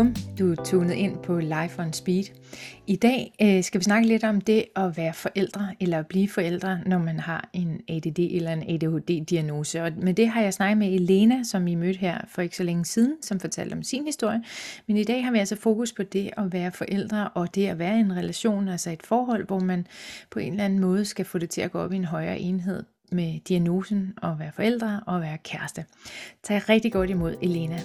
Bum, 0.00 0.14
du 0.38 0.52
er 0.52 0.64
tunet 0.64 0.94
ind 0.94 1.16
på 1.22 1.38
Life 1.38 1.82
on 1.82 1.92
Speed. 1.92 2.24
I 2.86 2.96
dag 2.96 3.34
øh, 3.42 3.64
skal 3.64 3.80
vi 3.80 3.84
snakke 3.84 4.08
lidt 4.08 4.24
om 4.24 4.40
det 4.40 4.64
at 4.76 4.96
være 4.96 5.14
forældre 5.14 5.74
eller 5.80 5.98
at 5.98 6.06
blive 6.06 6.28
forældre, 6.28 6.80
når 6.86 6.98
man 6.98 7.20
har 7.20 7.48
en 7.52 7.80
ADD 7.88 8.18
eller 8.18 8.52
en 8.52 8.62
ADHD-diagnose. 8.62 9.82
Og 9.82 9.92
med 9.96 10.14
det 10.14 10.28
har 10.28 10.42
jeg 10.42 10.54
snakket 10.54 10.78
med 10.78 10.92
Elena, 10.92 11.42
som 11.42 11.66
I 11.66 11.74
mødte 11.74 11.98
her 11.98 12.18
for 12.28 12.42
ikke 12.42 12.56
så 12.56 12.62
længe 12.62 12.84
siden, 12.84 13.16
som 13.22 13.40
fortalte 13.40 13.74
om 13.74 13.82
sin 13.82 14.04
historie. 14.04 14.42
Men 14.86 14.96
i 14.96 15.04
dag 15.04 15.24
har 15.24 15.32
vi 15.32 15.38
altså 15.38 15.56
fokus 15.56 15.92
på 15.92 16.02
det 16.02 16.30
at 16.36 16.52
være 16.52 16.72
forældre 16.72 17.28
og 17.28 17.54
det 17.54 17.66
at 17.66 17.78
være 17.78 17.96
i 17.96 18.00
en 18.00 18.16
relation, 18.16 18.68
altså 18.68 18.90
et 18.90 19.02
forhold, 19.02 19.46
hvor 19.46 19.60
man 19.60 19.86
på 20.30 20.38
en 20.38 20.52
eller 20.52 20.64
anden 20.64 20.80
måde 20.80 21.04
skal 21.04 21.24
få 21.24 21.38
det 21.38 21.50
til 21.50 21.60
at 21.60 21.72
gå 21.72 21.78
op 21.78 21.92
i 21.92 21.96
en 21.96 22.04
højere 22.04 22.38
enhed 22.38 22.82
med 23.12 23.40
diagnosen 23.48 24.12
og 24.22 24.38
være 24.38 24.52
forældre 24.52 25.00
og 25.06 25.20
være 25.20 25.38
kæreste. 25.38 25.84
Tag 26.42 26.68
rigtig 26.68 26.92
godt 26.92 27.10
imod 27.10 27.34
Elena. 27.42 27.78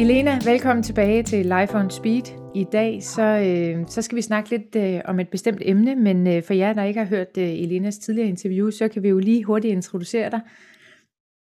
Elena, 0.00 0.38
velkommen 0.44 0.82
tilbage 0.82 1.22
til 1.22 1.46
Life 1.46 1.74
on 1.74 1.90
Speed. 1.90 2.22
I 2.54 2.64
dag 2.72 3.02
så, 3.02 3.22
øh, 3.22 3.86
så 3.88 4.02
skal 4.02 4.16
vi 4.16 4.22
snakke 4.22 4.50
lidt 4.50 4.76
øh, 4.76 5.00
om 5.04 5.20
et 5.20 5.28
bestemt 5.28 5.62
emne, 5.64 5.96
men 5.96 6.26
øh, 6.26 6.42
for 6.42 6.54
jer, 6.54 6.72
der 6.72 6.84
ikke 6.84 7.00
har 7.00 7.06
hørt 7.06 7.36
øh, 7.38 7.44
Elenas 7.44 7.98
tidligere 7.98 8.28
interview, 8.28 8.70
så 8.70 8.88
kan 8.88 9.02
vi 9.02 9.08
jo 9.08 9.18
lige 9.18 9.44
hurtigt 9.44 9.72
introducere 9.72 10.30
dig. 10.30 10.40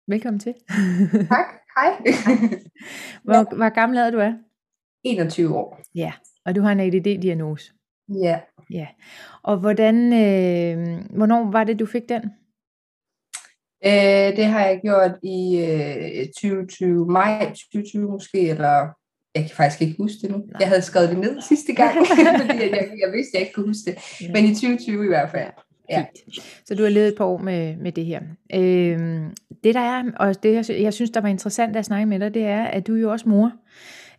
Velkommen 0.08 0.40
til. 0.40 0.54
Tak, 1.34 1.46
hej. 1.76 1.90
hvor, 3.24 3.56
hvor 3.56 3.74
gammel 3.74 3.98
er 3.98 4.10
du 4.10 4.18
er? 4.18 4.32
21 5.04 5.56
år. 5.56 5.80
Ja, 5.94 6.12
og 6.44 6.54
du 6.54 6.60
har 6.60 6.72
en 6.72 6.80
ADD-diagnose. 6.80 7.72
Ja. 8.22 8.40
Ja, 8.70 8.86
og 9.42 9.58
hvordan, 9.58 9.96
øh, 10.12 11.04
hvornår 11.16 11.50
var 11.50 11.64
det, 11.64 11.78
du 11.78 11.86
fik 11.86 12.08
den? 12.08 12.22
Øh, 13.86 14.36
det 14.36 14.44
har 14.44 14.66
jeg 14.66 14.80
gjort 14.82 15.10
i 15.22 15.64
øh, 16.20 16.26
2020, 16.26 17.06
maj 17.06 17.44
2020 17.44 18.10
måske, 18.10 18.48
eller 18.48 18.88
jeg 19.34 19.42
kan 19.42 19.56
faktisk 19.56 19.82
ikke 19.82 19.94
huske 19.98 20.18
det 20.22 20.30
nu. 20.30 20.36
Nej. 20.36 20.56
Jeg 20.60 20.68
havde 20.68 20.82
skrevet 20.82 21.08
det 21.08 21.18
ned 21.18 21.40
sidste 21.48 21.74
gang, 21.74 21.94
fordi 22.06 22.22
jeg, 22.22 22.88
jeg 23.04 23.12
vidste, 23.12 23.30
jeg 23.34 23.40
ikke 23.40 23.52
kunne 23.52 23.66
huske 23.66 23.90
det. 23.90 23.98
Ja. 24.20 24.32
Men 24.32 24.44
i 24.44 24.54
2020 24.54 25.04
i 25.04 25.08
hvert 25.08 25.30
fald. 25.30 25.50
Ja. 25.90 26.04
Så 26.64 26.74
du 26.74 26.82
har 26.82 26.90
levet 26.90 27.08
et 27.08 27.14
par 27.18 27.24
år 27.24 27.38
med, 27.38 27.76
med 27.76 27.92
det 27.92 28.04
her. 28.04 28.20
Øh, 28.54 29.22
det 29.64 29.74
der 29.74 29.80
er, 29.80 30.04
og 30.16 30.42
det 30.42 30.68
jeg, 30.68 30.82
jeg 30.82 30.94
synes, 30.94 31.10
der 31.10 31.20
var 31.20 31.28
interessant 31.28 31.76
at 31.76 31.84
snakke 31.84 32.06
med 32.06 32.20
dig, 32.20 32.34
det 32.34 32.44
er, 32.44 32.64
at 32.64 32.86
du 32.86 32.94
er 32.94 33.00
jo 33.00 33.10
også 33.10 33.28
mor. 33.28 33.52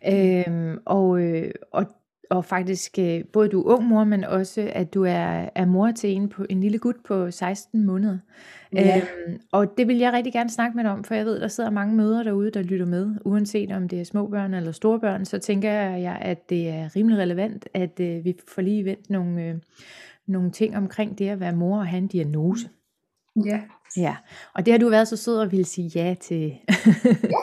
Øh, 0.08 0.76
og, 0.86 1.20
øh, 1.20 1.50
og 1.72 1.86
og 2.30 2.44
faktisk 2.44 2.98
øh, 2.98 3.24
både 3.32 3.48
du 3.48 3.60
er 3.60 3.74
ung 3.74 3.84
mor, 3.84 4.04
men 4.04 4.24
også 4.24 4.70
at 4.72 4.94
du 4.94 5.04
er, 5.04 5.48
er 5.54 5.64
mor 5.64 5.90
til 5.90 6.10
en, 6.10 6.28
på, 6.28 6.46
en 6.50 6.60
lille 6.60 6.78
gut 6.78 6.96
på 7.04 7.30
16 7.30 7.86
måneder. 7.86 8.18
Ja. 8.72 8.96
Øhm, 8.96 9.40
og 9.52 9.78
det 9.78 9.88
vil 9.88 9.96
jeg 9.96 10.12
rigtig 10.12 10.32
gerne 10.32 10.50
snakke 10.50 10.76
med 10.76 10.84
dig 10.84 10.92
om, 10.92 11.04
for 11.04 11.14
jeg 11.14 11.26
ved, 11.26 11.40
der 11.40 11.48
sidder 11.48 11.70
mange 11.70 11.94
mødre 11.94 12.24
derude, 12.24 12.50
der 12.50 12.62
lytter 12.62 12.86
med, 12.86 13.14
uanset 13.24 13.72
om 13.72 13.88
det 13.88 14.00
er 14.00 14.04
små 14.04 14.26
børn 14.26 14.54
eller 14.54 14.72
store 14.72 15.00
børn, 15.00 15.24
så 15.24 15.38
tænker 15.38 15.70
jeg, 15.72 16.18
at 16.20 16.50
det 16.50 16.68
er 16.68 16.96
rimelig 16.96 17.18
relevant, 17.18 17.68
at 17.74 18.00
øh, 18.00 18.24
vi 18.24 18.34
får 18.48 18.62
lige 18.62 18.84
vendt 18.84 19.10
nogle, 19.10 19.44
øh, 19.44 19.54
nogle 20.26 20.50
ting 20.50 20.76
omkring 20.76 21.18
det 21.18 21.28
at 21.28 21.40
være 21.40 21.52
mor 21.52 21.78
og 21.78 21.86
have 21.86 21.98
en 21.98 22.08
diagnose. 22.08 22.68
Ja. 23.44 23.60
Ja, 23.96 24.16
og 24.54 24.66
det 24.66 24.72
har 24.72 24.78
du 24.78 24.88
været 24.88 25.08
så 25.08 25.16
sød 25.16 25.36
og 25.36 25.52
ville 25.52 25.64
sige 25.64 25.90
ja 25.94 26.14
til. 26.20 26.54
ja. 27.24 27.42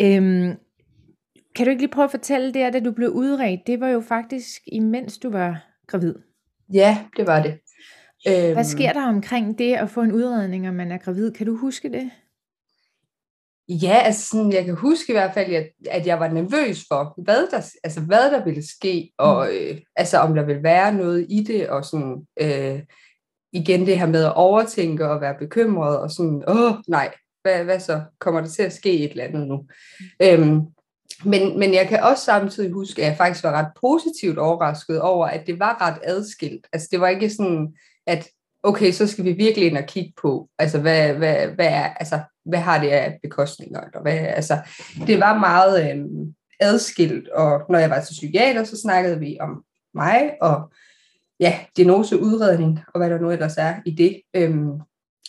øhm, 0.16 0.54
kan 1.54 1.66
du 1.66 1.70
ikke 1.70 1.82
lige 1.82 1.92
prøve 1.92 2.04
at 2.04 2.10
fortælle 2.10 2.54
det, 2.54 2.72
da 2.72 2.80
du 2.80 2.92
blev 2.92 3.10
udredt? 3.10 3.66
Det 3.66 3.80
var 3.80 3.88
jo 3.88 4.00
faktisk 4.00 4.62
imens 4.66 5.18
du 5.18 5.30
var 5.30 5.66
gravid. 5.86 6.14
Ja, 6.72 6.98
det 7.16 7.26
var 7.26 7.42
det. 7.42 7.58
Hvad 8.26 8.50
øhm. 8.50 8.64
sker 8.64 8.92
der 8.92 9.08
omkring 9.08 9.58
det 9.58 9.74
at 9.74 9.90
få 9.90 10.00
en 10.00 10.12
udredning, 10.12 10.68
om 10.68 10.74
man 10.74 10.92
er 10.92 10.98
gravid? 10.98 11.32
Kan 11.32 11.46
du 11.46 11.56
huske 11.56 11.88
det? 11.88 12.10
Ja, 13.68 14.00
altså 14.04 14.28
sådan, 14.28 14.52
jeg 14.52 14.64
kan 14.64 14.74
huske 14.74 15.12
i 15.12 15.12
hvert 15.12 15.34
fald, 15.34 15.52
at, 15.52 15.70
at 15.90 16.06
jeg 16.06 16.20
var 16.20 16.28
nervøs 16.28 16.84
for, 16.88 17.22
hvad 17.22 17.46
der, 17.50 17.70
altså, 17.84 18.00
hvad 18.00 18.30
der 18.30 18.44
ville 18.44 18.68
ske, 18.68 19.12
og 19.18 19.46
mm. 19.46 19.56
øh, 19.56 19.80
altså, 19.96 20.18
om 20.18 20.34
der 20.34 20.44
ville 20.44 20.62
være 20.62 20.94
noget 20.94 21.26
i 21.28 21.42
det, 21.42 21.68
og 21.68 21.84
sådan, 21.84 22.26
øh, 22.40 22.82
igen 23.52 23.86
det 23.86 23.98
her 23.98 24.06
med 24.06 24.24
at 24.24 24.34
overtænke 24.34 25.08
og 25.08 25.20
være 25.20 25.34
bekymret, 25.38 25.98
og 25.98 26.10
sådan, 26.10 26.44
åh 26.48 26.74
nej, 26.88 27.14
hvad, 27.42 27.64
hvad 27.64 27.80
så? 27.80 28.00
Kommer 28.18 28.40
der 28.40 28.48
til 28.48 28.62
at 28.62 28.72
ske 28.72 28.92
et 28.92 29.10
eller 29.10 29.24
andet 29.24 29.48
nu? 29.48 29.56
Mm. 29.56 30.06
Øhm, 30.22 30.60
men, 31.24 31.58
men 31.58 31.74
jeg 31.74 31.88
kan 31.88 32.00
også 32.02 32.24
samtidig 32.24 32.72
huske, 32.72 33.02
at 33.02 33.08
jeg 33.08 33.16
faktisk 33.16 33.44
var 33.44 33.52
ret 33.52 33.72
positivt 33.80 34.38
overrasket 34.38 35.00
over, 35.00 35.26
at 35.26 35.46
det 35.46 35.58
var 35.58 35.78
ret 35.80 35.98
adskilt. 36.04 36.66
Altså 36.72 36.88
det 36.90 37.00
var 37.00 37.08
ikke 37.08 37.30
sådan, 37.30 37.74
at 38.06 38.28
okay, 38.62 38.92
så 38.92 39.06
skal 39.06 39.24
vi 39.24 39.32
virkelig 39.32 39.68
ind 39.68 39.78
og 39.78 39.84
kigge 39.84 40.12
på, 40.22 40.48
altså 40.58 40.80
hvad, 40.80 41.14
hvad, 41.14 41.46
hvad, 41.46 41.66
er, 41.66 41.84
altså, 41.84 42.20
hvad 42.44 42.58
har 42.58 42.80
det 42.80 42.88
af 42.88 43.18
bekostninger? 43.22 43.80
Eller 43.80 44.02
hvad, 44.02 44.18
altså, 44.18 44.58
det 45.06 45.20
var 45.20 45.38
meget 45.38 45.90
øh, 45.90 46.04
adskilt, 46.60 47.28
og 47.28 47.62
når 47.68 47.78
jeg 47.78 47.90
var 47.90 48.00
til 48.00 48.12
psykiater, 48.12 48.64
så 48.64 48.80
snakkede 48.80 49.18
vi 49.18 49.36
om 49.40 49.64
mig, 49.94 50.30
og 50.40 50.72
ja, 51.40 51.58
diagnose, 51.76 52.20
udredning, 52.20 52.80
og 52.94 53.00
hvad 53.00 53.10
der 53.10 53.18
nu 53.18 53.30
ellers 53.30 53.56
er 53.56 53.74
i 53.86 53.90
det. 53.90 54.20
Øhm, 54.34 54.80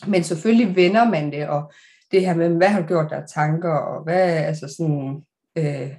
men 0.07 0.23
selvfølgelig 0.23 0.75
vender 0.75 1.09
man 1.09 1.31
det, 1.31 1.47
og 1.47 1.71
det 2.11 2.25
her 2.25 2.33
med, 2.33 2.49
hvad 2.49 2.67
har 2.67 2.81
du 2.81 2.87
gjort 2.87 3.09
der 3.09 3.25
tanker, 3.25 3.73
og 3.73 4.03
hvad, 4.03 4.29
altså 4.29 4.75
sådan, 4.77 5.23
øh, 5.57 5.93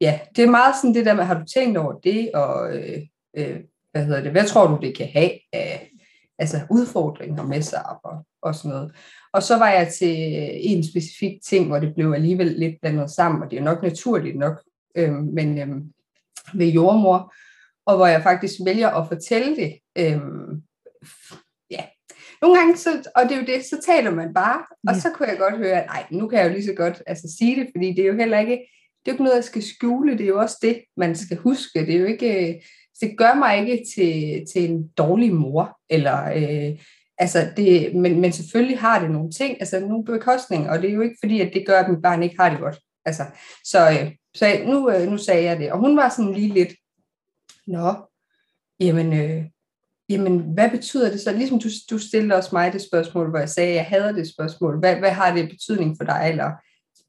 ja, 0.00 0.20
det 0.36 0.44
er 0.44 0.50
meget 0.50 0.74
sådan 0.76 0.94
det 0.94 1.06
der 1.06 1.14
med, 1.14 1.24
har 1.24 1.38
du 1.38 1.44
tænkt 1.44 1.78
over 1.78 1.92
det, 1.92 2.30
og 2.34 2.76
øh, 2.76 3.02
øh, 3.36 3.60
hvad 3.92 4.04
hedder 4.04 4.22
det, 4.22 4.32
hvad 4.32 4.44
tror 4.44 4.66
du, 4.66 4.78
det 4.82 4.96
kan 4.96 5.08
have 5.08 5.30
af 5.52 5.90
altså 6.38 6.60
udfordringer 6.70 7.42
med 7.42 7.62
sig 7.62 7.82
og, 8.04 8.26
og 8.42 8.54
sådan 8.54 8.70
noget. 8.70 8.92
Og 9.32 9.42
så 9.42 9.58
var 9.58 9.70
jeg 9.70 9.88
til 9.88 10.16
en 10.70 10.84
specifik 10.84 11.42
ting, 11.44 11.66
hvor 11.66 11.78
det 11.78 11.94
blev 11.94 12.12
alligevel 12.12 12.46
lidt 12.46 12.80
blandet 12.80 13.10
sammen, 13.10 13.42
og 13.42 13.50
det 13.50 13.58
er 13.58 13.62
nok 13.62 13.82
naturligt 13.82 14.38
nok, 14.38 14.62
øh, 14.96 15.12
men 15.12 15.58
øh, 15.58 15.68
ved 16.54 16.66
jordmor, 16.66 17.34
og 17.86 17.96
hvor 17.96 18.06
jeg 18.06 18.22
faktisk 18.22 18.54
vælger 18.64 18.88
at 18.88 19.08
fortælle 19.08 19.56
det. 19.56 19.78
Øh, 19.98 20.20
ja, 21.70 21.84
nogle 22.42 22.58
gange, 22.58 22.76
så, 22.76 23.10
og 23.16 23.22
det 23.22 23.32
er 23.32 23.40
jo 23.40 23.46
det, 23.46 23.64
så 23.64 23.82
taler 23.86 24.10
man 24.10 24.34
bare, 24.34 24.58
og 24.88 24.94
ja. 24.94 25.00
så 25.00 25.10
kunne 25.14 25.28
jeg 25.28 25.38
godt 25.38 25.56
høre, 25.56 25.82
at 25.82 25.86
nej, 25.86 26.06
nu 26.10 26.28
kan 26.28 26.38
jeg 26.38 26.48
jo 26.48 26.52
lige 26.52 26.66
så 26.66 26.74
godt 26.74 27.02
altså, 27.06 27.36
sige 27.38 27.60
det, 27.60 27.70
fordi 27.74 27.88
det 27.88 27.98
er 27.98 28.06
jo 28.06 28.16
heller 28.16 28.38
ikke, 28.38 28.58
jo 29.10 29.14
ikke 29.14 29.24
noget, 29.24 29.36
jeg 29.36 29.44
skal 29.44 29.62
skjule, 29.62 30.12
det 30.12 30.20
er 30.20 30.28
jo 30.28 30.40
også 30.40 30.58
det, 30.62 30.82
man 30.96 31.16
skal 31.16 31.36
huske. 31.36 31.86
Det 31.86 31.94
er 31.94 31.98
jo 31.98 32.06
ikke, 32.06 32.48
øh, 32.48 32.54
det 33.00 33.18
gør 33.18 33.34
mig 33.34 33.58
ikke 33.58 33.84
til, 33.94 34.44
til 34.52 34.70
en 34.70 34.88
dårlig 34.88 35.34
mor, 35.34 35.78
eller 35.90 36.32
øh, 36.36 36.78
altså 37.18 37.50
det, 37.56 37.94
men, 37.94 38.20
men 38.20 38.32
selvfølgelig 38.32 38.78
har 38.78 39.00
det 39.00 39.10
nogle 39.10 39.30
ting, 39.30 39.56
altså 39.60 39.80
nogle 39.80 40.04
bekostninger, 40.04 40.70
og 40.70 40.82
det 40.82 40.90
er 40.90 40.94
jo 40.94 41.00
ikke 41.00 41.16
fordi, 41.20 41.40
at 41.40 41.50
det 41.54 41.66
gør, 41.66 41.78
at 41.80 41.90
mit 41.90 42.02
barn 42.02 42.22
ikke 42.22 42.36
har 42.38 42.50
det 42.50 42.58
godt. 42.58 42.78
Altså, 43.04 43.22
så 43.64 43.90
øh, 43.90 44.12
så 44.34 44.46
nu, 44.66 44.90
øh, 44.90 45.08
nu 45.08 45.18
sagde 45.18 45.44
jeg 45.44 45.58
det, 45.58 45.72
og 45.72 45.78
hun 45.78 45.96
var 45.96 46.08
sådan 46.08 46.32
lige 46.32 46.54
lidt, 46.54 46.72
nå, 47.66 47.94
jamen, 48.80 49.12
øh, 49.12 49.44
jamen 50.08 50.40
hvad 50.40 50.70
betyder 50.70 51.10
det 51.10 51.20
så? 51.20 51.32
Ligesom 51.32 51.58
du, 51.60 51.68
du 51.90 51.98
stillede 51.98 52.34
også 52.34 52.50
mig 52.52 52.72
det 52.72 52.82
spørgsmål, 52.82 53.30
hvor 53.30 53.38
jeg 53.38 53.48
sagde, 53.48 53.70
at 53.70 53.76
jeg 53.76 53.84
hader 53.84 54.12
det 54.12 54.28
spørgsmål, 54.28 54.78
hvad, 54.78 54.96
hvad 54.96 55.10
har 55.10 55.34
det 55.34 55.48
betydning 55.48 55.96
for 55.96 56.04
dig, 56.04 56.26
eller 56.30 56.50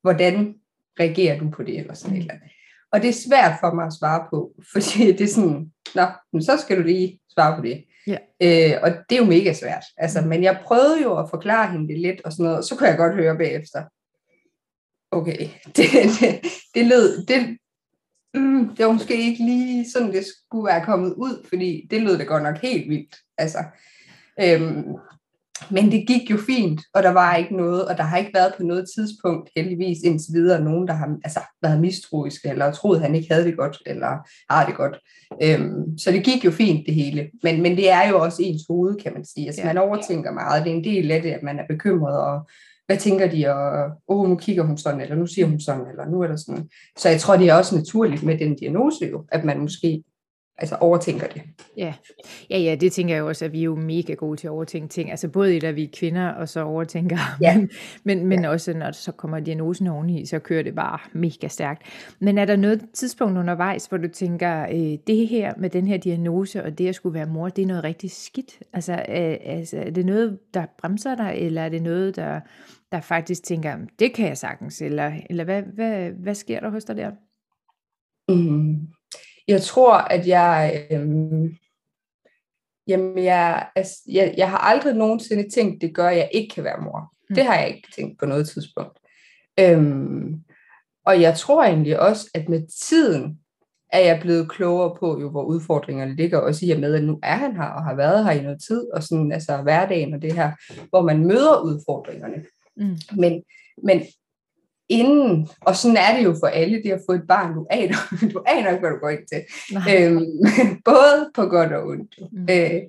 hvordan 0.01 0.56
reagerer 1.00 1.40
du 1.40 1.50
på 1.50 1.63
det, 1.63 1.79
eller 1.79 1.94
sådan 1.94 2.13
mm. 2.13 2.19
eller 2.19 2.34
andet. 2.34 2.50
Og 2.91 3.02
det 3.02 3.09
er 3.09 3.28
svært 3.28 3.53
for 3.59 3.74
mig 3.74 3.85
at 3.85 3.94
svare 4.00 4.28
på, 4.29 4.52
fordi 4.74 5.12
det 5.12 5.22
er 5.22 5.28
sådan, 5.28 5.72
nå, 5.96 6.06
men 6.34 6.44
så 6.44 6.57
skal 6.57 6.78
du 6.78 6.84
lige 6.84 7.19
svare 7.34 7.56
på 7.56 7.62
det. 7.62 7.85
Ja. 8.07 8.18
Øh, 8.41 8.79
og 8.84 8.91
det 9.09 9.16
er 9.16 9.22
jo 9.22 9.30
mega 9.30 9.53
svært. 9.53 9.84
Altså, 9.97 10.22
mm. 10.22 10.28
men 10.28 10.44
jeg 10.44 10.62
prøvede 10.63 11.01
jo 11.01 11.19
at 11.19 11.30
forklare 11.30 11.72
hende 11.72 11.88
det 11.88 12.00
lidt, 12.00 12.22
og 12.25 12.31
sådan 12.31 12.44
noget, 12.44 12.57
og 12.57 12.63
så 12.63 12.75
kunne 12.75 12.90
jeg 12.90 12.97
godt 12.97 13.16
høre 13.16 13.38
bagefter, 13.38 13.84
okay, 15.12 15.47
det, 15.75 15.85
det, 16.19 16.41
det 16.75 16.85
lød, 16.85 17.25
det, 17.25 17.57
mm, 18.34 18.75
det 18.75 18.85
var 18.85 18.91
måske 18.91 19.18
ikke 19.18 19.44
lige 19.44 19.91
sådan, 19.91 20.12
det 20.12 20.25
skulle 20.25 20.66
være 20.66 20.86
kommet 20.86 21.13
ud, 21.13 21.45
fordi 21.50 21.88
det 21.92 22.01
lød 22.01 22.18
da 22.18 22.24
godt 22.24 22.44
nok 22.44 22.57
helt 22.57 22.89
vildt. 22.89 23.16
Altså, 23.38 23.60
øhm, 24.42 24.83
men 25.69 25.92
det 25.92 26.08
gik 26.08 26.31
jo 26.31 26.38
fint, 26.38 26.81
og 26.94 27.04
der 27.04 27.10
var 27.10 27.36
ikke 27.36 27.58
noget, 27.58 27.86
og 27.86 27.98
der 27.98 28.04
har 28.04 28.18
ikke 28.18 28.31
været 28.34 28.54
på 28.58 28.63
noget 28.63 28.86
tidspunkt, 28.96 29.50
heldigvis 29.56 29.98
indtil 30.04 30.34
videre, 30.34 30.63
nogen, 30.63 30.88
der 30.88 30.94
har 30.94 31.18
altså, 31.24 31.40
været 31.62 31.81
mistroiske, 31.81 32.50
eller 32.50 32.72
troet, 32.72 33.02
han 33.02 33.16
ikke 33.16 33.34
havde 33.34 33.46
det 33.46 33.58
godt, 33.58 33.78
eller 33.86 34.18
har 34.50 34.66
det 34.66 34.75
godt. 34.75 35.00
Øhm, 35.44 35.98
så 35.98 36.12
det 36.12 36.24
gik 36.24 36.46
jo 36.46 36.52
fint, 36.52 36.86
det 36.86 36.94
hele. 36.94 37.30
Men, 37.44 37.62
men 37.62 37.78
det 37.78 37.92
er 37.92 38.10
jo 38.10 38.19
også 38.19 38.44
ens 38.44 38.62
hoved, 38.69 38.96
kan 38.96 39.13
man 39.13 39.25
sige. 39.25 39.48
Altså, 39.48 39.62
ja. 39.62 39.68
man 39.68 39.78
overtænker 39.78 40.31
meget. 40.31 40.63
Det 40.63 40.72
er 40.72 40.75
en 40.75 40.84
del 40.84 41.12
af 41.12 41.22
det, 41.22 41.31
at 41.31 41.44
man 41.44 41.60
er 41.60 41.66
bekymret, 41.69 42.19
og 42.19 42.50
hvad 42.86 42.98
tænker 42.98 43.28
de, 43.28 43.48
og 43.48 43.92
oh, 44.07 44.30
nu 44.30 44.36
kigger 44.36 44.64
hun 44.64 44.78
sådan, 44.78 45.02
eller 45.02 45.16
nu 45.16 45.28
siger 45.28 45.46
hun 45.46 45.60
sådan, 45.60 45.88
eller 45.92 46.06
nu 46.06 46.22
er 46.22 46.28
der 46.28 46.36
sådan. 46.36 46.69
Så 46.98 47.10
jeg 47.10 47.19
tror, 47.19 47.38
det 47.38 47.50
er 47.50 47.54
også 47.54 47.75
naturligt 47.75 48.24
med 48.24 48.38
den 48.38 48.56
diagnose 48.56 49.06
jo, 49.12 49.25
at 49.31 49.44
man 49.44 49.60
måske 49.60 50.04
altså 50.57 50.75
overtænker 50.75 51.27
det. 51.27 51.42
Ja. 51.77 51.94
ja, 52.50 52.57
ja, 52.57 52.75
det 52.75 52.92
tænker 52.92 53.15
jeg 53.15 53.24
også, 53.24 53.45
at 53.45 53.51
vi 53.51 53.59
er 53.59 53.63
jo 53.63 53.75
mega 53.75 54.13
gode 54.13 54.38
til 54.38 54.48
at 54.48 54.51
overtænke 54.51 54.88
ting. 54.88 55.12
Altså 55.12 55.27
både 55.27 55.56
i, 55.56 55.59
at 55.65 55.75
vi 55.75 55.83
er 55.83 55.88
kvinder, 55.94 56.27
og 56.27 56.50
så 56.50 56.63
overtænker, 56.63 57.18
ja. 57.42 57.57
men, 57.57 57.69
men, 58.03 58.25
men 58.25 58.42
ja. 58.42 58.50
også 58.50 58.74
når 58.74 58.92
så 58.92 59.12
kommer 59.12 59.39
diagnosen 59.39 59.88
oveni, 59.88 60.25
så 60.25 60.39
kører 60.39 60.63
det 60.63 60.75
bare 60.75 61.00
mega 61.13 61.48
stærkt. 61.48 61.81
Men 62.19 62.38
er 62.38 62.45
der 62.45 62.56
noget 62.56 62.86
tidspunkt 62.94 63.38
undervejs, 63.38 63.86
hvor 63.86 63.98
du 63.98 64.07
tænker, 64.07 64.62
øh, 64.62 64.98
det 65.07 65.27
her 65.27 65.53
med 65.57 65.69
den 65.69 65.88
her 65.88 65.98
diagnose, 65.98 66.63
og 66.63 66.77
det 66.77 66.88
at 66.88 66.95
skulle 66.95 67.13
være 67.13 67.27
mor, 67.27 67.50
det 67.50 67.62
er 67.62 67.68
noget 67.68 67.83
rigtig 67.83 68.12
skidt? 68.12 68.59
Altså, 68.74 68.94
øh, 68.94 69.38
altså 69.45 69.77
er 69.77 69.92
det 69.92 70.06
noget, 70.06 70.39
der 70.54 70.65
bremser 70.77 71.15
dig, 71.15 71.33
eller 71.38 71.62
er 71.62 71.69
det 71.69 71.81
noget, 71.81 72.15
der, 72.15 72.39
der 72.92 73.01
faktisk 73.01 73.44
tænker, 73.44 73.77
det 74.00 74.13
kan 74.13 74.27
jeg 74.27 74.38
sagtens, 74.38 74.81
eller, 74.81 75.12
eller 75.30 75.44
hvad, 75.44 75.62
hvad, 75.62 76.12
hvad 76.12 76.36
sker 76.36 76.59
der 76.59 76.69
hos 76.69 76.83
dig 76.83 76.95
der? 76.95 77.12
Mm. 78.30 78.88
Jeg 79.48 79.62
tror, 79.62 79.94
at 79.94 80.28
jeg, 80.28 80.88
øh, 80.92 81.02
jamen 82.88 83.24
jeg, 83.24 83.68
altså, 83.76 83.96
jeg, 84.08 84.34
jeg 84.38 84.50
har 84.50 84.58
aldrig 84.58 84.96
nogensinde 84.96 85.50
tænkt, 85.50 85.82
det 85.82 85.96
gør, 85.96 86.08
at 86.08 86.18
jeg 86.18 86.30
ikke 86.34 86.54
kan 86.56 86.64
være 86.64 86.82
mor. 86.82 87.14
Mm. 87.30 87.36
Det 87.36 87.46
har 87.46 87.56
jeg 87.56 87.68
ikke 87.68 87.88
tænkt 87.96 88.20
på 88.20 88.26
noget 88.26 88.50
tidspunkt. 88.50 89.00
Øhm, 89.60 90.44
og 91.06 91.22
jeg 91.22 91.38
tror 91.38 91.64
egentlig 91.64 92.00
også, 92.00 92.30
at 92.36 92.50
med 92.50 92.88
tiden 92.90 93.40
er 93.94 94.00
jeg 94.00 94.20
blevet 94.22 94.52
klogere 94.52 94.96
på, 95.00 95.20
jo, 95.22 95.30
hvor 95.30 95.44
udfordringerne 95.44 96.16
ligger, 96.16 96.38
også 96.38 96.66
i 96.66 96.72
og 96.72 96.80
med, 96.80 96.96
at 96.96 97.04
nu 97.04 97.20
er 97.24 97.36
han 97.36 97.56
her 97.56 97.64
og 97.64 97.84
har 97.84 97.96
været 97.96 98.26
her 98.26 98.32
i 98.32 98.44
noget 98.44 98.64
tid, 98.68 98.92
og 98.94 99.04
sådan, 99.04 99.32
altså 99.32 99.62
hverdagen 99.62 100.14
og 100.14 100.22
det 100.22 100.34
her, 100.34 100.52
hvor 100.90 101.02
man 101.02 101.26
møder 101.26 101.62
udfordringerne. 101.62 102.46
Mm. 102.78 102.98
Men, 103.18 103.44
men 103.84 104.02
inden, 104.92 105.48
og 105.62 105.76
sådan 105.76 105.98
er 105.98 106.18
det 106.18 106.24
jo 106.24 106.36
for 106.40 106.48
alle, 106.48 106.84
det 106.84 106.92
at 106.92 107.02
få 107.10 107.14
et 107.14 107.28
barn, 107.28 107.54
du 107.54 107.68
aner, 107.70 107.98
du 108.34 108.44
aner 108.48 108.70
ikke, 108.70 108.80
hvad 108.80 108.90
du 108.90 108.98
går 108.98 109.10
ind 109.10 109.28
til. 109.28 109.42
Øhm, 109.96 110.26
både 110.92 111.30
på 111.36 111.46
godt 111.46 111.72
og 111.72 111.88
ondt. 111.88 112.16
Mm. 112.32 112.48
Øh, 112.50 112.82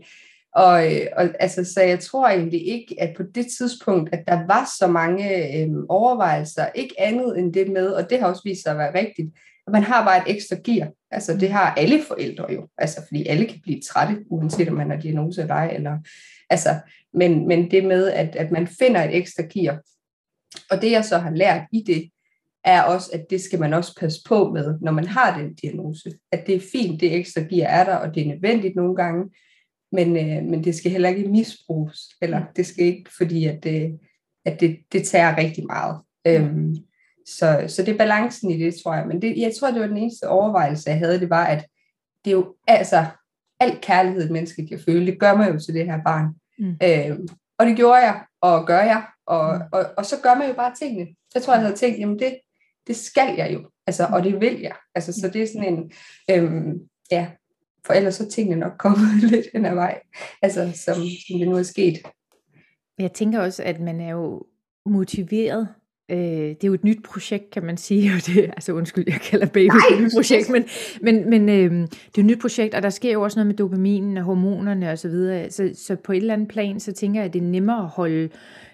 og, 0.55 0.73
og 1.17 1.29
altså, 1.41 1.65
så 1.75 1.83
jeg 1.83 2.01
tror 2.01 2.29
egentlig 2.29 2.69
ikke, 2.69 2.97
at 2.99 3.15
på 3.17 3.23
det 3.35 3.47
tidspunkt, 3.59 4.15
at 4.15 4.25
der 4.29 4.47
var 4.47 4.71
så 4.79 4.87
mange 4.87 5.57
øhm, 5.59 5.87
overvejelser, 5.89 6.67
ikke 6.75 6.95
andet 6.99 7.39
end 7.39 7.53
det 7.53 7.69
med, 7.73 7.87
og 7.87 8.11
det 8.11 8.21
har 8.21 8.27
også 8.27 8.43
vist 8.45 8.63
sig 8.63 8.73
at 8.73 8.79
være 8.79 8.99
rigtigt, 8.99 9.29
at 9.67 9.73
man 9.73 9.83
har 9.83 10.05
bare 10.05 10.19
et 10.19 10.37
ekstra 10.37 10.57
gear. 10.65 10.89
Altså 11.11 11.37
det 11.37 11.53
har 11.53 11.75
alle 11.75 12.03
forældre 12.09 12.53
jo, 12.53 12.69
altså 12.79 13.01
fordi 13.09 13.27
alle 13.27 13.47
kan 13.47 13.61
blive 13.63 13.81
trætte, 13.81 14.25
uanset 14.31 14.69
om 14.69 14.75
man 14.75 14.91
har 14.91 14.97
diagnose 14.97 15.43
eller 15.43 15.55
ej, 15.55 15.73
eller, 15.75 15.99
altså, 16.51 16.71
men, 17.15 17.49
men 17.49 17.71
det 17.71 17.85
med, 17.85 18.11
at, 18.11 18.37
at 18.37 18.51
man 18.51 18.67
finder 18.67 19.03
et 19.03 19.17
ekstra 19.17 19.43
gear, 19.43 19.79
og 20.71 20.83
det 20.83 20.91
jeg 20.91 21.05
så 21.05 21.19
har 21.19 21.31
lært 21.31 21.63
i 21.73 21.85
det, 21.87 22.11
er 22.65 22.83
også, 22.83 23.11
at 23.13 23.27
det 23.31 23.41
skal 23.41 23.61
man 23.61 23.75
også 23.75 23.97
passe 24.01 24.21
på 24.29 24.53
med, 24.53 24.79
når 24.81 24.93
man 24.93 25.07
har 25.07 25.39
den 25.39 25.55
diagnose. 25.55 26.13
At 26.33 26.47
det 26.47 26.55
er 26.55 26.61
fint, 26.73 27.01
det 27.01 27.15
ekstra 27.15 27.41
gear 27.41 27.69
er 27.69 27.85
der, 27.85 27.97
og 27.97 28.15
det 28.15 28.23
er 28.23 28.29
nødvendigt 28.35 28.77
nogle 28.77 28.97
gange, 28.97 29.31
men, 29.93 30.17
øh, 30.17 30.45
men 30.51 30.65
det 30.65 30.75
skal 30.75 30.91
heller 30.91 31.09
ikke 31.09 31.29
misbruges, 31.29 31.99
eller 32.23 32.43
det 32.57 32.67
skal 32.67 32.85
ikke, 32.85 33.11
fordi 33.17 33.47
at 33.47 33.65
det, 33.65 33.99
at 34.45 34.61
det, 34.61 34.79
det 34.93 35.05
tager 35.05 35.37
rigtig 35.37 35.67
meget. 35.67 36.01
Øhm, 36.27 36.77
så, 37.27 37.65
så 37.69 37.83
det 37.83 37.95
er 37.95 37.99
balancen 37.99 38.51
i 38.51 38.59
det, 38.59 38.75
tror 38.75 38.95
jeg. 38.95 39.07
Men 39.07 39.23
det, 39.23 39.37
jeg 39.37 39.53
tror, 39.61 39.71
det 39.71 39.81
var 39.81 39.87
den 39.87 39.97
eneste 39.97 40.29
overvejelse, 40.29 40.91
jeg 40.91 40.99
havde, 40.99 41.21
det 41.21 41.31
var, 41.31 41.45
at 41.45 41.67
det 42.25 42.31
er 42.31 42.35
jo, 42.35 42.55
altså, 42.67 43.07
al 43.61 43.79
kærlighed, 43.83 44.25
et 44.25 44.31
menneske 44.31 44.67
kan 44.67 44.79
føle, 44.87 45.07
det 45.07 45.21
gør 45.21 45.35
man 45.35 45.53
jo 45.53 45.59
til 45.59 45.75
det 45.75 45.87
her 45.87 46.03
barn. 46.05 46.35
Mm. 46.59 46.77
Øhm, 46.83 47.29
og 47.59 47.67
det 47.67 47.77
gjorde 47.77 48.01
jeg, 48.01 48.25
og 48.43 48.67
gør 48.67 48.81
jeg, 48.81 49.07
og, 49.27 49.57
mm. 49.57 49.63
og, 49.73 49.85
og 49.97 50.07
så 50.07 50.17
gør 50.23 50.35
man 50.35 50.49
jo 50.49 50.55
bare 50.55 50.75
tingene. 50.79 51.15
Jeg 51.35 51.43
tror, 51.43 51.53
jeg 51.53 51.63
havde 51.63 51.77
tænkt, 51.77 51.99
jamen 51.99 52.19
det, 52.19 52.39
det 52.87 52.97
skal 52.97 53.35
jeg 53.37 53.53
jo, 53.55 53.71
altså, 53.87 54.09
og 54.13 54.25
det 54.25 54.41
vil 54.41 54.61
jeg. 54.61 54.77
Altså, 54.95 55.13
så 55.21 55.29
det 55.29 55.43
er 55.43 55.47
sådan 55.47 55.75
en, 55.75 55.93
øhm, 56.31 56.81
ja, 57.11 57.31
for 57.87 57.93
ellers 57.93 58.15
så 58.15 58.31
tingene 58.31 58.61
nok 58.61 58.73
kommet 58.79 59.09
lidt 59.31 59.47
hen 59.53 59.67
ad 59.67 59.75
vej, 59.75 60.01
altså, 60.43 60.73
som, 60.75 60.95
som 60.95 61.39
det 61.39 61.49
nu 61.49 61.57
er 61.57 61.63
sket. 61.63 61.99
Jeg 62.99 63.13
tænker 63.13 63.41
også, 63.41 63.63
at 63.63 63.81
man 63.81 64.01
er 64.01 64.11
jo 64.11 64.47
motiveret. 64.87 65.69
Øh, 66.13 66.19
det 66.19 66.65
er 66.65 66.69
jo 66.69 66.75
et 66.75 66.85
nyt 66.85 67.03
projekt, 67.03 67.51
kan 67.51 67.65
man 67.65 67.77
sige. 67.77 68.11
Og 68.15 68.27
det, 68.27 68.45
altså 68.45 68.73
undskyld, 68.73 69.05
jeg 69.07 69.21
kalder 69.21 69.47
baby 69.47 69.67
Nej, 69.67 69.97
et 69.97 70.03
nyt 70.03 70.13
projekt, 70.17 70.51
men, 70.51 70.65
men, 71.01 71.31
men 71.31 71.49
øh, 71.49 71.89
det 71.89 72.19
er 72.19 72.19
et 72.19 72.25
nyt 72.25 72.41
projekt, 72.41 72.75
og 72.75 72.83
der 72.83 72.91
sker 72.91 73.13
jo 73.13 73.23
også 73.23 73.39
noget 73.39 73.47
med 73.47 73.55
dopaminen 73.55 74.17
og 74.17 74.25
hormonerne 74.25 74.91
osv. 74.91 74.97
Så, 74.97 75.09
videre. 75.09 75.51
så, 75.51 75.71
så 75.75 75.97
på 75.97 76.13
et 76.13 76.17
eller 76.17 76.35
andet 76.35 76.49
plan, 76.49 76.81
så 76.81 76.93
tænker 76.93 77.21
jeg, 77.21 77.27
at 77.27 77.33
det 77.33 77.43
er 77.43 77.47
nemmere 77.47 77.83
at 77.83 77.89
holde 77.89 78.29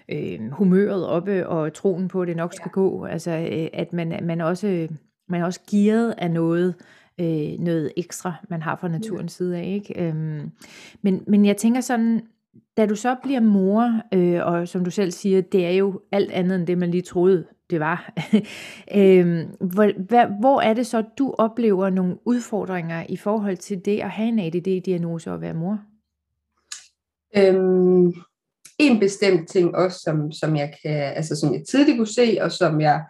øh, 0.09 0.51
humøret 0.51 1.07
oppe 1.07 1.47
og 1.47 1.73
troen 1.73 2.07
på, 2.07 2.21
at 2.21 2.27
det 2.27 2.35
nok 2.35 2.53
skal 2.53 2.69
ja. 2.75 2.81
gå. 2.81 3.05
Altså, 3.05 3.31
øh, 3.31 3.67
at 3.73 3.93
man, 3.93 4.19
man, 4.23 4.41
også, 4.41 4.87
man 5.29 5.41
er 5.41 5.45
også 5.45 5.59
gearet 5.71 6.15
af 6.17 6.31
noget, 6.31 6.75
øh, 7.19 7.59
noget 7.59 7.91
ekstra, 7.97 8.33
man 8.49 8.61
har 8.61 8.77
fra 8.81 8.87
naturens 8.87 9.33
ja. 9.33 9.37
side 9.37 9.57
af. 9.57 9.65
Ikke? 9.65 10.07
Øhm, 10.07 10.51
men, 11.01 11.23
men 11.27 11.45
jeg 11.45 11.57
tænker 11.57 11.81
sådan, 11.81 12.21
da 12.79 12.85
du 12.85 12.95
så 12.95 13.15
bliver 13.23 13.39
mor, 13.39 14.01
øh, 14.13 14.45
og 14.45 14.67
som 14.67 14.83
du 14.83 14.91
selv 14.91 15.11
siger, 15.11 15.41
det 15.41 15.65
er 15.65 15.71
jo 15.71 16.01
alt 16.11 16.31
andet 16.31 16.55
end 16.55 16.67
det, 16.67 16.77
man 16.77 16.91
lige 16.91 17.01
troede, 17.01 17.45
det 17.69 17.79
var. 17.79 18.13
øh, 18.99 19.45
hvor, 19.59 20.03
hvad, 20.07 20.25
hvor 20.39 20.61
er 20.61 20.73
det 20.73 20.87
så, 20.87 21.03
du 21.17 21.35
oplever 21.37 21.89
nogle 21.89 22.17
udfordringer 22.25 23.05
i 23.09 23.17
forhold 23.17 23.57
til 23.57 23.85
det 23.85 23.99
at 23.99 24.09
have 24.09 24.27
en 24.27 24.39
ADD-diagnose 24.39 25.31
og 25.31 25.41
være 25.41 25.53
mor? 25.53 25.79
Øhm, 27.37 28.13
en 28.77 28.99
bestemt 28.99 29.49
ting 29.49 29.75
også, 29.75 29.99
som, 29.99 30.31
som 30.31 30.55
jeg 30.55 30.73
kan, 30.81 30.91
altså 30.91 31.35
som 31.35 31.53
jeg 31.53 31.61
tidligt 31.69 31.97
kunne 31.97 32.07
se, 32.07 32.37
og 32.41 32.51
som 32.51 32.81
jeg 32.81 33.03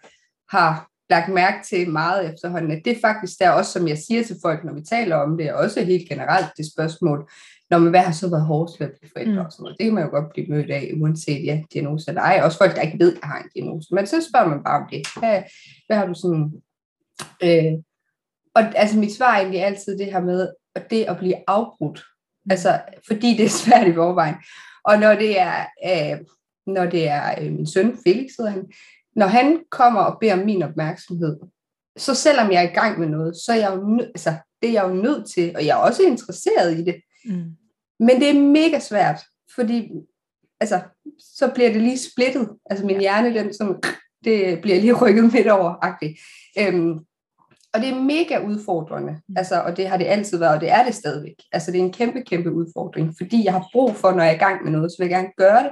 har 0.49 0.89
lagt 1.09 1.33
mærke 1.33 1.57
til 1.65 1.89
meget 1.89 2.33
efterhånden, 2.33 2.71
at 2.71 2.81
det 2.85 2.97
er 2.97 3.01
faktisk 3.01 3.39
der 3.39 3.49
også, 3.49 3.71
som 3.71 3.87
jeg 3.87 3.97
siger 3.97 4.23
til 4.23 4.35
folk, 4.41 4.63
når 4.63 4.73
vi 4.73 4.81
taler 4.81 5.15
om 5.15 5.37
det, 5.37 5.53
og 5.53 5.59
også 5.59 5.83
helt 5.83 6.09
generelt 6.09 6.47
det 6.57 6.71
spørgsmål, 6.73 7.29
når 7.69 7.79
man 7.79 7.89
hvad 7.89 7.99
har 7.99 8.11
så 8.11 8.29
været 8.29 8.45
hårdest 8.45 8.79
ved 8.79 8.87
at 8.87 8.93
blive 8.99 9.11
forældre 9.13 9.41
mm. 9.41 9.45
og 9.45 9.51
sådan 9.51 9.63
noget. 9.63 9.77
Det 9.77 9.83
kan 9.85 9.93
man 9.93 10.03
jo 10.03 10.09
godt 10.09 10.29
blive 10.29 10.47
mødt 10.47 10.71
af, 10.71 10.91
uanset 11.01 11.45
ja, 11.45 11.61
diagnose 11.73 12.11
eller 12.11 12.21
ej. 12.21 12.41
Også 12.43 12.57
folk, 12.57 12.75
der 12.75 12.81
ikke 12.81 12.99
ved, 12.99 13.13
at 13.13 13.27
har 13.27 13.39
en 13.39 13.49
diagnose. 13.55 13.95
Men 13.95 14.07
så 14.07 14.27
spørger 14.29 14.49
man 14.49 14.63
bare 14.63 14.81
om 14.81 14.87
det. 14.91 15.07
Hvad, 15.19 15.43
hvad 15.87 15.97
har 15.97 16.05
du 16.05 16.13
sådan... 16.13 16.51
Øh, 17.43 17.73
og 18.55 18.63
altså 18.75 18.97
mit 18.97 19.15
svar 19.15 19.35
er 19.35 19.39
egentlig 19.39 19.63
altid 19.63 19.97
det 19.97 20.05
her 20.05 20.21
med, 20.21 20.49
at 20.75 20.89
det 20.89 21.03
at 21.03 21.17
blive 21.17 21.35
afbrudt. 21.47 22.03
Mm. 22.45 22.51
Altså, 22.51 22.81
fordi 23.07 23.37
det 23.37 23.45
er 23.45 23.49
svært 23.49 23.87
i 23.87 23.93
forvejen. 23.93 24.35
Og 24.83 24.99
når 24.99 25.15
det 25.15 25.39
er, 25.39 25.65
øh, 25.85 26.19
når 26.67 26.85
det 26.85 27.07
er 27.07 27.41
øh, 27.41 27.51
min 27.51 27.67
søn, 27.67 27.97
Felix 28.03 28.29
hedder 28.37 28.51
han, 28.51 28.71
når 29.15 29.27
han 29.27 29.59
kommer 29.71 30.01
og 30.01 30.17
beder 30.19 30.33
om 30.33 30.45
min 30.45 30.63
opmærksomhed, 30.63 31.37
så 31.97 32.15
selvom 32.15 32.51
jeg 32.51 32.63
er 32.63 32.69
i 32.69 32.73
gang 32.73 32.99
med 32.99 33.07
noget, 33.07 33.35
så 33.35 33.51
er 33.51 33.55
jeg 33.55 33.71
jo 33.75 33.87
nød, 33.87 34.05
altså, 34.05 34.33
det 34.61 34.69
er 34.69 34.73
jeg 34.73 34.83
jo 34.83 34.93
nødt 34.93 35.31
til, 35.31 35.55
og 35.55 35.65
jeg 35.65 35.71
er 35.71 35.81
også 35.81 36.03
interesseret 36.03 36.79
i 36.79 36.83
det. 36.83 37.01
Mm. 37.25 37.51
Men 37.99 38.19
det 38.21 38.29
er 38.29 38.41
mega 38.41 38.79
svært, 38.79 39.19
fordi 39.55 39.91
altså, 40.59 40.81
så 41.19 41.51
bliver 41.53 41.73
det 41.73 41.81
lige 41.81 41.97
splittet. 41.97 42.49
Altså 42.69 42.85
min 42.85 42.99
hjerne, 42.99 43.33
den 43.33 43.53
som, 43.53 43.81
det 44.23 44.61
bliver 44.61 44.81
lige 44.81 44.93
rykket 44.93 45.33
midt 45.33 45.47
over. 45.47 45.95
Øhm, 46.59 46.99
og 47.73 47.81
det 47.81 47.89
er 47.89 48.01
mega 48.01 48.45
udfordrende, 48.45 49.11
mm. 49.11 49.35
altså, 49.37 49.61
og 49.61 49.77
det 49.77 49.87
har 49.87 49.97
det 49.97 50.05
altid 50.05 50.37
været, 50.37 50.55
og 50.55 50.61
det 50.61 50.71
er 50.71 50.85
det 50.85 50.95
stadigvæk. 50.95 51.35
Altså 51.51 51.71
det 51.71 51.79
er 51.79 51.83
en 51.83 51.93
kæmpe, 51.93 52.21
kæmpe 52.21 52.51
udfordring, 52.51 53.13
fordi 53.17 53.45
jeg 53.45 53.53
har 53.53 53.67
brug 53.71 53.95
for, 53.95 54.11
når 54.11 54.23
jeg 54.23 54.31
er 54.31 54.35
i 54.35 54.39
gang 54.39 54.63
med 54.63 54.71
noget, 54.71 54.91
så 54.91 54.95
vil 54.99 55.09
jeg 55.09 55.17
gerne 55.17 55.33
gøre 55.37 55.63
det, 55.63 55.71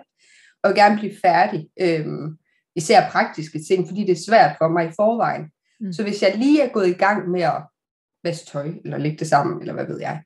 og 0.63 0.69
jeg 0.69 0.75
gerne 0.75 0.97
blive 0.97 1.13
færdig. 1.21 1.67
Øhm, 1.81 2.37
især 2.75 3.09
praktiske 3.09 3.59
ting, 3.67 3.87
fordi 3.87 4.01
det 4.01 4.11
er 4.11 4.25
svært 4.27 4.55
for 4.57 4.67
mig 4.67 4.85
i 4.85 4.91
forvejen. 4.95 5.45
Mm. 5.79 5.93
Så 5.93 6.03
hvis 6.03 6.21
jeg 6.21 6.35
lige 6.35 6.61
er 6.61 6.69
gået 6.69 6.87
i 6.87 6.93
gang 6.93 7.29
med 7.29 7.41
at 7.41 7.61
vaske 8.23 8.45
tøj, 8.45 8.71
eller 8.83 8.97
lægge 8.97 9.17
det 9.17 9.27
sammen, 9.27 9.61
eller 9.61 9.73
hvad 9.73 9.85
ved 9.85 9.99
jeg, 9.99 10.23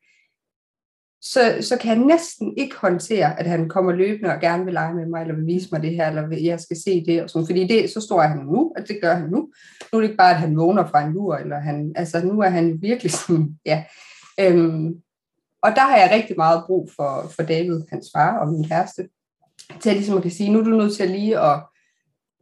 så, 1.22 1.58
så 1.62 1.78
kan 1.78 1.98
jeg 1.98 2.06
næsten 2.06 2.58
ikke 2.58 2.75
håndtere, 2.75 3.40
at 3.40 3.46
han 3.46 3.70
kommer 3.70 3.92
løbende 3.92 4.34
og 4.34 4.42
gerne 4.42 4.66
vil 4.66 4.74
lege 4.74 4.94
med 4.94 5.06
mig, 5.06 5.22
eller 5.22 5.36
vil 5.36 5.46
vise 5.46 5.70
mig 5.72 5.82
det 5.82 5.96
her, 5.96 6.08
eller 6.08 6.38
jeg 6.38 6.60
skal 6.60 6.78
se 6.78 7.06
det, 7.06 7.24
og 7.24 7.30
sådan, 7.30 7.46
fordi 7.46 7.68
det, 7.68 7.90
så 7.90 8.01
står 8.01 8.22
han 8.22 8.38
nu, 8.38 8.74
og 8.78 8.88
det 8.88 9.00
gør 9.01 9.13
han 9.13 9.30
nu. 9.30 9.38
Nu 9.92 9.98
er 9.98 10.00
det 10.00 10.04
ikke 10.04 10.18
bare, 10.18 10.32
at 10.32 10.40
han 10.40 10.58
vågner 10.58 10.88
fra 10.88 11.01
en 11.01 11.13
lur, 11.13 11.36
eller 11.36 11.60
han, 11.60 11.92
altså 11.96 12.25
nu 12.25 12.40
er 12.40 12.50
han 12.50 12.82
virkelig 12.82 13.12
sådan, 13.12 13.60
ja. 13.66 13.84
Øhm, 14.40 14.96
og 15.62 15.72
der 15.75 15.82
har 15.82 15.98
jeg 15.98 16.10
rigtig 16.12 16.36
meget 16.38 16.63
brug 16.68 16.90
for, 16.96 17.32
for 17.36 17.44
David, 17.44 17.82
hans 17.90 18.10
far 18.16 18.38
og 18.38 18.48
min 18.48 18.68
kæreste, 18.68 19.10
til 19.80 19.90
at 19.90 19.96
ligesom 19.96 20.18
at 20.18 20.22
kan 20.22 20.32
sige, 20.32 20.51
nu 20.51 20.60
er 20.60 20.63
du 20.63 20.70
nødt 20.70 20.96
til 20.96 21.04
at 21.04 21.10
lige 21.10 21.40
at 21.40 21.63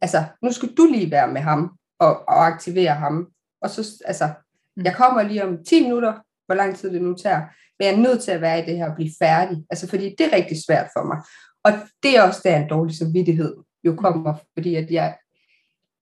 altså, 0.01 0.24
nu 0.41 0.51
skal 0.51 0.69
du 0.77 0.86
lige 0.86 1.12
være 1.12 1.33
med 1.33 1.41
ham 1.41 1.71
og, 2.00 2.19
og 2.27 2.45
aktivere 2.45 2.93
ham. 2.93 3.27
Og 3.62 3.69
så, 3.69 4.03
altså, 4.05 4.29
mm. 4.75 4.83
jeg 4.86 4.95
kommer 4.95 5.24
lige 5.24 5.43
om 5.43 5.63
10 5.63 5.83
minutter, 5.83 6.13
hvor 6.45 6.55
lang 6.55 6.75
tid 6.75 6.93
det 6.93 7.01
nu 7.01 7.13
tager, 7.13 7.41
men 7.79 7.88
jeg 7.88 7.93
er 7.93 7.98
nødt 7.98 8.21
til 8.21 8.31
at 8.31 8.41
være 8.41 8.59
i 8.59 8.65
det 8.65 8.77
her 8.77 8.89
og 8.89 8.95
blive 8.95 9.12
færdig. 9.19 9.57
Altså, 9.69 9.88
fordi 9.88 10.15
det 10.17 10.25
er 10.25 10.36
rigtig 10.36 10.57
svært 10.67 10.88
for 10.98 11.03
mig. 11.07 11.17
Og 11.63 11.71
det 12.03 12.17
er 12.17 12.21
også 12.21 12.41
der 12.43 12.57
en 12.57 12.69
dårlig 12.69 12.95
samvittighed 12.95 13.55
jo 13.83 13.95
kommer, 13.95 14.33
fordi 14.53 14.75
at 14.75 14.91
jeg, 14.91 15.17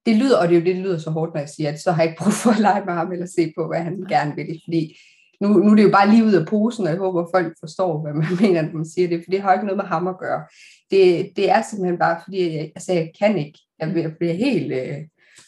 det 0.06 0.16
lyder, 0.16 0.38
og 0.38 0.48
det 0.48 0.56
er 0.56 0.60
jo 0.60 0.64
det, 0.66 0.76
det 0.76 0.84
lyder 0.84 0.98
så 0.98 1.10
hårdt, 1.10 1.34
når 1.34 1.40
jeg 1.40 1.48
siger, 1.48 1.72
at 1.72 1.80
så 1.80 1.92
har 1.92 2.02
jeg 2.02 2.10
ikke 2.10 2.22
brug 2.22 2.32
for 2.32 2.50
at 2.50 2.58
lege 2.58 2.84
med 2.84 2.92
ham, 2.92 3.12
eller 3.12 3.26
se 3.26 3.52
på, 3.56 3.66
hvad 3.66 3.80
han 3.80 4.04
gerne 4.08 4.34
vil. 4.36 4.60
Fordi 4.64 4.98
nu, 5.40 5.48
nu 5.48 5.70
er 5.70 5.76
det 5.76 5.82
jo 5.82 5.90
bare 5.90 6.10
lige 6.10 6.24
ud 6.24 6.32
af 6.32 6.46
posen, 6.46 6.84
og 6.86 6.90
jeg 6.90 6.98
håber, 6.98 7.22
at 7.22 7.28
folk 7.34 7.56
forstår, 7.60 8.02
hvad 8.02 8.12
man 8.12 8.26
mener, 8.40 8.62
når 8.62 8.72
man 8.72 8.86
siger 8.86 9.08
det, 9.08 9.18
for 9.24 9.30
det 9.30 9.42
har 9.42 9.52
ikke 9.52 9.66
noget 9.66 9.76
med 9.82 9.84
ham 9.84 10.06
at 10.06 10.18
gøre. 10.18 10.42
Det, 10.90 11.30
det 11.36 11.50
er 11.50 11.62
simpelthen 11.62 11.98
bare, 11.98 12.20
fordi 12.24 12.56
jeg, 12.56 12.72
altså, 12.76 12.92
jeg 12.92 13.10
kan 13.18 13.38
ikke. 13.38 13.58
Jeg 13.78 14.14
bliver 14.18 14.34
helt... 14.34 14.72
Øh, 14.72 14.98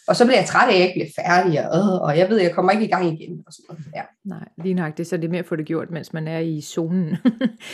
og 0.09 0.17
så 0.17 0.25
bliver 0.25 0.39
jeg 0.39 0.49
træt 0.49 0.69
af, 0.69 0.73
at 0.73 0.79
jeg 0.79 0.87
ikke 0.87 0.99
bliver 0.99 1.25
færdig, 1.25 1.71
og, 1.71 1.79
øh, 1.79 2.03
og 2.03 2.19
jeg 2.19 2.29
ved, 2.29 2.39
at 2.41 2.47
jeg 2.47 2.55
kommer 2.55 2.73
ikke 2.73 2.85
i 2.85 2.91
gang 2.91 3.07
igen. 3.07 3.43
Og 3.47 3.53
sådan 3.53 3.65
noget. 3.69 3.85
Ja. 3.97 4.03
Nej, 4.25 4.49
lige 4.63 4.75
nok. 4.75 4.99
Det, 4.99 5.07
så 5.07 5.17
det 5.17 5.25
er 5.25 5.29
mere 5.29 5.39
at 5.39 5.47
få 5.47 5.57
det 5.57 5.67
gjort, 5.67 5.91
mens 5.91 6.13
man 6.13 6.29
er 6.29 6.39
i 6.39 6.61
zonen. 6.61 7.09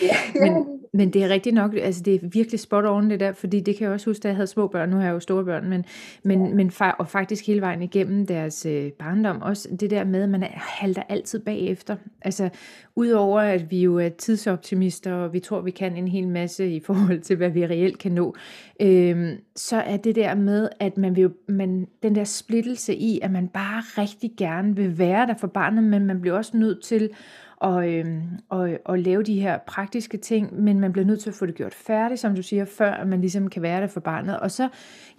ja. 0.03 0.17
men, 0.43 0.81
men 0.93 1.13
det 1.13 1.25
er 1.25 1.29
rigtigt 1.29 1.55
nok, 1.55 1.75
altså 1.75 2.03
det 2.03 2.15
er 2.15 2.29
virkelig 2.33 2.61
spot 2.61 2.85
on 2.85 3.11
det 3.11 3.21
der, 3.21 3.33
fordi 3.33 3.61
det 3.61 3.77
kan 3.77 3.85
jeg 3.85 3.93
også 3.93 4.11
huske, 4.11 4.23
da 4.23 4.29
jeg 4.29 4.37
havde 4.37 4.47
små 4.47 4.67
børn, 4.67 4.89
nu 4.89 4.97
har 4.97 5.05
jeg 5.05 5.13
jo 5.13 5.21
store 5.21 5.45
børn, 5.45 5.69
men, 5.69 5.85
men, 6.23 6.57
men 6.57 6.73
og 6.99 7.09
faktisk 7.09 7.47
hele 7.47 7.61
vejen 7.61 7.83
igennem 7.83 8.27
deres 8.27 8.67
øh, 8.67 8.93
barndom, 8.93 9.43
også. 9.43 9.69
Det 9.81 9.91
der 9.91 10.05
med, 10.05 10.23
at 10.23 10.29
man 10.29 10.43
halter 10.53 11.03
altid 11.09 11.39
bagefter. 11.39 11.97
Altså 12.23 12.49
udover 12.97 13.41
at 13.41 13.71
vi 13.71 13.83
jo 13.83 13.99
er 13.99 14.09
tidsoptimister, 14.09 15.13
og 15.13 15.33
vi 15.33 15.41
tror, 15.41 15.61
vi 15.61 15.71
kan 15.71 15.97
en 15.97 16.09
hel 16.09 16.29
masse 16.29 16.71
i 16.71 16.81
forhold 16.81 17.21
til, 17.21 17.37
hvad 17.37 17.51
vi 17.51 17.67
reelt 17.67 17.99
kan 17.99 18.13
nå, 18.13 18.35
øh, 18.81 19.33
så 19.57 19.77
er 19.77 19.97
det 19.97 20.15
der 20.15 20.35
med, 20.35 20.69
at 20.81 20.99
man 20.99 21.17
vil 21.17 21.31
man, 21.49 21.87
den 22.03 22.15
der 22.15 22.25
splittelse 22.25 22.95
i, 22.95 23.21
at 23.23 23.31
man 23.31 23.49
bare 23.49 23.83
rigtig 24.03 24.31
gerne 24.39 24.77
vil 24.77 24.99
være 24.99 25.27
der 25.27 25.35
for 25.35 25.47
barnet, 25.47 25.85
men 25.85 26.07
man 26.07 26.21
bliver 26.21 26.36
også 26.37 26.57
nødt 26.57 26.83
til 26.83 27.11
og, 27.57 27.93
øh, 27.93 28.23
og, 28.49 28.71
og 28.85 28.99
lave 28.99 29.23
de 29.23 29.41
her 29.41 29.59
praktiske 29.67 30.17
ting, 30.17 30.63
men 30.63 30.81
man 30.81 30.93
bliver 30.93 31.07
nødt 31.07 31.21
til 31.21 31.31
at 31.31 31.35
få 31.35 31.47
det 31.47 31.55
gjort 31.55 31.75
færdigt, 31.75 32.21
som 32.21 32.35
du 32.35 32.43
siger, 32.43 32.65
før 32.65 33.05
man 33.05 33.21
ligesom 33.21 33.51
kan 33.51 33.63
være 33.63 33.81
der 33.81 33.87
for 33.87 34.01
barnet. 34.01 34.41
Og 34.41 34.51
så, 34.51 34.69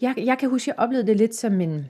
jeg, 0.01 0.13
jeg 0.17 0.38
kan 0.38 0.50
huske, 0.50 0.71
at 0.71 0.77
jeg 0.77 0.83
oplevede 0.83 1.07
det 1.07 1.17
lidt 1.17 1.36
som 1.36 1.62
en, 1.62 1.86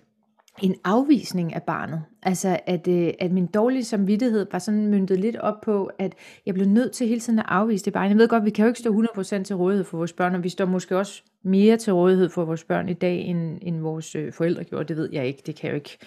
en 0.61 0.75
afvisning 0.83 1.55
af 1.55 1.63
barnet. 1.63 2.03
Altså, 2.23 2.59
at, 2.65 2.87
øh, 2.87 3.13
at 3.19 3.31
min 3.31 3.45
dårlige 3.45 3.83
samvittighed 3.83 4.47
var 4.51 4.59
sådan 4.59 4.87
myndet 4.87 5.19
lidt 5.19 5.35
op 5.35 5.61
på, 5.61 5.89
at 5.99 6.13
jeg 6.45 6.53
blev 6.53 6.67
nødt 6.67 6.91
til 6.91 7.07
hele 7.07 7.19
tiden 7.19 7.39
at 7.39 7.45
afvise 7.47 7.85
det 7.85 7.93
barn. 7.93 8.09
Jeg 8.09 8.17
ved 8.17 8.27
godt, 8.27 8.45
vi 8.45 8.49
kan 8.49 8.65
jo 8.65 8.67
ikke 8.67 8.79
stå 8.79 9.01
100% 9.01 9.43
til 9.43 9.55
rådighed 9.55 9.83
for 9.83 9.97
vores 9.97 10.13
børn, 10.13 10.35
og 10.35 10.43
vi 10.43 10.49
står 10.49 10.65
måske 10.65 10.97
også 10.97 11.23
mere 11.43 11.77
til 11.77 11.93
rådighed 11.93 12.29
for 12.29 12.45
vores 12.45 12.63
børn 12.63 12.89
i 12.89 12.93
dag, 12.93 13.19
end, 13.19 13.57
end 13.61 13.81
vores 13.81 14.15
øh, 14.15 14.33
forældre 14.33 14.63
gjorde. 14.63 14.87
Det 14.87 14.97
ved 14.97 15.09
jeg 15.11 15.27
ikke. 15.27 15.43
Det 15.45 15.55
kan 15.55 15.67
jeg 15.67 15.71
jo 15.71 15.75
ikke, 15.75 15.97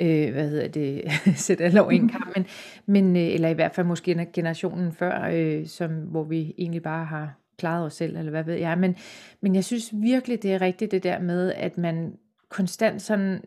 øh, 0.00 0.32
hvad 0.32 0.48
hedder 0.48 0.68
det, 0.68 1.02
sætte 1.46 1.64
alle 1.64 1.82
over 1.82 1.90
en 1.90 2.08
kamp. 2.08 2.36
Men, 2.36 2.46
men, 2.86 3.16
øh, 3.16 3.34
eller 3.34 3.48
i 3.48 3.54
hvert 3.54 3.74
fald 3.74 3.86
måske 3.86 4.26
generationen 4.32 4.92
før, 4.92 5.28
øh, 5.32 5.66
som, 5.66 5.90
hvor 5.90 6.24
vi 6.24 6.54
egentlig 6.58 6.82
bare 6.82 7.04
har 7.04 7.38
klaret 7.58 7.86
os 7.86 7.94
selv, 7.94 8.16
eller 8.16 8.30
hvad 8.30 8.44
ved 8.44 8.54
jeg. 8.54 8.78
Men, 8.78 8.96
men 9.40 9.54
jeg 9.54 9.64
synes 9.64 9.90
virkelig, 9.92 10.42
det 10.42 10.52
er 10.52 10.60
rigtigt 10.60 10.90
det 10.90 11.02
der 11.02 11.18
med, 11.18 11.52
at 11.52 11.78
man 11.78 12.12
konstant 12.48 13.02
sådan 13.02 13.40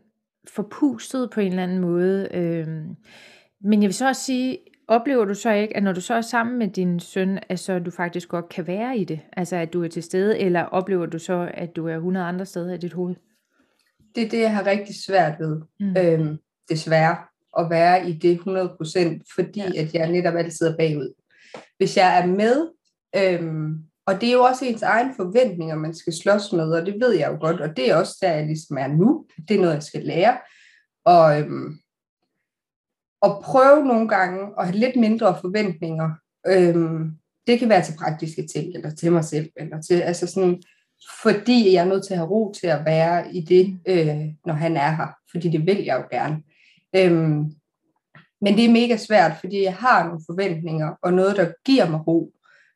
forpustet 0.49 1.29
på 1.29 1.39
en 1.39 1.47
eller 1.47 1.63
anden 1.63 1.79
måde. 1.79 2.27
Øh, 2.33 2.67
men 3.61 3.81
jeg 3.81 3.87
vil 3.87 3.93
så 3.93 4.07
også 4.07 4.23
sige, 4.23 4.57
oplever 4.87 5.25
du 5.25 5.33
så 5.33 5.51
ikke, 5.51 5.77
at 5.77 5.83
når 5.83 5.93
du 5.93 6.01
så 6.01 6.13
er 6.13 6.21
sammen 6.21 6.59
med 6.59 6.67
din 6.67 6.99
søn, 6.99 7.39
at 7.49 7.59
så 7.59 7.79
du 7.79 7.91
faktisk 7.91 8.29
godt 8.29 8.49
kan 8.49 8.67
være 8.67 8.97
i 8.97 9.03
det? 9.03 9.19
Altså 9.33 9.55
at 9.55 9.73
du 9.73 9.83
er 9.83 9.87
til 9.87 10.03
stede, 10.03 10.39
eller 10.39 10.63
oplever 10.63 11.05
du 11.05 11.19
så, 11.19 11.51
at 11.53 11.75
du 11.75 11.87
er 11.87 11.95
100 11.95 12.25
andre 12.25 12.45
steder 12.45 12.73
i 12.73 12.77
dit 12.77 12.93
hoved? 12.93 13.15
Det 14.15 14.23
er 14.23 14.29
det, 14.29 14.39
jeg 14.39 14.55
har 14.55 14.65
rigtig 14.65 14.95
svært 15.05 15.39
ved, 15.39 15.61
mm. 15.79 15.95
øhm, 15.97 16.37
desværre, 16.69 17.17
at 17.59 17.69
være 17.69 18.09
i 18.09 18.13
det 18.13 18.37
100%, 18.37 19.33
fordi 19.35 19.59
ja. 19.59 19.81
at 19.81 19.93
jeg 19.93 20.11
netop 20.11 20.35
altid 20.35 20.67
er 20.67 20.77
bagud. 20.77 21.13
Hvis 21.77 21.97
jeg 21.97 22.21
er 22.21 22.25
med, 22.25 22.69
øhm, 23.15 23.77
og 24.07 24.21
det 24.21 24.29
er 24.29 24.33
jo 24.33 24.43
også 24.43 24.65
ens 24.65 24.81
egen 24.81 25.15
forventninger, 25.15 25.75
man 25.75 25.93
skal 25.93 26.13
slås 26.13 26.53
med, 26.53 26.71
og 26.71 26.85
det 26.85 26.95
ved 26.99 27.11
jeg 27.11 27.31
jo 27.31 27.37
godt, 27.39 27.61
og 27.61 27.77
det 27.77 27.91
er 27.91 27.95
også 27.95 28.17
der, 28.21 28.31
jeg 28.31 28.45
ligesom 28.45 28.77
er 28.77 28.87
nu. 28.87 29.25
Det 29.47 29.55
er 29.55 29.61
noget, 29.61 29.73
jeg 29.73 29.83
skal 29.83 30.03
lære. 30.03 30.37
Og, 31.05 31.39
øhm, 31.39 31.79
og 33.21 33.43
prøve 33.43 33.85
nogle 33.85 34.07
gange 34.07 34.39
at 34.59 34.65
have 34.65 34.77
lidt 34.77 34.95
mindre 34.95 35.37
forventninger. 35.41 36.09
Øhm, 36.47 37.11
det 37.47 37.59
kan 37.59 37.69
være 37.69 37.83
til 37.83 37.97
praktiske 37.99 38.47
ting, 38.47 38.75
eller 38.75 38.95
til 38.95 39.11
mig 39.11 39.25
selv, 39.25 39.49
eller 39.55 39.81
til, 39.81 40.01
altså 40.01 40.27
sådan, 40.27 40.63
fordi 41.23 41.73
jeg 41.73 41.85
er 41.85 41.89
nødt 41.89 42.05
til 42.05 42.13
at 42.13 42.17
have 42.17 42.29
ro 42.29 42.53
til 42.53 42.67
at 42.67 42.85
være 42.85 43.35
i 43.35 43.41
det, 43.41 43.79
øh, 43.87 44.25
når 44.45 44.53
han 44.53 44.77
er 44.77 44.91
her, 44.95 45.07
fordi 45.31 45.49
det 45.49 45.65
vil 45.65 45.83
jeg 45.83 45.97
jo 45.97 46.17
gerne. 46.17 46.43
Øhm, 46.95 47.51
men 48.41 48.57
det 48.57 48.65
er 48.65 48.71
mega 48.71 48.97
svært, 48.97 49.31
fordi 49.39 49.63
jeg 49.63 49.75
har 49.75 50.05
nogle 50.05 50.21
forventninger, 50.25 50.95
og 51.01 51.13
noget, 51.13 51.35
der 51.35 51.51
giver 51.65 51.89
mig 51.89 52.07
ro. 52.07 52.31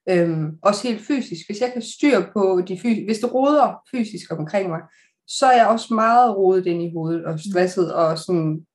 Øhm, 0.10 0.58
også 0.62 0.88
helt 0.88 1.02
fysisk. 1.02 1.42
Hvis 1.48 1.62
jeg 1.62 1.74
kan 1.74 1.82
styre 1.82 2.26
på 2.34 2.62
de 2.68 2.80
fysiske, 2.80 3.06
hvis 3.06 3.20
det 3.20 3.34
roder 3.34 3.82
fysisk 3.92 4.32
omkring 4.32 4.70
mig, 4.70 4.80
så 5.28 5.46
er 5.46 5.58
jeg 5.58 5.68
også 5.68 5.94
meget 5.94 6.38
rodet 6.38 6.66
ind 6.66 6.82
i 6.84 6.92
hovedet 6.94 7.26
og 7.26 7.40
stresset 7.40 7.94
og 7.94 8.18
sådan 8.18 8.66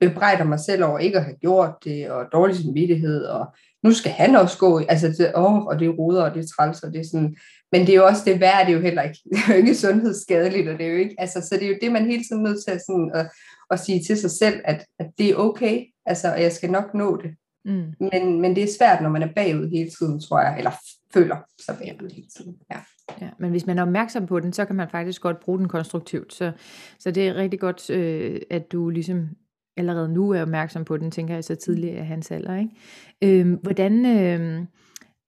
bebrejder 0.00 0.44
mig 0.44 0.60
selv 0.60 0.84
over 0.84 0.98
ikke 0.98 1.18
at 1.18 1.24
have 1.24 1.36
gjort 1.36 1.74
det, 1.84 2.10
og 2.10 2.26
dårlig 2.32 2.56
samvittighed, 2.56 3.24
og 3.24 3.46
nu 3.82 3.92
skal 3.92 4.12
han 4.12 4.36
også 4.36 4.58
gå, 4.58 4.78
altså 4.78 5.08
det, 5.08 5.32
åh, 5.36 5.64
og 5.64 5.78
det 5.80 5.98
ruder, 5.98 6.22
og 6.22 6.34
det 6.34 6.44
er 6.44 6.48
træls, 6.56 6.82
og 6.82 6.92
det 6.92 7.00
er 7.00 7.04
sådan, 7.04 7.36
men 7.72 7.80
det 7.80 7.88
er 7.88 7.94
jo 7.96 8.06
også 8.06 8.22
det 8.24 8.40
værd, 8.40 8.66
det 8.66 8.72
er 8.72 8.76
jo 8.76 8.82
heller 8.82 9.02
ikke, 9.02 9.18
det 9.30 9.38
er 9.38 9.52
jo 9.52 9.58
ikke 9.58 9.74
sundhedsskadeligt, 9.74 10.68
og 10.68 10.78
det 10.78 10.86
er 10.86 10.90
jo 10.90 10.98
ikke, 10.98 11.14
altså, 11.18 11.40
så 11.40 11.54
det 11.54 11.62
er 11.62 11.68
jo 11.68 11.78
det, 11.80 11.92
man 11.92 12.06
hele 12.06 12.24
tiden 12.24 12.42
nødt 12.42 12.64
til 12.64 12.70
at, 12.70 12.80
sådan, 12.86 13.10
at, 13.14 13.30
at 13.70 13.80
sige 13.80 14.04
til 14.04 14.16
sig 14.16 14.30
selv, 14.30 14.60
at, 14.64 14.86
at 14.98 15.10
det 15.18 15.30
er 15.30 15.36
okay, 15.36 15.84
altså, 16.06 16.32
og 16.32 16.42
jeg 16.42 16.52
skal 16.52 16.70
nok 16.70 16.94
nå 16.94 17.16
det. 17.16 17.30
Mm. 17.68 18.08
Men, 18.12 18.40
men 18.40 18.56
det 18.56 18.62
er 18.62 18.68
svært, 18.78 19.02
når 19.02 19.08
man 19.08 19.22
er 19.22 19.32
bagud 19.36 19.70
hele 19.70 19.90
tiden, 19.98 20.20
tror 20.20 20.40
jeg, 20.40 20.58
eller 20.58 20.70
føler 21.14 21.36
sig 21.66 21.76
bagud 21.78 22.10
hele 22.14 22.28
tiden. 22.36 22.56
Ja. 22.70 22.78
Ja, 23.20 23.28
men 23.38 23.50
hvis 23.50 23.66
man 23.66 23.78
er 23.78 23.82
opmærksom 23.82 24.26
på 24.26 24.40
den, 24.40 24.52
så 24.52 24.64
kan 24.64 24.76
man 24.76 24.88
faktisk 24.88 25.22
godt 25.22 25.40
bruge 25.40 25.58
den 25.58 25.68
konstruktivt. 25.68 26.32
Så, 26.32 26.52
så 26.98 27.10
det 27.10 27.28
er 27.28 27.34
rigtig 27.34 27.60
godt, 27.60 27.90
øh, 27.90 28.40
at 28.50 28.72
du 28.72 28.88
ligesom 28.88 29.28
allerede 29.76 30.08
nu 30.08 30.30
er 30.30 30.42
opmærksom 30.42 30.84
på 30.84 30.96
den, 30.96 31.10
tænker 31.10 31.34
jeg 31.34 31.44
så 31.44 31.54
tidligt 31.54 31.96
af 31.96 32.06
hans 32.06 32.30
alder. 32.30 32.56
Ikke? 32.56 33.40
Øh, 33.40 33.52
hvordan, 33.62 34.06
øh, 34.06 34.64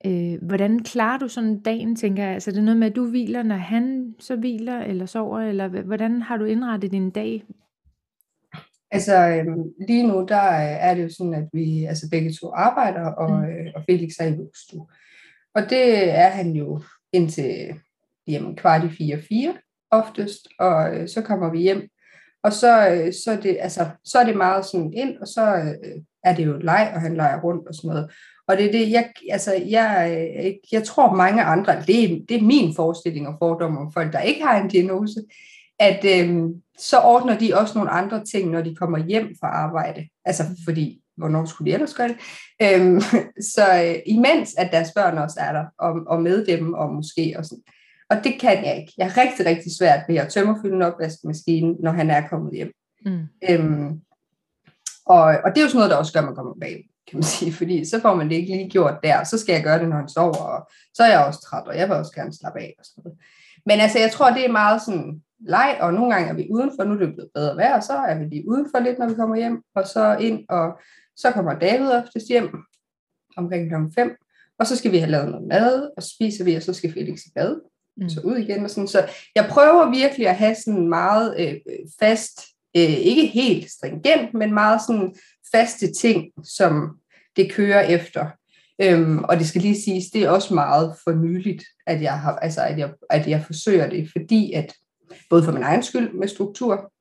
øh, 0.06 0.38
hvordan 0.42 0.78
klarer 0.78 1.18
du 1.18 1.28
sådan 1.28 1.60
dagen, 1.60 1.96
tænker 1.96 2.22
jeg? 2.22 2.34
Altså 2.34 2.50
er 2.50 2.54
det 2.54 2.64
noget 2.64 2.78
med, 2.78 2.86
at 2.86 2.96
du 2.96 3.06
hviler, 3.06 3.42
når 3.42 3.56
han 3.56 4.14
så 4.18 4.36
hviler 4.36 4.78
eller 4.78 5.06
sover, 5.06 5.40
eller 5.40 5.68
hvordan 5.68 6.22
har 6.22 6.36
du 6.36 6.44
indrettet 6.44 6.92
din 6.92 7.10
dag? 7.10 7.44
Altså 8.90 9.28
øh, 9.28 9.46
lige 9.88 10.06
nu, 10.06 10.26
der 10.28 10.36
er 10.36 10.94
det 10.94 11.02
jo 11.02 11.08
sådan, 11.08 11.34
at 11.34 11.44
vi 11.52 11.84
altså 11.84 12.08
begge 12.10 12.32
to 12.40 12.52
arbejder, 12.54 13.06
og, 13.06 13.30
mm. 13.30 13.44
øh, 13.44 13.72
og 13.74 13.82
Felix 13.90 14.12
er 14.20 14.26
i 14.26 14.36
vuggestue. 14.36 14.86
Og 15.54 15.62
det 15.70 16.10
er 16.18 16.28
han 16.28 16.52
jo 16.52 16.82
indtil 17.12 17.74
jamen, 18.26 18.56
kvart 18.56 18.84
i 18.84 18.96
fire, 18.96 19.18
fire 19.28 19.54
oftest, 19.90 20.48
og 20.58 20.94
øh, 20.94 21.08
så 21.08 21.22
kommer 21.22 21.50
vi 21.50 21.58
hjem 21.58 21.90
og 22.42 22.52
så, 22.52 22.88
øh, 22.88 23.12
så, 23.12 23.30
er 23.32 23.40
det, 23.40 23.56
altså, 23.60 23.88
så 24.04 24.18
er 24.18 24.24
det 24.24 24.36
meget 24.36 24.66
sådan 24.66 24.92
ind, 24.92 25.16
og 25.16 25.26
så 25.26 25.56
øh, 25.56 26.02
er 26.24 26.34
det 26.34 26.46
jo 26.46 26.58
leg, 26.58 26.92
og 26.94 27.00
han 27.00 27.16
leger 27.16 27.40
rundt 27.40 27.68
og 27.68 27.74
sådan 27.74 27.88
noget. 27.88 28.10
Og 28.48 28.56
det 28.56 28.66
er 28.66 28.72
det, 28.72 28.90
jeg, 28.90 29.10
altså, 29.30 29.54
jeg, 29.68 30.16
øh, 30.44 30.52
jeg 30.72 30.84
tror 30.84 31.14
mange 31.14 31.42
andre, 31.42 31.82
det 31.86 32.04
er, 32.04 32.18
det 32.28 32.36
er 32.36 32.42
min 32.42 32.74
forestilling 32.74 33.28
og 33.28 33.36
fordom 33.38 33.78
om 33.78 33.92
folk, 33.92 34.12
der 34.12 34.20
ikke 34.20 34.42
har 34.44 34.62
en 34.62 34.68
diagnose, 34.68 35.20
at 35.78 36.04
øh, 36.04 36.40
så 36.80 37.00
ordner 37.00 37.38
de 37.38 37.54
også 37.54 37.78
nogle 37.78 37.90
andre 37.90 38.24
ting, 38.24 38.50
når 38.50 38.62
de 38.62 38.76
kommer 38.76 38.98
hjem 38.98 39.28
fra 39.40 39.48
arbejde. 39.48 40.08
Altså 40.24 40.42
fordi, 40.64 41.02
hvornår 41.16 41.44
skulle 41.44 41.70
de 41.70 41.74
ellers 41.74 41.94
gøre 41.94 42.08
det? 42.08 42.16
Øh, 42.62 43.02
så 43.54 43.84
øh, 43.84 43.94
imens 44.06 44.54
at 44.58 44.72
deres 44.72 44.88
børn 44.94 45.18
også 45.18 45.40
er 45.40 45.52
der, 45.52 45.64
og, 45.78 45.94
og 46.06 46.22
med 46.22 46.46
dem, 46.46 46.74
og 46.74 46.94
måske 46.94 47.34
og 47.38 47.44
sådan, 47.44 47.62
og 48.10 48.16
det 48.24 48.40
kan 48.40 48.64
jeg 48.64 48.76
ikke. 48.76 48.92
Jeg 48.98 49.06
er 49.06 49.16
rigtig, 49.16 49.46
rigtig 49.46 49.76
svært 49.78 50.00
ved 50.08 50.16
at 50.16 50.28
tømmerfylde 50.28 50.76
en 50.76 50.82
opvaskemaskine, 50.82 51.72
når 51.72 51.90
han 51.92 52.10
er 52.10 52.28
kommet 52.28 52.54
hjem. 52.54 52.72
Mm. 53.06 53.26
Øhm, 53.50 54.00
og, 55.06 55.22
og 55.22 55.50
det 55.50 55.58
er 55.58 55.62
jo 55.62 55.68
sådan 55.68 55.78
noget, 55.78 55.90
der 55.90 55.96
også 55.96 56.12
gør, 56.12 56.20
at 56.20 56.26
man 56.26 56.34
kommer 56.34 56.54
bag, 56.60 56.84
kan 57.08 57.16
man 57.16 57.22
sige, 57.34 57.52
fordi 57.52 57.84
så 57.84 58.00
får 58.00 58.14
man 58.14 58.28
det 58.28 58.34
ikke 58.34 58.56
lige 58.56 58.70
gjort 58.70 58.94
der, 59.02 59.24
så 59.24 59.38
skal 59.38 59.52
jeg 59.52 59.62
gøre 59.62 59.78
det, 59.78 59.88
når 59.88 59.96
han 59.96 60.08
sover, 60.08 60.44
og 60.54 60.70
så 60.94 61.02
er 61.02 61.10
jeg 61.10 61.24
også 61.24 61.40
træt, 61.40 61.68
og 61.68 61.76
jeg 61.76 61.88
vil 61.88 61.96
også 61.96 62.12
gerne 62.12 62.32
slappe 62.34 62.60
af. 62.60 62.74
Og 62.78 62.84
sådan 62.84 63.02
noget. 63.04 63.18
Men 63.66 63.80
altså, 63.80 63.98
jeg 63.98 64.10
tror, 64.12 64.30
det 64.30 64.44
er 64.44 64.52
meget 64.52 64.82
sådan 64.82 65.22
leg, 65.40 65.78
og 65.80 65.94
nogle 65.94 66.14
gange 66.14 66.28
er 66.28 66.34
vi 66.34 66.46
udenfor, 66.50 66.84
nu 66.84 66.94
er 66.94 66.98
det 66.98 67.14
blevet 67.14 67.30
bedre 67.34 67.56
vejr, 67.56 67.80
så 67.80 67.92
er 67.92 68.18
vi 68.18 68.24
lige 68.24 68.48
udenfor 68.48 68.78
lidt, 68.78 68.98
når 68.98 69.08
vi 69.08 69.14
kommer 69.14 69.36
hjem, 69.36 69.62
og 69.74 69.86
så 69.86 70.16
ind, 70.20 70.44
og 70.48 70.80
så 71.16 71.30
kommer 71.30 71.58
David 71.58 71.90
oftest 71.90 72.28
hjem 72.28 72.48
omkring 73.36 73.68
kl. 73.68 73.74
5, 73.94 74.16
og 74.58 74.66
så 74.66 74.76
skal 74.76 74.92
vi 74.92 74.98
have 74.98 75.10
lavet 75.10 75.30
noget 75.30 75.48
mad, 75.48 75.90
og 75.96 76.02
spiser 76.02 76.44
vi, 76.44 76.54
og 76.54 76.62
så 76.62 76.72
skal 76.72 76.92
Felix 76.92 77.20
i 77.26 77.30
bad 77.34 77.60
mm. 77.96 78.08
så 78.08 78.20
ud 78.20 78.36
igen. 78.36 78.64
Og 78.64 78.70
sådan. 78.70 78.88
Så 78.88 79.08
jeg 79.34 79.46
prøver 79.50 79.90
virkelig 79.90 80.28
at 80.28 80.36
have 80.36 80.54
sådan 80.54 80.88
meget 80.88 81.34
øh, 81.38 81.54
fast, 82.00 82.40
øh, 82.76 82.82
ikke 82.82 83.26
helt 83.26 83.70
stringent, 83.70 84.34
men 84.34 84.54
meget 84.54 84.80
sådan 84.86 85.14
faste 85.54 85.92
ting, 85.92 86.24
som 86.44 86.98
det 87.36 87.52
kører 87.52 87.80
efter. 87.80 88.26
Øhm, 88.82 89.18
og 89.18 89.38
det 89.38 89.48
skal 89.48 89.62
lige 89.62 89.82
siges, 89.82 90.10
det 90.10 90.22
er 90.22 90.30
også 90.30 90.54
meget 90.54 90.96
for 91.04 91.12
nyligt, 91.12 91.64
at 91.86 92.02
jeg, 92.02 92.20
har, 92.20 92.36
altså, 92.36 92.62
at 92.62 92.78
jeg, 92.78 92.90
at 93.10 93.28
jeg 93.28 93.44
forsøger 93.46 93.90
det, 93.90 94.08
fordi 94.12 94.52
at 94.52 94.74
både 95.30 95.44
for 95.44 95.52
min 95.52 95.62
egen 95.62 95.82
skyld 95.82 96.12
med 96.12 96.28
struktur, 96.28 96.92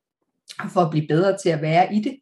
og 0.58 0.70
for 0.70 0.80
at 0.80 0.90
blive 0.90 1.08
bedre 1.08 1.38
til 1.38 1.48
at 1.48 1.62
være 1.62 1.94
i 1.94 2.00
det, 2.00 2.18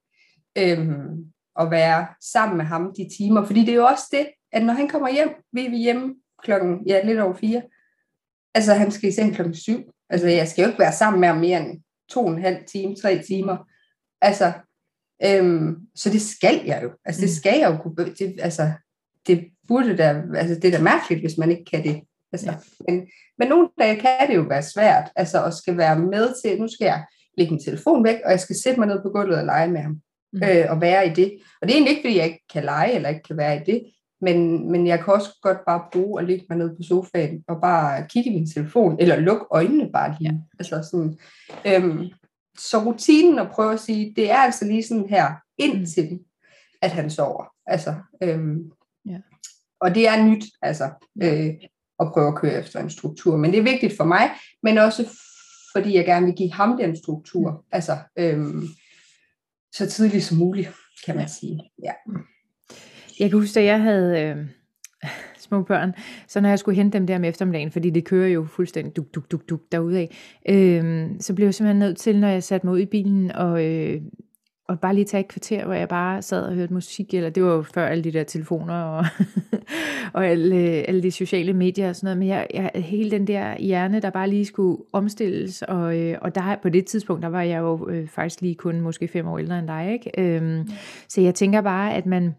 øhm, 0.58 1.24
og 1.54 1.70
være 1.70 2.06
sammen 2.32 2.56
med 2.56 2.64
ham 2.64 2.94
de 2.96 3.08
timer. 3.18 3.44
Fordi 3.44 3.60
det 3.60 3.68
er 3.68 3.74
jo 3.74 3.86
også 3.86 4.04
det, 4.12 4.26
at 4.52 4.64
når 4.64 4.74
han 4.74 4.88
kommer 4.88 5.12
hjem, 5.12 5.28
vi 5.52 5.66
er 5.66 5.70
hjemme 5.70 6.14
klokken 6.42 6.86
ja, 6.86 7.04
lidt 7.04 7.20
over 7.20 7.34
fire, 7.34 7.62
Altså, 8.54 8.74
han 8.74 8.90
skal 8.90 9.08
i 9.08 9.12
seng 9.12 9.34
klokken 9.34 9.54
syv. 9.54 9.92
Altså, 10.10 10.28
jeg 10.28 10.48
skal 10.48 10.62
jo 10.62 10.68
ikke 10.68 10.78
være 10.78 10.92
sammen 10.92 11.20
med 11.20 11.28
ham 11.28 11.38
mere 11.38 11.60
end 11.60 11.82
to 12.08 12.24
og 12.24 12.30
en 12.30 12.42
halv 12.42 12.56
time, 12.66 12.96
tre 12.96 13.22
timer. 13.22 13.56
Altså, 14.20 14.52
øhm, 15.24 15.76
så 15.94 16.10
det 16.10 16.22
skal 16.22 16.60
jeg 16.66 16.80
jo. 16.82 16.90
Altså, 17.04 17.20
det 17.20 17.28
mm. 17.28 17.34
skal 17.34 17.58
jeg 17.58 17.70
jo 17.70 17.76
kunne... 17.82 17.96
Det, 17.96 18.36
altså, 18.38 18.72
det 19.26 19.48
burde 19.68 19.96
da... 19.96 20.22
Altså, 20.36 20.54
det 20.54 20.64
er 20.64 20.78
da 20.78 20.82
mærkeligt, 20.82 21.22
hvis 21.22 21.38
man 21.38 21.50
ikke 21.50 21.64
kan 21.64 21.84
det. 21.84 22.02
Altså, 22.32 22.50
ja. 22.50 22.56
men, 22.88 23.08
men 23.38 23.48
nogle 23.48 23.68
dage 23.78 24.00
kan 24.00 24.28
det 24.28 24.36
jo 24.36 24.42
være 24.42 24.62
svært, 24.62 25.10
altså, 25.16 25.44
at 25.44 25.54
skal 25.54 25.76
være 25.76 25.98
med 25.98 26.42
til, 26.42 26.60
nu 26.60 26.68
skal 26.68 26.84
jeg 26.84 27.04
lægge 27.38 27.52
min 27.52 27.64
telefon 27.64 28.04
væk, 28.04 28.16
og 28.24 28.30
jeg 28.30 28.40
skal 28.40 28.56
sætte 28.56 28.80
mig 28.80 28.88
ned 28.88 29.02
på 29.02 29.08
gulvet 29.08 29.38
og 29.38 29.44
lege 29.44 29.68
med 29.68 29.80
ham. 29.80 30.00
Mm. 30.32 30.42
Øh, 30.42 30.66
og 30.70 30.80
være 30.80 31.06
i 31.06 31.10
det. 31.10 31.38
Og 31.60 31.68
det 31.68 31.72
er 31.72 31.76
egentlig 31.76 31.90
ikke, 31.90 32.02
fordi 32.02 32.16
jeg 32.16 32.24
ikke 32.24 32.44
kan 32.52 32.64
lege, 32.64 32.92
eller 32.92 33.08
ikke 33.08 33.22
kan 33.22 33.36
være 33.36 33.56
i 33.56 33.64
det, 33.66 33.82
men, 34.20 34.70
men 34.72 34.86
jeg 34.86 35.04
kan 35.04 35.14
også 35.14 35.38
godt 35.42 35.58
bare 35.66 35.84
bruge 35.92 36.20
at 36.20 36.26
ligge 36.26 36.46
mig 36.48 36.58
ned 36.58 36.76
på 36.76 36.82
sofaen, 36.82 37.44
og 37.48 37.60
bare 37.60 38.06
kigge 38.08 38.30
i 38.30 38.34
min 38.34 38.50
telefon, 38.50 38.96
eller 39.00 39.16
lukke 39.16 39.46
øjnene 39.50 39.92
bare 39.92 40.16
lige. 40.20 40.32
Ja. 40.32 40.38
Altså 40.58 40.88
sådan, 40.90 41.18
øhm, 41.66 42.04
så 42.58 42.78
rutinen 42.78 43.38
at 43.38 43.50
prøve 43.50 43.72
at 43.72 43.80
sige, 43.80 44.12
det 44.16 44.30
er 44.30 44.36
altså 44.36 44.64
lige 44.64 44.82
sådan 44.82 45.08
her, 45.08 45.34
indtil 45.58 46.12
mm. 46.12 46.24
at 46.82 46.90
han 46.90 47.10
sover. 47.10 47.44
Altså, 47.66 47.94
øhm, 48.22 48.70
ja. 49.06 49.18
Og 49.80 49.94
det 49.94 50.08
er 50.08 50.24
nyt, 50.24 50.44
altså, 50.62 50.90
øh, 51.22 51.54
at 52.00 52.08
prøve 52.12 52.28
at 52.28 52.34
køre 52.34 52.60
efter 52.60 52.80
en 52.80 52.90
struktur. 52.90 53.36
Men 53.36 53.50
det 53.50 53.58
er 53.58 53.62
vigtigt 53.62 53.96
for 53.96 54.04
mig, 54.04 54.30
men 54.62 54.78
også 54.78 55.06
fordi 55.76 55.94
jeg 55.94 56.04
gerne 56.04 56.26
vil 56.26 56.34
give 56.34 56.52
ham 56.52 56.76
den 56.76 56.96
struktur. 56.96 57.50
Mm. 57.50 57.56
Altså, 57.72 57.96
øhm, 58.18 58.62
så 59.74 59.86
tidligt 59.86 60.24
som 60.24 60.38
muligt, 60.38 60.70
kan 61.06 61.16
man 61.16 61.28
sige. 61.28 61.60
Ja. 61.82 61.92
Jeg 63.20 63.30
kan 63.30 63.38
huske, 63.38 63.60
at 63.60 63.66
jeg 63.66 63.82
havde 63.82 64.20
øh, 64.20 64.36
små 65.38 65.62
børn, 65.62 65.94
så 66.28 66.40
når 66.40 66.48
jeg 66.48 66.58
skulle 66.58 66.76
hente 66.76 66.98
dem 66.98 67.06
der 67.06 67.16
om 67.16 67.24
eftermiddagen, 67.24 67.72
fordi 67.72 67.90
det 67.90 68.04
kører 68.04 68.28
jo 68.28 68.44
fuldstændig 68.44 68.96
duk, 68.96 69.14
duk, 69.14 69.30
duk, 69.30 69.48
duk 69.48 69.60
derudad, 69.72 70.06
øh, 70.48 71.10
så 71.20 71.34
blev 71.34 71.46
jeg 71.46 71.54
simpelthen 71.54 71.78
nødt 71.78 71.98
til, 71.98 72.20
når 72.20 72.28
jeg 72.28 72.42
satte 72.42 72.66
mig 72.66 72.74
ud 72.74 72.80
i 72.80 72.86
bilen 72.86 73.32
og, 73.32 73.64
øh, 73.64 74.02
og 74.68 74.80
bare 74.80 74.94
lige 74.94 75.04
tage 75.04 75.20
et 75.20 75.28
kvarter, 75.28 75.64
hvor 75.64 75.74
jeg 75.74 75.88
bare 75.88 76.22
sad 76.22 76.42
og 76.42 76.54
hørte 76.54 76.72
musik, 76.72 77.14
eller 77.14 77.30
det 77.30 77.42
var 77.42 77.54
jo 77.54 77.62
før 77.62 77.86
alle 77.86 78.04
de 78.04 78.12
der 78.12 78.24
telefoner 78.24 78.82
og, 78.82 79.04
og 80.14 80.26
alle, 80.26 80.56
alle 80.56 81.02
de 81.02 81.10
sociale 81.10 81.52
medier 81.52 81.88
og 81.88 81.96
sådan 81.96 82.06
noget, 82.06 82.18
men 82.18 82.28
jeg, 82.28 82.46
jeg, 82.54 82.70
hele 82.74 83.10
den 83.10 83.26
der 83.26 83.58
hjerne, 83.58 84.00
der 84.00 84.10
bare 84.10 84.30
lige 84.30 84.44
skulle 84.44 84.78
omstilles, 84.92 85.62
og, 85.62 85.98
øh, 85.98 86.18
og 86.22 86.34
der, 86.34 86.56
på 86.62 86.68
det 86.68 86.86
tidspunkt, 86.86 87.22
der 87.22 87.28
var 87.28 87.42
jeg 87.42 87.58
jo 87.58 87.88
øh, 87.88 88.08
faktisk 88.08 88.40
lige 88.40 88.54
kun 88.54 88.80
måske 88.80 89.08
fem 89.08 89.26
år 89.26 89.38
ældre 89.38 89.58
end 89.58 89.68
dig, 89.68 89.92
ikke? 89.92 90.10
Øhm, 90.18 90.68
så 91.08 91.20
jeg 91.20 91.34
tænker 91.34 91.60
bare, 91.60 91.94
at 91.94 92.06
man, 92.06 92.34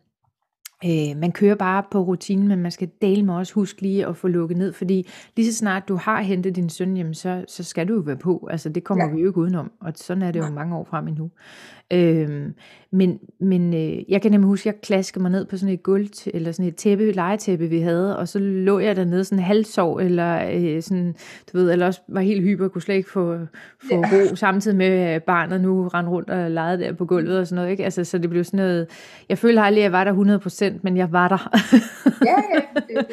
Øh, 0.86 1.18
man 1.18 1.32
kører 1.32 1.56
bare 1.56 1.84
på 1.92 2.02
rutinen, 2.02 2.48
men 2.48 2.60
man 2.60 2.72
skal 2.72 2.90
dele 3.02 3.24
med 3.24 3.34
også 3.34 3.54
huske 3.54 3.82
lige 3.82 4.08
at 4.08 4.18
få 4.18 4.28
lukket 4.28 4.58
ned, 4.58 4.74
fordi 4.74 5.10
lige 5.36 5.52
så 5.52 5.58
snart 5.58 5.88
du 5.88 5.96
har 5.96 6.22
hentet 6.22 6.56
din 6.56 6.70
søn, 6.70 6.98
jamen 6.98 7.14
så, 7.14 7.46
så 7.48 7.64
skal 7.64 7.88
du 7.88 7.94
jo 7.94 8.00
være 8.00 8.18
på. 8.18 8.48
Altså 8.52 8.70
det 8.70 8.84
kommer 8.84 9.06
ja. 9.06 9.12
vi 9.12 9.22
jo 9.22 9.28
ikke 9.28 9.40
udenom, 9.40 9.72
og 9.82 9.94
sådan 9.96 10.24
er 10.24 10.32
det 10.32 10.40
jo 10.40 10.50
mange 10.50 10.76
år 10.76 10.84
frem 10.84 11.08
endnu. 11.08 11.30
Øhm, 11.94 12.54
men 12.92 13.20
men 13.40 13.74
øh, 13.74 14.12
jeg 14.12 14.22
kan 14.22 14.32
nemlig 14.32 14.48
huske, 14.48 14.70
at 14.70 14.74
jeg 14.74 14.82
klaskede 14.82 15.22
mig 15.22 15.32
ned 15.32 15.46
på 15.46 15.58
sådan 15.58 15.74
et 15.74 15.84
gulv, 15.84 16.08
eller 16.34 16.52
sådan 16.52 16.68
et 16.68 16.76
tæppe, 16.76 17.12
legetæppe, 17.12 17.68
vi 17.68 17.80
havde, 17.80 18.18
og 18.18 18.28
så 18.28 18.40
lå 18.40 18.80
jeg 18.80 18.96
dernede 18.96 19.24
sådan 19.24 19.44
halvsov, 19.44 19.98
eller 19.98 20.50
øh, 20.54 20.82
sådan, 20.82 21.16
du 21.54 21.58
ved, 21.58 21.72
eller 21.72 21.86
også 21.86 22.02
var 22.08 22.22
helt 22.22 22.42
hyper, 22.42 22.68
kunne 22.68 22.82
slet 22.82 22.96
ikke 22.96 23.10
få, 23.10 23.38
få 23.82 23.96
ja. 23.96 23.98
ro, 23.98 24.36
samtidig 24.36 24.78
med 24.78 24.88
at 24.88 25.24
barnet 25.24 25.62
nu 25.62 25.88
rendte 25.88 26.12
rundt 26.12 26.30
og 26.30 26.52
legede 26.52 26.84
der 26.84 26.94
på 26.94 27.06
gulvet 27.06 27.40
og 27.40 27.48
sådan 27.48 27.56
noget, 27.56 27.72
ikke? 27.72 27.84
Altså, 27.84 28.04
så 28.04 28.18
det 28.18 28.30
blev 28.30 28.44
sådan 28.44 28.58
noget, 28.58 28.88
jeg 29.30 29.38
føler 29.38 29.62
aldrig, 29.62 29.82
at 29.82 29.84
jeg 29.84 29.92
var 29.92 30.04
der 30.04 30.40
100%, 30.69 30.69
men 30.84 30.98
jeg 30.98 31.12
var 31.12 31.28
der. 31.28 31.52
ja, 32.30 32.36
ja. 32.54 32.82
Det, 32.82 33.08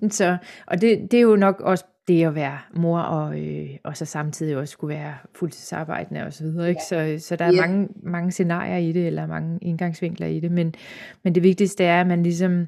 det. 0.00 0.14
så, 0.14 0.36
og 0.66 0.80
det, 0.80 1.10
det 1.10 1.16
er 1.16 1.22
jo 1.22 1.36
nok 1.36 1.60
også 1.60 1.84
det 2.08 2.24
at 2.24 2.34
være 2.34 2.58
mor, 2.74 2.98
og, 2.98 3.40
øh, 3.40 3.70
og 3.84 3.96
så 3.96 4.04
samtidig 4.04 4.56
også 4.56 4.72
skulle 4.72 4.96
være 4.96 5.14
fuldtidsarbejdende 5.34 6.22
og 6.24 6.32
så 6.32 6.44
videre. 6.44 6.68
Ikke? 6.68 6.80
Så, 6.88 7.16
så 7.18 7.36
der 7.36 7.44
er 7.44 7.54
yeah. 7.54 7.70
mange, 7.70 7.88
mange 8.02 8.30
scenarier 8.30 8.76
i 8.76 8.92
det, 8.92 9.06
eller 9.06 9.26
mange 9.26 9.58
indgangsvinkler 9.62 10.26
i 10.26 10.40
det, 10.40 10.52
men, 10.52 10.74
men 11.24 11.34
det 11.34 11.42
vigtigste 11.42 11.84
er, 11.84 12.00
at 12.00 12.06
man 12.06 12.22
ligesom, 12.22 12.62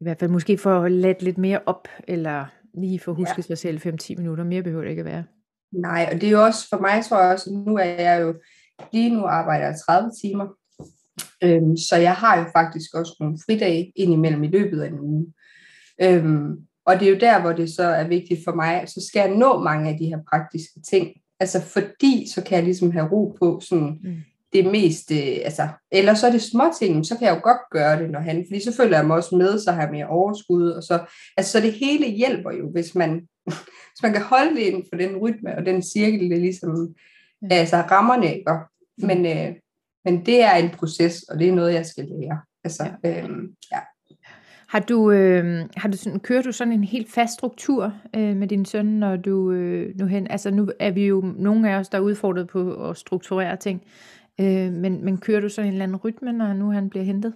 i 0.00 0.04
hvert 0.04 0.18
fald 0.18 0.30
måske 0.30 0.58
får 0.58 0.88
let 0.88 1.22
lidt 1.22 1.38
mere 1.38 1.60
op, 1.66 1.88
eller 2.08 2.44
lige 2.74 2.98
får 2.98 3.12
husket 3.12 3.50
ja. 3.50 3.54
sig 3.54 3.58
selv 3.58 3.78
5-10 3.86 4.16
minutter, 4.16 4.44
mere 4.44 4.62
behøver 4.62 4.82
det 4.82 4.90
ikke 4.90 5.00
at 5.00 5.06
være. 5.06 5.24
Nej, 5.72 6.08
og 6.12 6.20
det 6.20 6.26
er 6.26 6.30
jo 6.30 6.44
også, 6.44 6.68
for 6.68 6.80
mig 6.80 7.04
tror 7.04 7.22
jeg 7.22 7.32
også, 7.32 7.50
nu 7.66 7.76
er 7.76 7.84
jeg 7.84 8.22
jo, 8.22 8.34
lige 8.92 9.14
nu 9.14 9.24
arbejder 9.24 9.66
jeg 9.66 9.74
30 9.86 10.10
timer, 10.22 10.46
øhm, 11.44 11.76
så 11.76 11.96
jeg 11.96 12.14
har 12.14 12.38
jo 12.38 12.44
faktisk 12.56 12.94
også 12.94 13.16
nogle 13.20 13.38
fridage 13.46 13.92
indimellem 13.96 14.44
i 14.44 14.48
løbet 14.48 14.80
af 14.80 14.88
en 14.88 15.00
uge. 15.00 15.26
Øhm, 16.02 16.56
og 16.86 17.00
det 17.00 17.08
er 17.08 17.12
jo 17.12 17.18
der, 17.18 17.40
hvor 17.40 17.52
det 17.52 17.74
så 17.74 17.82
er 17.82 18.08
vigtigt 18.08 18.44
for 18.44 18.54
mig, 18.54 18.84
så 18.86 19.06
skal 19.08 19.20
jeg 19.20 19.36
nå 19.36 19.60
mange 19.62 19.90
af 19.90 19.98
de 19.98 20.06
her 20.06 20.18
praktiske 20.30 20.80
ting. 20.90 21.08
Altså 21.40 21.60
fordi, 21.60 22.28
så 22.34 22.42
kan 22.42 22.56
jeg 22.56 22.64
ligesom 22.64 22.90
have 22.90 23.08
ro 23.08 23.36
på 23.40 23.60
sådan 23.62 23.98
mm. 24.02 24.16
det 24.52 24.66
meste, 24.66 25.14
altså, 25.14 25.68
eller 25.92 26.14
så 26.14 26.26
er 26.26 26.30
det 26.30 26.42
små 26.42 26.64
ting, 26.78 27.06
så 27.06 27.18
kan 27.18 27.26
jeg 27.26 27.36
jo 27.36 27.40
godt 27.42 27.70
gøre 27.70 28.02
det, 28.02 28.10
når 28.10 28.20
han, 28.20 28.44
fordi 28.48 28.64
så 28.64 28.76
føler 28.76 28.96
jeg 28.96 29.06
mig 29.06 29.16
også 29.16 29.36
med, 29.36 29.58
så 29.58 29.72
har 29.72 29.82
jeg 29.82 29.90
mere 29.90 30.06
overskud, 30.06 30.68
og 30.68 30.82
så, 30.82 31.00
altså 31.36 31.52
så 31.52 31.60
det 31.60 31.72
hele 31.72 32.06
hjælper 32.06 32.50
jo, 32.52 32.70
hvis 32.70 32.94
man, 32.94 33.10
hvis 33.90 34.02
man 34.02 34.12
kan 34.12 34.22
holde 34.22 34.54
det 34.54 34.60
inden 34.60 34.84
for 34.92 34.96
den 34.98 35.16
rytme, 35.16 35.56
og 35.56 35.66
den 35.66 35.82
cirkel, 35.82 36.30
det 36.30 36.38
ligesom, 36.38 36.94
ja. 37.50 37.56
altså 37.56 37.76
rammerne, 37.76 38.34
ikke? 38.34 38.52
Men, 38.98 39.26
øh, 39.26 39.54
men 40.10 40.26
det 40.26 40.42
er 40.42 40.54
en 40.54 40.70
proces, 40.70 41.22
og 41.22 41.38
det 41.38 41.48
er 41.48 41.52
noget, 41.52 41.74
jeg 41.74 41.86
skal 41.86 42.04
lære. 42.04 42.40
Altså, 42.64 42.90
ja. 43.04 43.22
Øhm, 43.22 43.54
ja. 43.72 43.78
Har 44.68 44.80
du, 44.80 45.10
øh, 45.10 45.68
har 45.76 45.88
du 45.88 45.96
sådan, 45.96 46.20
kører 46.20 46.42
du 46.42 46.52
sådan 46.52 46.72
en 46.72 46.84
helt 46.84 47.12
fast 47.12 47.32
struktur 47.32 47.94
øh, 48.16 48.36
med 48.36 48.48
din 48.48 48.64
søn, 48.64 48.86
når 48.86 49.16
du 49.16 49.52
øh, 49.52 49.94
nu 49.98 50.06
hen, 50.06 50.26
altså 50.30 50.50
nu 50.50 50.68
er 50.80 50.90
vi 50.90 51.06
jo 51.06 51.20
nogle 51.36 51.70
af 51.70 51.78
os, 51.78 51.88
der 51.88 51.98
er 51.98 52.02
udfordret 52.02 52.48
på 52.48 52.88
at 52.88 52.96
strukturere 52.96 53.56
ting, 53.56 53.82
øh, 54.40 54.72
men, 54.72 55.04
men 55.04 55.18
kører 55.18 55.40
du 55.40 55.48
sådan 55.48 55.68
en 55.68 55.72
eller 55.72 55.84
anden 55.84 55.96
rytme, 55.96 56.32
når 56.32 56.52
nu 56.52 56.70
han 56.70 56.90
bliver 56.90 57.04
hentet? 57.04 57.34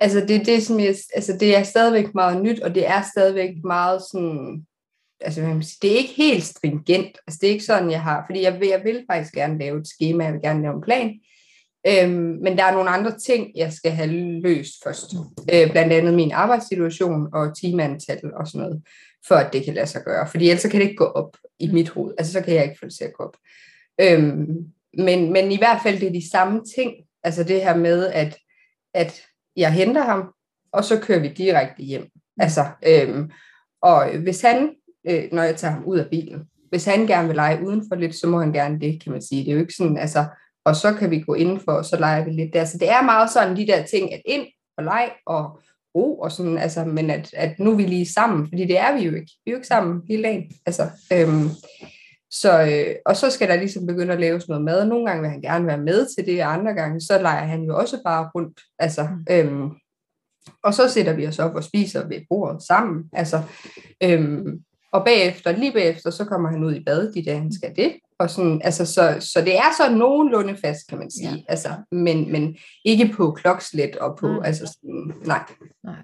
Altså 0.00 0.20
det, 0.28 0.46
det, 0.46 0.62
som 0.62 0.80
jeg, 0.80 0.94
altså 1.14 1.36
det 1.40 1.56
er 1.56 1.62
stadigvæk 1.62 2.14
meget 2.14 2.42
nyt, 2.42 2.60
og 2.60 2.74
det 2.74 2.88
er 2.88 3.02
stadigvæk 3.14 3.50
meget 3.64 4.02
sådan, 4.12 4.66
altså 5.20 5.40
det 5.82 5.92
er 5.92 5.96
ikke 5.96 6.14
helt 6.16 6.44
stringent, 6.44 7.18
altså 7.26 7.38
det 7.40 7.48
er 7.48 7.52
ikke 7.52 7.64
sådan, 7.64 7.90
jeg 7.90 8.02
har, 8.02 8.24
fordi 8.26 8.42
jeg 8.42 8.60
vil, 8.60 8.68
jeg 8.68 8.84
vil 8.84 9.04
faktisk 9.10 9.34
gerne 9.34 9.58
lave 9.58 9.80
et 9.80 9.86
schema, 9.86 10.24
jeg 10.24 10.32
vil 10.32 10.42
gerne 10.42 10.62
lave 10.62 10.74
en 10.74 10.82
plan, 10.82 11.20
Øhm, 11.88 12.38
men 12.42 12.58
der 12.58 12.64
er 12.64 12.72
nogle 12.72 12.90
andre 12.90 13.18
ting, 13.18 13.50
jeg 13.56 13.72
skal 13.72 13.90
have 13.90 14.10
løst 14.40 14.74
først. 14.84 15.14
Øh, 15.52 15.70
blandt 15.70 15.92
andet 15.92 16.14
min 16.14 16.32
arbejdssituation 16.32 17.34
og 17.34 17.56
timeantal 17.56 18.20
og 18.34 18.46
sådan 18.46 18.66
noget, 18.66 18.82
for 19.28 19.34
at 19.34 19.52
det 19.52 19.64
kan 19.64 19.74
lade 19.74 19.86
sig 19.86 20.02
gøre. 20.04 20.28
Fordi 20.28 20.48
ellers 20.48 20.62
kan 20.62 20.80
det 20.80 20.82
ikke 20.82 20.96
gå 20.96 21.04
op 21.04 21.36
i 21.58 21.72
mit 21.72 21.88
hoved. 21.88 22.14
Altså 22.18 22.32
så 22.32 22.40
kan 22.40 22.54
jeg 22.54 22.64
ikke 22.64 22.78
få 22.78 22.86
det 22.86 22.94
til 22.94 23.04
at 23.04 23.12
gå 23.12 23.24
op. 23.24 23.36
Øhm, 24.00 24.46
men, 24.98 25.32
men 25.32 25.52
i 25.52 25.58
hvert 25.58 25.80
fald 25.82 26.00
det 26.00 26.08
er 26.08 26.12
de 26.12 26.30
samme 26.30 26.62
ting. 26.76 26.92
Altså 27.22 27.44
det 27.44 27.62
her 27.62 27.76
med, 27.76 28.06
at, 28.06 28.38
at 28.94 29.22
jeg 29.56 29.72
henter 29.72 30.02
ham, 30.02 30.32
og 30.72 30.84
så 30.84 31.00
kører 31.00 31.20
vi 31.20 31.28
direkte 31.28 31.82
hjem. 31.82 32.08
Altså, 32.40 32.64
øhm, 32.86 33.30
og 33.82 34.18
hvis 34.18 34.40
han, 34.40 34.70
øh, 35.08 35.24
når 35.32 35.42
jeg 35.42 35.56
tager 35.56 35.74
ham 35.74 35.84
ud 35.84 35.98
af 35.98 36.10
bilen, 36.10 36.42
hvis 36.70 36.84
han 36.84 37.06
gerne 37.06 37.28
vil 37.28 37.36
lege 37.36 37.66
udenfor 37.66 37.94
lidt, 37.94 38.14
så 38.14 38.26
må 38.26 38.40
han 38.40 38.52
gerne 38.52 38.80
det, 38.80 39.02
kan 39.02 39.12
man 39.12 39.22
sige. 39.22 39.44
Det 39.44 39.50
er 39.50 39.54
jo 39.54 39.60
ikke 39.60 39.74
sådan, 39.74 39.98
altså, 39.98 40.24
og 40.66 40.76
så 40.76 40.94
kan 40.94 41.10
vi 41.10 41.20
gå 41.20 41.34
indenfor, 41.34 41.72
og 41.72 41.84
så 41.84 41.96
leger 41.96 42.24
vi 42.24 42.30
lidt 42.30 42.52
der. 42.52 42.64
Så 42.64 42.78
det 42.78 42.90
er 42.90 43.02
meget 43.02 43.30
sådan 43.30 43.56
de 43.56 43.66
der 43.66 43.82
ting, 43.84 44.12
at 44.12 44.22
ind 44.24 44.46
og 44.78 44.84
leg 44.84 45.10
og 45.26 45.60
ro 45.94 46.18
og 46.18 46.32
sådan, 46.32 46.58
altså, 46.58 46.84
men 46.84 47.10
at, 47.10 47.34
at 47.34 47.58
nu 47.58 47.70
er 47.72 47.76
vi 47.76 47.82
lige 47.82 48.12
sammen, 48.12 48.46
fordi 48.48 48.62
det 48.62 48.78
er 48.78 48.96
vi 48.98 49.04
jo 49.04 49.14
ikke. 49.14 49.32
Vi 49.44 49.50
er 49.50 49.52
jo 49.52 49.56
ikke 49.56 49.66
sammen 49.66 50.02
hele 50.08 50.22
dagen. 50.22 50.52
Altså, 50.66 50.82
øhm, 51.12 51.48
så, 52.30 52.62
øh, 52.62 52.94
og 53.06 53.16
så 53.16 53.30
skal 53.30 53.48
der 53.48 53.56
ligesom 53.56 53.86
begynde 53.86 54.12
at 54.12 54.20
laves 54.20 54.48
noget 54.48 54.64
mad. 54.64 54.86
Nogle 54.86 55.06
gange 55.06 55.22
vil 55.22 55.30
han 55.30 55.40
gerne 55.40 55.66
være 55.66 55.78
med 55.78 56.06
til 56.16 56.26
det, 56.26 56.44
og 56.44 56.52
andre 56.52 56.72
gange, 56.74 57.00
så 57.00 57.18
leger 57.22 57.44
han 57.44 57.62
jo 57.62 57.76
også 57.76 57.98
bare 58.04 58.30
rundt. 58.34 58.60
Altså, 58.78 59.02
mm. 59.02 59.34
øhm, 59.34 59.70
og 60.62 60.74
så 60.74 60.88
sætter 60.88 61.12
vi 61.12 61.26
os 61.26 61.38
op 61.38 61.54
og 61.54 61.64
spiser 61.64 62.08
ved 62.08 62.20
bordet 62.28 62.62
sammen. 62.62 63.04
Altså, 63.12 63.42
øhm, 64.02 64.60
og 64.92 65.04
bagefter, 65.04 65.52
lige 65.52 65.72
bagefter, 65.72 66.10
så 66.10 66.24
kommer 66.24 66.50
han 66.50 66.64
ud 66.64 66.74
i 66.74 66.84
bad 66.84 67.12
de 67.12 67.24
dage, 67.24 67.38
han 67.38 67.52
skal 67.52 67.76
det. 67.76 67.92
Og 68.18 68.30
sådan, 68.30 68.60
altså, 68.64 68.86
så, 68.86 69.16
så 69.20 69.40
det 69.40 69.56
er 69.56 69.74
så 69.76 69.96
nogenlunde 69.96 70.56
fast, 70.56 70.88
kan 70.88 70.98
man 70.98 71.10
sige. 71.10 71.30
Ja. 71.30 71.42
Altså, 71.48 71.68
men, 71.92 72.32
men 72.32 72.56
ikke 72.84 73.12
på 73.16 73.30
klokslet 73.30 73.96
og 73.96 74.16
på, 74.20 74.28
mm. 74.28 74.44
altså 74.44 74.66
sådan, 74.66 75.12
nej. 75.26 75.44
nej. 75.84 75.94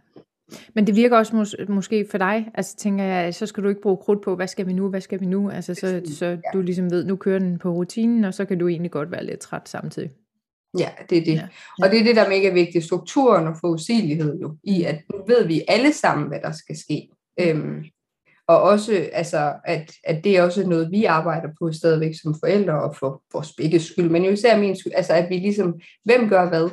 Men 0.75 0.87
det 0.87 0.97
virker 0.97 1.17
også 1.17 1.33
mås- 1.33 1.73
måske 1.73 2.07
for 2.11 2.19
dig, 2.19 2.51
altså 2.55 2.77
tænker 2.77 3.05
jeg, 3.05 3.35
så 3.35 3.47
skal 3.47 3.63
du 3.63 3.69
ikke 3.69 3.81
bruge 3.81 3.97
krudt 3.97 4.23
på, 4.23 4.37
hvad 4.37 4.49
skal 4.49 4.67
vi 4.67 4.73
nu, 4.73 4.89
hvad 4.89 5.01
skal 5.01 5.21
vi 5.21 5.27
nu, 5.27 5.51
altså 5.51 5.75
så, 5.75 6.03
så 6.19 6.27
ja. 6.27 6.39
du 6.53 6.61
ligesom 6.61 6.91
ved, 6.91 7.05
nu 7.05 7.17
kører 7.17 7.39
den 7.39 7.59
på 7.59 7.73
rutinen, 7.73 8.25
og 8.25 8.35
så 8.35 8.45
kan 8.45 8.59
du 8.59 8.69
egentlig 8.69 8.91
godt 8.91 9.11
være 9.11 9.25
lidt 9.25 9.41
træt 9.41 9.69
samtidig. 9.69 10.11
Ja, 10.79 10.89
det 11.11 11.19
er 11.19 11.25
det. 11.25 11.35
Ja. 11.35 11.49
Ja. 11.79 11.85
Og 11.85 11.91
det 11.91 12.01
er 12.01 12.05
det, 12.05 12.17
der 12.17 12.23
er 12.23 12.29
mega 12.29 12.53
vigtigt, 12.53 12.85
strukturen 12.85 13.47
og 13.47 13.57
forudsigelighed 13.61 14.41
jo, 14.41 14.57
i 14.65 14.83
at 14.83 15.01
nu 15.13 15.25
ved 15.27 15.47
vi 15.47 15.63
alle 15.69 15.93
sammen, 15.93 16.29
hvad 16.29 16.41
der 16.41 16.53
skal 16.53 16.77
ske. 16.77 17.09
Mm. 17.39 17.45
Øhm, 17.45 17.85
og 18.49 18.63
også, 18.63 19.09
altså, 19.13 19.53
at, 19.65 19.93
at 20.05 20.25
det 20.25 20.37
er 20.37 20.43
også 20.43 20.67
noget, 20.67 20.91
vi 20.91 21.05
arbejder 21.05 21.49
på 21.59 21.73
stadigvæk 21.73 22.15
som 22.23 22.35
forældre, 22.41 22.83
og 22.83 22.97
for 22.97 23.23
vores 23.33 23.53
begge 23.53 23.81
skyld, 23.81 24.11
men 24.11 24.25
jo 24.25 24.31
især 24.31 24.59
min 24.59 24.77
skyld, 24.77 24.93
altså 24.97 25.13
at 25.13 25.31
vi 25.31 25.35
ligesom, 25.35 25.81
hvem 26.05 26.29
gør 26.29 26.49
hvad? 26.49 26.71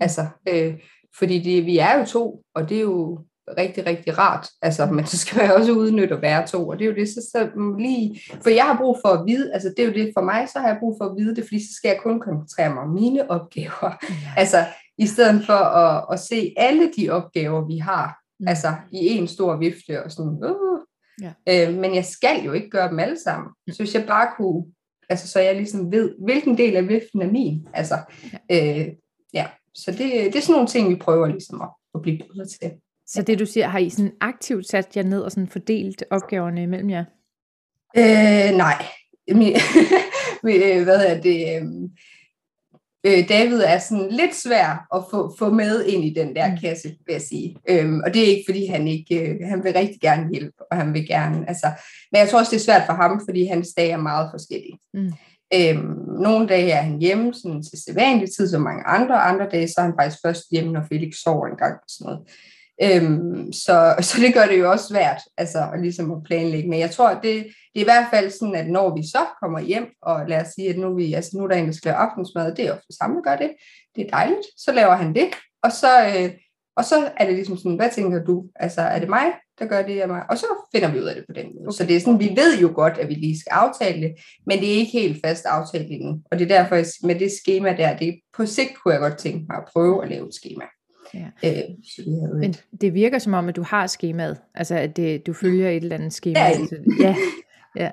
Altså, 0.00 0.26
øh, 0.48 0.74
fordi 1.18 1.38
det, 1.38 1.66
vi 1.66 1.78
er 1.78 1.98
jo 1.98 2.04
to, 2.04 2.42
og 2.54 2.68
det 2.68 2.76
er 2.76 2.80
jo 2.80 3.18
rigtig, 3.58 3.86
rigtig 3.86 4.18
rart, 4.18 4.48
altså, 4.62 4.86
men 4.86 5.06
så 5.06 5.18
skal 5.18 5.42
man 5.42 5.52
også 5.52 5.72
udnytte 5.72 6.14
at 6.14 6.22
være 6.22 6.46
to, 6.46 6.68
og 6.68 6.78
det 6.78 6.84
er 6.84 6.88
jo 6.88 6.96
det, 6.96 7.08
så, 7.08 7.28
så 7.32 7.48
lige, 7.78 8.20
for 8.42 8.50
jeg 8.50 8.64
har 8.64 8.76
brug 8.76 8.98
for 9.04 9.08
at 9.08 9.26
vide, 9.26 9.54
altså 9.54 9.68
det 9.76 9.82
er 9.82 9.86
jo 9.86 9.94
det 9.94 10.10
for 10.16 10.24
mig, 10.24 10.48
så 10.48 10.58
har 10.58 10.68
jeg 10.68 10.76
brug 10.80 10.96
for 11.00 11.04
at 11.04 11.16
vide 11.18 11.36
det, 11.36 11.44
fordi 11.44 11.60
så 11.60 11.74
skal 11.74 11.88
jeg 11.88 12.00
kun 12.02 12.20
koncentrere 12.20 12.74
mig 12.74 12.82
om 12.82 12.90
mine 12.90 13.30
opgaver, 13.30 13.90
ja. 14.02 14.32
altså 14.36 14.64
i 14.98 15.06
stedet 15.06 15.46
for 15.46 15.52
at, 15.52 16.04
at 16.12 16.20
se 16.20 16.54
alle 16.56 16.90
de 16.96 17.10
opgaver, 17.10 17.66
vi 17.66 17.76
har, 17.76 18.18
mm. 18.40 18.48
altså 18.48 18.74
i 18.92 19.06
en 19.08 19.28
stor 19.28 19.56
vifte, 19.56 20.04
og 20.04 20.10
sådan, 20.10 20.38
uh, 20.44 20.69
Ja. 21.22 21.32
Øh, 21.68 21.74
men 21.74 21.94
jeg 21.94 22.04
skal 22.04 22.44
jo 22.44 22.52
ikke 22.52 22.70
gøre 22.70 22.88
dem 22.88 22.98
alle 22.98 23.20
sammen. 23.24 23.50
Så 23.70 23.82
hvis 23.82 23.94
jeg 23.94 24.06
bare 24.06 24.28
kunne 24.36 24.64
Altså, 25.10 25.28
så 25.28 25.40
jeg 25.40 25.54
ligesom 25.54 25.92
ved, 25.92 26.14
hvilken 26.24 26.58
del 26.58 26.76
af 26.76 26.88
viften 26.88 27.22
er 27.22 27.30
min. 27.30 27.68
Altså, 27.74 27.94
ja. 28.50 28.80
Øh, 28.80 28.88
ja. 29.34 29.46
Så 29.74 29.90
det, 29.90 29.98
det 29.98 30.36
er 30.36 30.40
sådan 30.40 30.52
nogle 30.52 30.68
ting, 30.68 30.90
vi 30.90 30.94
prøver 30.94 31.26
ligesom 31.26 31.60
at, 31.60 31.68
at 31.94 32.02
blive 32.02 32.18
bedre 32.18 32.46
til. 32.46 32.70
Så 33.06 33.22
det 33.22 33.38
du 33.38 33.46
siger, 33.46 33.66
har 33.66 33.78
I 33.78 33.90
sådan 33.90 34.12
aktivt 34.20 34.68
sat 34.68 34.96
jer 34.96 35.02
ned 35.02 35.20
og 35.20 35.30
sådan 35.30 35.48
fordelt 35.48 36.04
opgaverne 36.10 36.62
imellem 36.62 36.90
jer? 36.90 37.04
Øh, 37.96 38.56
nej. 38.56 38.84
Hvad 40.84 41.04
er 41.06 41.20
det? 41.20 41.62
Øh, 43.06 43.28
David 43.28 43.60
er 43.60 43.78
sådan 43.78 44.08
lidt 44.10 44.34
svær 44.34 44.86
at 44.94 45.02
få, 45.10 45.34
få 45.38 45.50
med 45.50 45.84
ind 45.84 46.04
i 46.04 46.14
den 46.14 46.36
der 46.36 46.50
mm. 46.50 46.56
kasse, 46.62 46.88
vil 46.88 47.12
jeg 47.12 47.22
sige. 47.22 47.56
Øhm, 47.68 48.00
og 48.06 48.14
det 48.14 48.22
er 48.22 48.26
ikke, 48.26 48.44
fordi 48.48 48.66
han 48.66 48.88
ikke, 48.88 49.28
øh, 49.28 49.36
han 49.48 49.64
vil 49.64 49.72
rigtig 49.72 50.00
gerne 50.00 50.30
hjælpe, 50.32 50.56
og 50.70 50.76
han 50.76 50.94
vil 50.94 51.06
gerne, 51.08 51.48
altså, 51.48 51.66
men 52.12 52.20
jeg 52.20 52.28
tror 52.28 52.38
også, 52.38 52.50
det 52.50 52.56
er 52.56 52.64
svært 52.64 52.82
for 52.86 52.92
ham, 52.92 53.20
fordi 53.28 53.46
hans 53.46 53.68
dage 53.76 53.90
er 53.90 53.96
meget 54.10 54.28
forskellige. 54.32 54.78
Mm. 54.94 55.12
Øhm, 55.54 56.20
nogle 56.22 56.48
dage 56.48 56.70
er 56.70 56.82
han 56.82 56.98
hjemme 56.98 57.34
sådan 57.34 57.62
til 57.62 57.82
sædvanlig 57.84 58.28
tid, 58.36 58.48
som 58.48 58.62
mange 58.62 58.86
andre, 58.86 59.14
andre 59.14 59.48
dage 59.52 59.68
så 59.68 59.74
er 59.78 59.84
han 59.84 59.94
faktisk 60.00 60.22
først 60.26 60.42
hjemme, 60.50 60.72
når 60.72 60.84
Felix 60.88 61.14
sover 61.24 61.46
en 61.46 61.56
gang 61.56 61.74
og 61.74 61.88
sådan 61.88 62.04
noget. 62.04 62.20
Øhm, 62.82 63.52
så, 63.52 63.94
så 64.08 64.20
det 64.20 64.34
gør 64.34 64.46
det 64.46 64.58
jo 64.58 64.70
også 64.70 64.88
svært 64.88 65.20
altså, 65.36 65.68
ligesom 65.80 66.10
at 66.12 66.22
planlægge. 66.24 66.68
Men 66.68 66.78
jeg 66.78 66.90
tror, 66.90 67.08
det, 67.08 67.22
det 67.22 67.76
er 67.76 67.80
i 67.80 67.84
hvert 67.84 68.06
fald 68.10 68.30
sådan, 68.30 68.54
at 68.54 68.70
når 68.70 68.96
vi 68.96 69.02
så 69.02 69.26
kommer 69.42 69.60
hjem, 69.60 69.86
og 70.02 70.28
lad 70.28 70.40
os 70.40 70.48
sige, 70.48 70.68
at 70.68 70.78
nu, 70.78 70.94
vi, 70.94 71.14
altså, 71.14 71.30
nu 71.34 71.44
er 71.44 71.48
der 71.48 71.56
en, 71.56 71.66
der 71.66 71.72
skal 71.72 71.88
lave 71.88 71.96
aftensmad, 71.96 72.54
det 72.54 72.66
er 72.66 72.72
ofte 72.72 72.96
samme, 73.00 73.16
der 73.16 73.22
gør 73.22 73.36
det. 73.36 73.50
Det 73.96 74.06
er 74.06 74.10
dejligt. 74.10 74.46
Så 74.56 74.72
laver 74.72 74.94
han 74.94 75.14
det. 75.14 75.28
Og 75.62 75.72
så, 75.72 76.06
øh, 76.06 76.30
og 76.76 76.84
så 76.84 77.10
er 77.16 77.26
det 77.26 77.34
ligesom 77.34 77.56
sådan, 77.56 77.76
hvad 77.76 77.90
tænker 77.90 78.24
du? 78.24 78.44
Altså, 78.56 78.80
er 78.80 78.98
det 78.98 79.08
mig, 79.08 79.26
der 79.58 79.66
gør 79.66 79.82
det, 79.82 80.00
af 80.00 80.08
mig? 80.08 80.22
Og 80.30 80.38
så 80.38 80.46
finder 80.74 80.92
vi 80.92 80.98
ud 81.00 81.04
af 81.04 81.14
det 81.14 81.24
på 81.28 81.32
den 81.32 81.46
måde. 81.46 81.66
Okay. 81.66 81.76
Så 81.76 81.84
det 81.86 81.96
er 81.96 82.00
sådan, 82.00 82.20
vi 82.20 82.32
ved 82.36 82.58
jo 82.60 82.72
godt, 82.74 82.98
at 82.98 83.08
vi 83.08 83.14
lige 83.14 83.40
skal 83.40 83.50
aftale 83.50 84.02
det, 84.02 84.14
men 84.46 84.58
det 84.58 84.68
er 84.68 84.76
ikke 84.76 84.92
helt 84.92 85.26
fast 85.26 85.44
aftalt 85.46 85.86
endnu. 85.90 86.22
Og 86.30 86.38
det 86.38 86.50
er 86.50 86.56
derfor, 86.58 87.06
med 87.06 87.14
det 87.14 87.30
schema 87.30 87.76
der, 87.76 87.96
det 87.96 88.20
på 88.36 88.46
sigt 88.46 88.70
kunne 88.78 88.94
jeg 88.94 89.00
godt 89.00 89.18
tænke 89.18 89.46
mig 89.48 89.56
at 89.56 89.68
prøve 89.72 90.02
at 90.02 90.10
lave 90.10 90.26
et 90.28 90.34
schema. 90.34 90.64
Ja. 91.14 91.26
Øh, 91.44 91.62
så 91.84 92.02
det 92.06 92.40
Men 92.40 92.54
det 92.80 92.94
virker 92.94 93.18
som 93.18 93.34
om, 93.34 93.48
at 93.48 93.56
du 93.56 93.62
har 93.62 93.86
skemaet, 93.86 94.36
altså 94.54 94.74
at 94.74 94.96
det, 94.96 95.26
du 95.26 95.32
følger 95.32 95.68
et 95.68 95.76
eller 95.76 95.96
andet 95.96 96.12
schema. 96.12 96.40
Ja, 96.40 96.56
ja, 97.00 97.16
ja. 97.76 97.90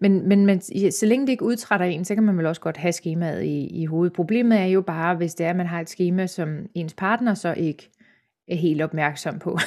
Men, 0.00 0.28
men, 0.28 0.46
men 0.46 0.60
så 0.90 1.06
længe 1.06 1.26
det 1.26 1.32
ikke 1.32 1.44
udtrætter 1.44 1.86
en, 1.86 2.04
så 2.04 2.14
kan 2.14 2.24
man 2.24 2.38
vel 2.38 2.46
også 2.46 2.60
godt 2.60 2.76
have 2.76 2.92
skemaet 2.92 3.44
i, 3.44 3.66
i 3.66 3.84
hovedet. 3.84 4.12
Problemet 4.12 4.58
er 4.58 4.64
jo 4.64 4.80
bare, 4.80 5.16
hvis 5.16 5.34
det 5.34 5.46
er, 5.46 5.50
at 5.50 5.56
man 5.56 5.66
har 5.66 5.80
et 5.80 5.90
schema, 5.90 6.26
som 6.26 6.66
ens 6.74 6.94
partner 6.94 7.34
så 7.34 7.54
ikke 7.56 7.90
er 8.48 8.56
helt 8.56 8.82
opmærksom 8.82 9.38
på. 9.38 9.58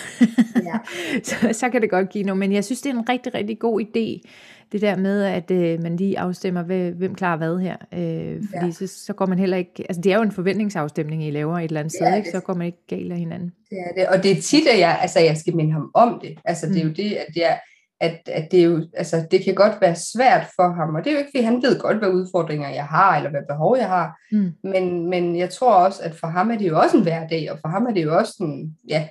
Ja. 0.66 0.78
så, 1.24 1.36
så 1.52 1.70
kan 1.70 1.82
det 1.82 1.90
godt 1.90 2.10
give 2.10 2.24
noget. 2.24 2.40
Men 2.40 2.54
jeg 2.54 2.64
synes, 2.64 2.82
det 2.82 2.90
er 2.90 2.94
en 2.94 3.10
rigtig, 3.10 3.34
rigtig 3.34 3.60
god 3.60 3.82
idé, 3.82 4.30
det 4.72 4.82
der 4.82 4.96
med, 4.96 5.24
at 5.24 5.52
øh, 5.52 5.82
man 5.84 5.96
lige 5.96 6.20
afstemmer, 6.20 6.64
hvem 6.92 7.16
klarer 7.16 7.38
hvad 7.38 7.60
her. 7.60 7.76
Øh, 7.94 8.44
fordi 8.54 8.66
ja. 8.66 8.72
så, 8.72 8.88
så 8.88 9.14
går 9.14 9.26
man 9.26 9.40
heller 9.40 9.58
ikke... 9.58 9.86
Altså, 9.90 10.02
det 10.02 10.12
er 10.12 10.16
jo 10.16 10.22
en 10.22 10.32
forventningsafstemning, 10.32 11.24
I 11.24 11.32
laver 11.32 11.60
et 11.60 11.64
eller 11.64 11.80
andet 11.80 11.94
sted, 11.94 12.18
ikke? 12.18 12.32
så 12.32 12.40
går 12.40 12.54
man 12.54 12.66
ikke 12.66 12.88
galt 12.88 13.12
af 13.12 13.18
hinanden. 13.18 13.54
Det 13.70 13.78
er 13.80 13.94
det, 13.98 14.08
og 14.08 14.24
det 14.24 14.32
er 14.32 14.42
tit, 14.42 14.68
at 14.68 14.80
jeg, 14.80 15.00
altså, 15.02 15.20
jeg 15.20 15.38
skal 15.38 15.56
minde 15.56 15.72
ham 15.72 15.92
om 15.94 16.20
det. 16.24 16.38
Altså, 16.46 16.68
det 16.68 16.78
er 16.78 16.84
jo 16.84 16.88
mm. 16.88 16.96
det, 16.96 17.14
at 17.14 17.36
jeg 17.36 17.60
at, 18.02 18.30
at 18.32 18.52
det, 18.52 18.60
er 18.60 18.64
jo, 18.64 18.88
altså, 18.94 19.28
det 19.32 19.44
kan 19.44 19.56
godt 19.56 19.82
være 19.82 19.96
svært 19.96 20.48
for 20.56 20.74
ham, 20.74 20.96
og 20.96 21.04
det 21.04 21.10
er 21.10 21.14
jo 21.14 21.18
ikke, 21.18 21.32
fordi 21.36 21.44
han 21.44 21.62
ved 21.62 21.80
godt, 21.80 21.98
hvad 21.98 22.10
udfordringer 22.10 22.70
jeg 22.70 22.86
har, 22.86 23.18
eller 23.18 23.30
hvad 23.30 23.42
behov 23.50 23.78
jeg 23.78 23.88
har, 23.88 24.20
mm. 24.32 24.52
men, 24.64 25.10
men 25.10 25.38
jeg 25.38 25.50
tror 25.50 25.74
også, 25.74 26.04
at 26.04 26.16
for 26.16 26.28
ham 26.28 26.52
er 26.52 26.58
det 26.58 26.68
jo 26.68 26.80
også 26.80 26.98
en 26.98 27.04
hverdag, 27.04 27.52
og 27.52 27.58
for 27.62 27.68
ham 27.68 27.86
er 27.86 27.94
det 27.94 28.04
jo 28.04 28.18
også 28.18 28.34
en, 28.42 28.78
ja, 28.90 29.08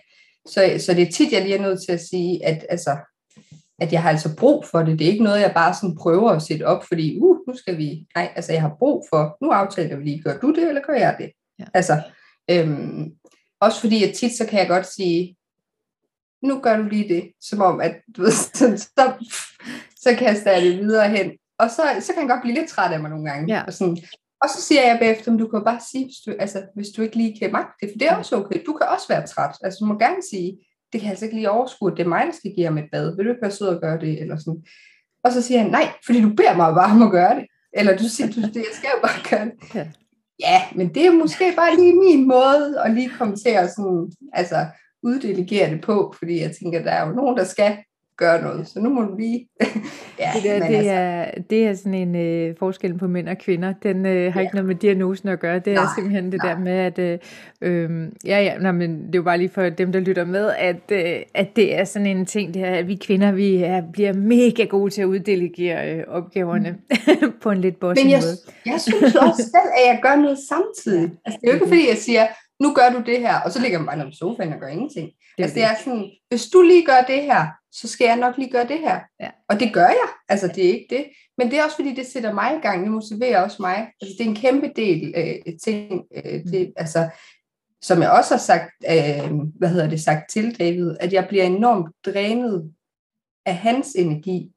så, 0.47 0.61
så 0.79 0.95
det 0.95 1.03
er 1.03 1.13
tit, 1.13 1.33
jeg 1.33 1.43
lige 1.43 1.57
er 1.57 1.63
nødt 1.63 1.81
til 1.87 1.93
at 1.93 2.01
sige, 2.01 2.47
at, 2.47 2.67
altså, 2.69 2.91
at 3.81 3.93
jeg 3.93 4.03
har 4.03 4.11
altså 4.11 4.37
brug 4.37 4.65
for 4.71 4.79
det. 4.79 4.99
Det 4.99 5.07
er 5.07 5.11
ikke 5.11 5.25
noget, 5.25 5.41
jeg 5.41 5.53
bare 5.55 5.75
sådan 5.75 5.97
prøver 5.97 6.31
at 6.31 6.43
sætte 6.43 6.67
op, 6.67 6.85
fordi 6.85 7.19
uh, 7.19 7.37
nu 7.49 7.57
skal 7.57 7.79
vi, 7.79 8.07
nej, 8.17 8.33
altså 8.37 8.53
jeg 8.53 8.63
har 8.63 8.77
brug 8.79 9.07
for, 9.11 9.37
nu 9.45 9.51
aftaler 9.51 9.97
vi 9.97 10.05
lige, 10.05 10.23
gør 10.23 10.39
du 10.39 10.55
det, 10.55 10.69
eller 10.69 10.83
gør 10.87 10.95
jeg 10.95 11.17
det? 11.19 11.31
Ja. 11.59 11.65
Altså, 11.75 12.03
øhm, 12.51 13.11
også 13.61 13.81
fordi, 13.81 14.05
at 14.05 14.15
tit 14.15 14.37
så 14.37 14.47
kan 14.47 14.59
jeg 14.59 14.69
godt 14.69 14.87
sige, 14.87 15.37
nu 16.43 16.61
gør 16.61 16.77
du 16.77 16.83
lige 16.83 17.15
det, 17.15 17.33
som 17.41 17.61
om, 17.61 17.81
at 17.81 17.97
du 18.17 18.23
ved, 18.23 18.31
så, 18.59 18.89
så, 18.97 19.13
så 19.97 20.17
kaster 20.19 20.53
jeg 20.53 20.63
det 20.63 20.79
videre 20.79 21.09
hen. 21.09 21.31
Og 21.59 21.71
så, 21.71 21.83
så 22.01 22.13
kan 22.13 22.23
jeg 22.23 22.31
godt 22.31 22.43
blive 22.43 22.55
lidt 22.55 22.69
træt 22.69 22.93
af 22.93 23.01
mig 23.01 23.11
nogle 23.11 23.31
gange. 23.31 23.55
Ja. 23.55 23.63
Og, 23.67 23.73
sådan, 23.73 23.99
og 24.43 24.49
så 24.49 24.63
siger 24.63 24.83
jeg 24.83 24.99
bagefter, 25.01 25.37
du 25.37 25.49
kan 25.49 25.65
bare 25.65 25.81
sige, 25.93 26.05
hvis 26.05 26.17
du, 26.27 26.35
altså, 26.39 26.63
hvis 26.75 26.89
du 26.97 27.03
ikke 27.03 27.17
lige 27.17 27.39
kan 27.39 27.53
magte 27.53 27.73
det, 27.81 27.91
for 27.91 27.99
det 27.99 28.09
er 28.09 28.17
også 28.17 28.37
okay. 28.37 28.63
Du 28.67 28.73
kan 28.73 28.87
også 28.87 29.09
være 29.09 29.27
træt. 29.27 29.57
Altså, 29.63 29.79
du 29.81 29.87
må 29.87 29.99
gerne 29.99 30.23
sige, 30.31 30.59
det 30.93 31.01
kan 31.01 31.07
jeg 31.07 31.11
altså 31.11 31.25
ikke 31.25 31.37
lige 31.37 31.51
overskue, 31.51 31.91
det 31.91 32.01
er 32.01 32.09
mig, 32.09 32.27
der 32.27 32.33
skal 32.33 32.53
give 32.55 32.67
ham 32.67 32.79
et 32.79 32.89
bad. 32.93 33.17
Vil 33.17 33.25
du 33.25 33.31
ikke 33.31 33.43
være 33.43 33.51
sød 33.51 33.67
og 33.67 33.81
gøre 33.81 34.01
det? 34.01 34.21
Eller 34.21 34.37
sådan. 34.37 34.63
Og 35.25 35.33
så 35.33 35.43
siger 35.43 35.61
han, 35.61 35.71
nej, 35.71 35.89
fordi 36.07 36.21
du 36.21 36.29
beder 36.29 36.57
mig 36.57 36.75
bare 36.75 36.91
om 36.91 37.03
at 37.03 37.11
gøre 37.11 37.35
det. 37.35 37.47
Eller 37.73 37.97
du 37.97 38.05
siger, 38.05 38.29
du, 38.31 38.41
det, 38.41 38.57
jeg 38.57 38.73
skal 38.73 38.91
jo 38.95 39.01
bare 39.03 39.21
gøre 39.31 39.45
det. 39.45 39.75
Ja. 39.75 39.87
ja, 40.41 40.63
men 40.75 40.95
det 40.95 41.07
er 41.07 41.13
måske 41.13 41.53
bare 41.57 41.77
lige 41.77 41.95
min 41.95 42.29
måde 42.29 42.81
at 42.85 42.95
lige 42.95 43.11
komme 43.19 43.37
til 43.37 43.51
at 43.51 43.71
sådan, 43.77 44.13
altså, 44.33 44.67
uddelegere 45.03 45.71
det 45.71 45.81
på, 45.81 46.15
fordi 46.19 46.41
jeg 46.41 46.57
tænker, 46.57 46.83
der 46.83 46.91
er 46.91 47.09
jo 47.09 47.15
nogen, 47.15 47.37
der 47.37 47.45
skal 47.45 47.77
gøre 48.17 48.43
noget, 48.43 48.69
så 48.69 48.81
nu 48.81 48.91
må 48.91 49.03
du 49.03 49.17
lige... 49.17 49.49
ja, 50.21 50.31
det, 50.35 50.45
der, 50.45 50.69
det, 50.69 50.77
altså. 50.77 50.93
er, 50.93 51.41
det 51.51 51.67
er 51.67 51.75
sådan 51.75 51.95
en 51.95 52.17
øh, 52.17 52.55
forskel 52.59 52.99
på 52.99 53.07
mænd 53.07 53.29
og 53.29 53.39
kvinder. 53.39 53.75
Den 53.83 54.07
øh, 54.07 54.33
har 54.33 54.41
ja. 54.41 54.45
ikke 54.45 54.55
noget 54.55 54.67
med 54.67 54.75
diagnosen 54.75 55.29
at 55.29 55.41
gøre. 55.41 55.59
Det 55.59 55.75
nej, 55.75 55.83
er 55.83 55.89
simpelthen 55.97 56.33
det 56.33 56.41
nej. 56.43 56.53
der 56.53 56.59
med, 56.59 56.73
at... 56.73 56.99
Øh, 56.99 57.19
øh, 57.61 58.09
ja, 58.27 58.43
ja, 58.43 58.59
nej, 58.59 58.73
men 58.73 59.07
det 59.07 59.15
er 59.15 59.19
jo 59.19 59.23
bare 59.23 59.39
lige 59.39 59.49
for 59.49 59.69
dem, 59.69 59.93
der 59.93 60.01
lytter 60.01 60.25
med, 60.25 60.51
at, 60.59 60.93
øh, 60.93 61.23
at 61.35 61.57
det 61.57 61.79
er 61.79 61.85
sådan 61.85 62.07
en 62.07 62.27
ting, 62.27 62.55
det 62.55 62.63
er, 62.63 62.75
at 62.75 62.89
vi 62.89 62.95
kvinder, 62.95 63.33
vi 63.33 63.57
er, 63.57 63.83
bliver 63.93 64.13
mega 64.13 64.65
gode 64.65 64.91
til 64.91 65.03
at 65.03 65.07
uddelegere 65.07 65.95
øh, 65.95 66.05
opgaverne 66.09 66.71
mm. 66.71 67.33
på 67.43 67.51
en 67.51 67.61
lidt 67.61 67.81
bossy 67.81 68.03
men 68.03 68.11
jeg, 68.11 68.21
måde. 68.21 68.37
jeg 68.67 68.81
synes 68.81 69.15
også 69.17 69.43
selv, 69.43 69.71
at 69.79 69.87
jeg 69.87 69.99
gør 70.03 70.17
noget 70.17 70.39
samtidig. 70.49 71.11
Altså, 71.25 71.39
det 71.41 71.49
er 71.49 71.53
jo 71.53 71.55
ikke, 71.55 71.69
fordi 71.69 71.89
jeg 71.89 71.97
siger, 71.97 72.27
nu 72.61 72.75
gør 72.75 72.89
du 72.93 73.03
det 73.07 73.19
her, 73.19 73.41
og 73.45 73.53
så 73.53 73.63
ligger 73.63 73.79
man 73.79 73.87
bare 73.87 74.07
på 74.07 74.13
sofaen 74.13 74.53
og 74.53 74.61
gør 74.61 74.69
ingenting. 74.69 75.11
Det 75.37 75.43
altså 75.43 75.55
det 75.55 75.65
er 75.65 75.75
sådan, 75.85 76.11
hvis 76.29 76.47
du 76.47 76.63
lige 76.63 76.85
gør 76.85 77.01
det 77.09 77.23
her, 77.23 77.43
så 77.73 77.89
skal 77.89 78.05
jeg 78.05 78.17
nok 78.17 78.39
lige 78.39 78.51
gøre 78.51 78.69
det 78.69 78.79
her. 78.79 79.01
Ja. 79.21 79.31
Og 79.49 79.61
det 79.61 79.75
gør 79.75 79.87
jeg, 79.87 80.09
altså 80.29 80.47
det 80.47 80.67
er 80.67 80.73
ikke 80.73 80.87
det. 80.91 81.05
Men 81.39 81.51
det 81.51 81.59
er 81.59 81.65
også 81.65 81.77
fordi, 81.77 81.95
det 81.95 82.07
sætter 82.07 82.33
mig 82.33 82.57
i 82.57 82.61
gang, 82.61 82.83
det 82.83 82.91
motiverer 82.91 83.43
også 83.43 83.57
mig. 83.61 83.93
Altså 84.01 84.15
det 84.19 84.25
er 84.25 84.31
en 84.31 84.37
kæmpe 84.37 84.73
del 84.77 85.15
øh, 85.17 85.59
ting, 85.65 86.03
øh, 86.15 86.45
det, 86.45 86.69
mm. 86.69 86.73
altså, 86.77 87.11
som 87.83 88.03
jeg 88.03 88.11
også 88.11 88.35
har 88.35 88.39
sagt, 88.39 88.73
øh, 88.91 89.33
hvad 89.59 89.69
hedder 89.69 89.91
det, 89.91 90.01
sagt 90.01 90.31
til 90.31 90.59
David, 90.59 90.97
at 91.01 91.13
jeg 91.13 91.27
bliver 91.29 91.45
enormt 91.45 91.95
drænet 92.07 92.73
af 93.47 93.57
hans 93.57 93.95
energi, 93.95 94.53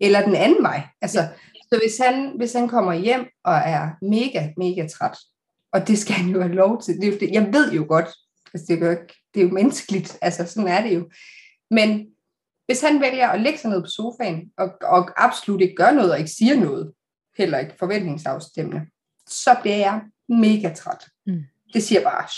eller 0.00 0.24
den 0.24 0.34
anden 0.34 0.62
vej. 0.62 0.82
Altså, 1.00 1.20
ja. 1.20 1.28
Så 1.72 1.80
hvis 1.82 1.98
han, 1.98 2.32
hvis 2.36 2.52
han 2.52 2.68
kommer 2.68 2.92
hjem 2.92 3.26
og 3.44 3.54
er 3.54 3.90
mega, 4.02 4.48
mega 4.56 4.86
træt, 4.88 5.16
og 5.72 5.88
det 5.88 5.98
skal 5.98 6.14
han 6.14 6.32
jo 6.32 6.40
have 6.40 6.54
lov 6.54 6.82
til. 6.82 6.94
Det 6.94 7.04
er 7.04 7.12
jo 7.12 7.18
det. 7.20 7.30
Jeg 7.30 7.52
ved 7.52 7.72
jo 7.72 7.84
godt, 7.88 8.08
altså 8.54 8.66
det, 8.68 8.82
er 8.82 8.86
jo 8.86 8.96
det 9.34 9.40
er 9.40 9.44
jo 9.44 9.54
menneskeligt, 9.54 10.18
altså 10.22 10.46
sådan 10.46 10.68
er 10.68 10.82
det 10.82 10.94
jo. 10.94 11.08
Men 11.70 12.06
hvis 12.66 12.80
han 12.80 13.00
vælger 13.00 13.28
at 13.28 13.40
lægge 13.40 13.58
sig 13.58 13.70
ned 13.70 13.82
på 13.82 13.88
sofaen, 13.88 14.50
og, 14.56 14.72
og 14.82 15.24
absolut 15.24 15.60
ikke 15.60 15.74
gør 15.74 15.90
noget, 15.90 16.12
og 16.12 16.18
ikke 16.18 16.30
siger 16.30 16.60
noget, 16.60 16.92
heller 17.38 17.58
ikke 17.58 17.74
forventningsafstemmende, 17.78 18.86
så 19.28 19.56
bliver 19.62 19.76
jeg 19.76 20.02
mega 20.28 20.74
træt. 20.74 21.08
Mm. 21.26 21.42
Det 21.74 21.82
siger 21.82 22.02
bare, 22.02 22.28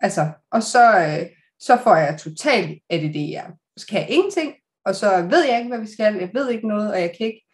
altså, 0.00 0.30
og 0.50 0.62
så, 0.62 0.98
øh, 0.98 1.26
så 1.60 1.78
får 1.82 1.96
jeg 1.96 2.18
totalt 2.18 2.78
ADD. 2.90 3.40
Så 3.76 3.86
kan 3.86 4.00
jeg 4.00 4.10
ingenting, 4.10 4.54
og 4.84 4.94
så 4.94 5.26
ved 5.30 5.44
jeg 5.44 5.58
ikke, 5.58 5.68
hvad 5.68 5.80
vi 5.80 5.92
skal, 5.92 6.14
jeg 6.14 6.30
ved 6.34 6.50
ikke 6.50 6.68
noget, 6.68 6.90
og 6.92 7.00
jeg 7.00 7.14
kan 7.18 7.26
ikke 7.26 7.46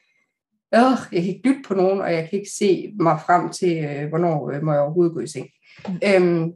øh, 0.75 0.81
jeg 1.13 1.23
kan 1.23 1.35
ikke 1.35 1.49
lytte 1.49 1.63
på 1.69 1.75
nogen, 1.75 2.01
og 2.01 2.13
jeg 2.13 2.29
kan 2.29 2.39
ikke 2.39 2.51
se 2.59 2.93
mig 3.01 3.21
frem 3.27 3.53
til, 3.53 3.85
øh, 3.85 4.09
hvornår 4.09 4.51
øh, 4.51 4.63
må 4.63 4.73
jeg 4.73 4.81
overhovedet 4.81 5.15
gå 5.15 5.21
i 5.21 5.27
seng. 5.27 5.49
Mm. 5.89 6.01
Øhm, 6.05 6.53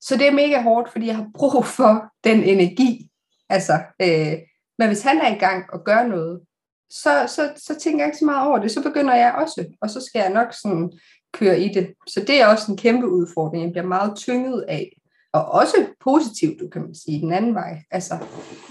så 0.00 0.16
det 0.16 0.26
er 0.26 0.32
mega 0.32 0.62
hårdt, 0.62 0.92
fordi 0.92 1.06
jeg 1.06 1.16
har 1.16 1.30
brug 1.34 1.64
for 1.64 2.04
den 2.24 2.42
energi. 2.42 3.08
Altså, 3.52 3.72
øh, 4.02 4.38
men 4.78 4.88
hvis 4.88 5.02
han 5.02 5.18
er 5.18 5.36
i 5.36 5.38
gang 5.38 5.64
og 5.72 5.84
gør 5.84 6.06
noget, 6.06 6.40
så, 6.90 7.24
så, 7.26 7.52
så 7.56 7.78
tænker 7.80 7.98
jeg 7.98 8.08
ikke 8.08 8.18
så 8.18 8.24
meget 8.24 8.48
over 8.48 8.58
det. 8.58 8.70
Så 8.70 8.82
begynder 8.82 9.14
jeg 9.14 9.32
også, 9.32 9.64
og 9.80 9.90
så 9.90 10.00
skal 10.00 10.20
jeg 10.20 10.30
nok 10.30 10.52
sådan 10.52 10.92
køre 11.32 11.60
i 11.60 11.68
det. 11.68 11.94
Så 12.06 12.20
det 12.20 12.40
er 12.40 12.46
også 12.46 12.72
en 12.72 12.78
kæmpe 12.78 13.08
udfordring. 13.08 13.64
Jeg 13.64 13.72
bliver 13.72 13.86
meget 13.86 14.16
tynget 14.16 14.64
af, 14.68 14.96
og 15.32 15.44
også 15.44 15.76
positivt, 16.00 16.72
kan 16.72 16.82
man 16.82 16.94
sige, 16.94 17.20
den 17.20 17.32
anden 17.32 17.54
vej. 17.54 17.82
Altså, 17.90 18.14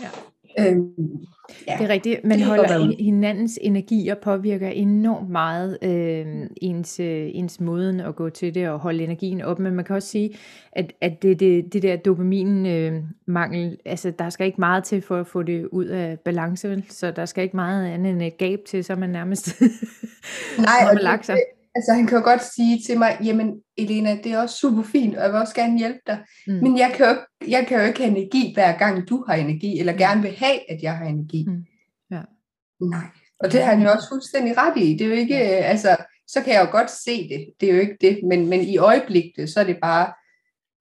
ja. 0.02 0.10
Øhm, 0.60 0.92
ja, 1.68 1.76
det 1.80 1.86
er 1.86 1.90
rigtigt. 1.90 2.24
Man 2.24 2.40
det 2.40 2.48
holder 2.48 2.96
hinandens 3.00 3.60
energier 3.62 4.16
påvirker 4.16 4.68
enormt 4.70 5.30
meget 5.30 5.78
øh, 5.82 6.26
ens, 6.62 7.00
ens 7.00 7.60
måden 7.60 8.00
at 8.00 8.16
gå 8.16 8.30
til 8.30 8.56
det 8.56 8.70
og 8.70 8.80
holde 8.80 9.04
energien 9.04 9.42
op. 9.42 9.60
Men 9.60 9.74
man 9.74 9.86
kan 9.86 9.96
også 9.96 10.08
sige, 10.08 10.38
at, 10.72 10.94
at 11.02 11.22
det, 11.22 11.40
det, 11.40 11.74
det 11.74 11.82
der 11.82 11.96
dopaminmangel, 11.96 13.72
øh, 13.72 13.78
altså 13.86 14.12
der 14.20 14.30
skal 14.30 14.46
ikke 14.46 14.60
meget 14.62 14.84
til 14.84 15.02
for 15.02 15.18
at 15.18 15.28
få 15.28 15.44
det 15.44 15.66
ud 15.66 15.86
af 15.86 16.20
balance, 16.20 16.84
så 16.90 17.12
der 17.12 17.26
skal 17.26 17.44
ikke 17.44 17.56
meget 17.56 17.88
andet 17.88 18.12
end 18.12 18.22
et 18.22 18.38
gab 18.38 18.60
til, 18.68 18.84
så 18.84 18.96
man 18.96 19.10
nærmest 19.10 19.62
Nej, 20.58 20.88
og 20.92 20.98
lagt 21.02 21.26
sig. 21.26 21.36
Det, 21.36 21.61
altså 21.76 21.94
han 21.94 22.08
kan 22.08 22.18
jo 22.18 22.24
godt 22.24 22.44
sige 22.56 22.82
til 22.88 23.00
mig, 23.00 23.18
jamen 23.24 23.62
Elena, 23.78 24.18
det 24.24 24.32
er 24.32 24.42
også 24.42 24.56
super 24.56 24.84
fint, 24.84 25.16
og 25.16 25.24
jeg 25.24 25.32
vil 25.32 25.40
også 25.40 25.56
gerne 25.56 25.80
hjælpe 25.80 26.00
dig, 26.08 26.20
mm. 26.48 26.54
men 26.54 26.78
jeg 26.78 26.92
kan, 26.96 27.06
jo, 27.08 27.16
jeg 27.48 27.68
kan 27.68 27.80
jo 27.80 27.86
ikke 27.86 28.00
have 28.00 28.18
energi, 28.18 28.54
hver 28.54 28.78
gang 28.78 29.10
du 29.10 29.24
har 29.28 29.36
energi, 29.36 29.80
eller 29.80 29.94
gerne 29.94 30.22
vil 30.22 30.36
have, 30.38 30.72
at 30.72 30.82
jeg 30.82 30.98
har 30.98 31.06
energi. 31.06 31.46
Mm. 31.48 31.66
Ja. 32.12 32.22
Nej, 32.82 33.06
Og 33.40 33.52
det 33.52 33.64
har 33.64 33.74
han 33.74 33.84
jo 33.84 33.92
også 33.92 34.10
fuldstændig 34.10 34.58
ret 34.58 34.78
i. 34.78 34.94
Det 34.94 35.02
er 35.02 35.10
jo 35.10 35.16
ikke, 35.16 35.38
altså, 35.46 35.98
så 36.28 36.42
kan 36.42 36.54
jeg 36.54 36.66
jo 36.66 36.72
godt 36.72 36.92
se 36.92 37.30
det. 37.30 37.54
Det 37.60 37.70
er 37.70 37.74
jo 37.74 37.80
ikke 37.80 37.98
det. 38.02 38.20
Men, 38.30 38.48
men 38.48 38.62
i 38.62 38.78
øjeblikket, 38.78 39.50
så 39.50 39.60
er 39.60 39.64
det 39.64 39.78
bare 39.82 40.14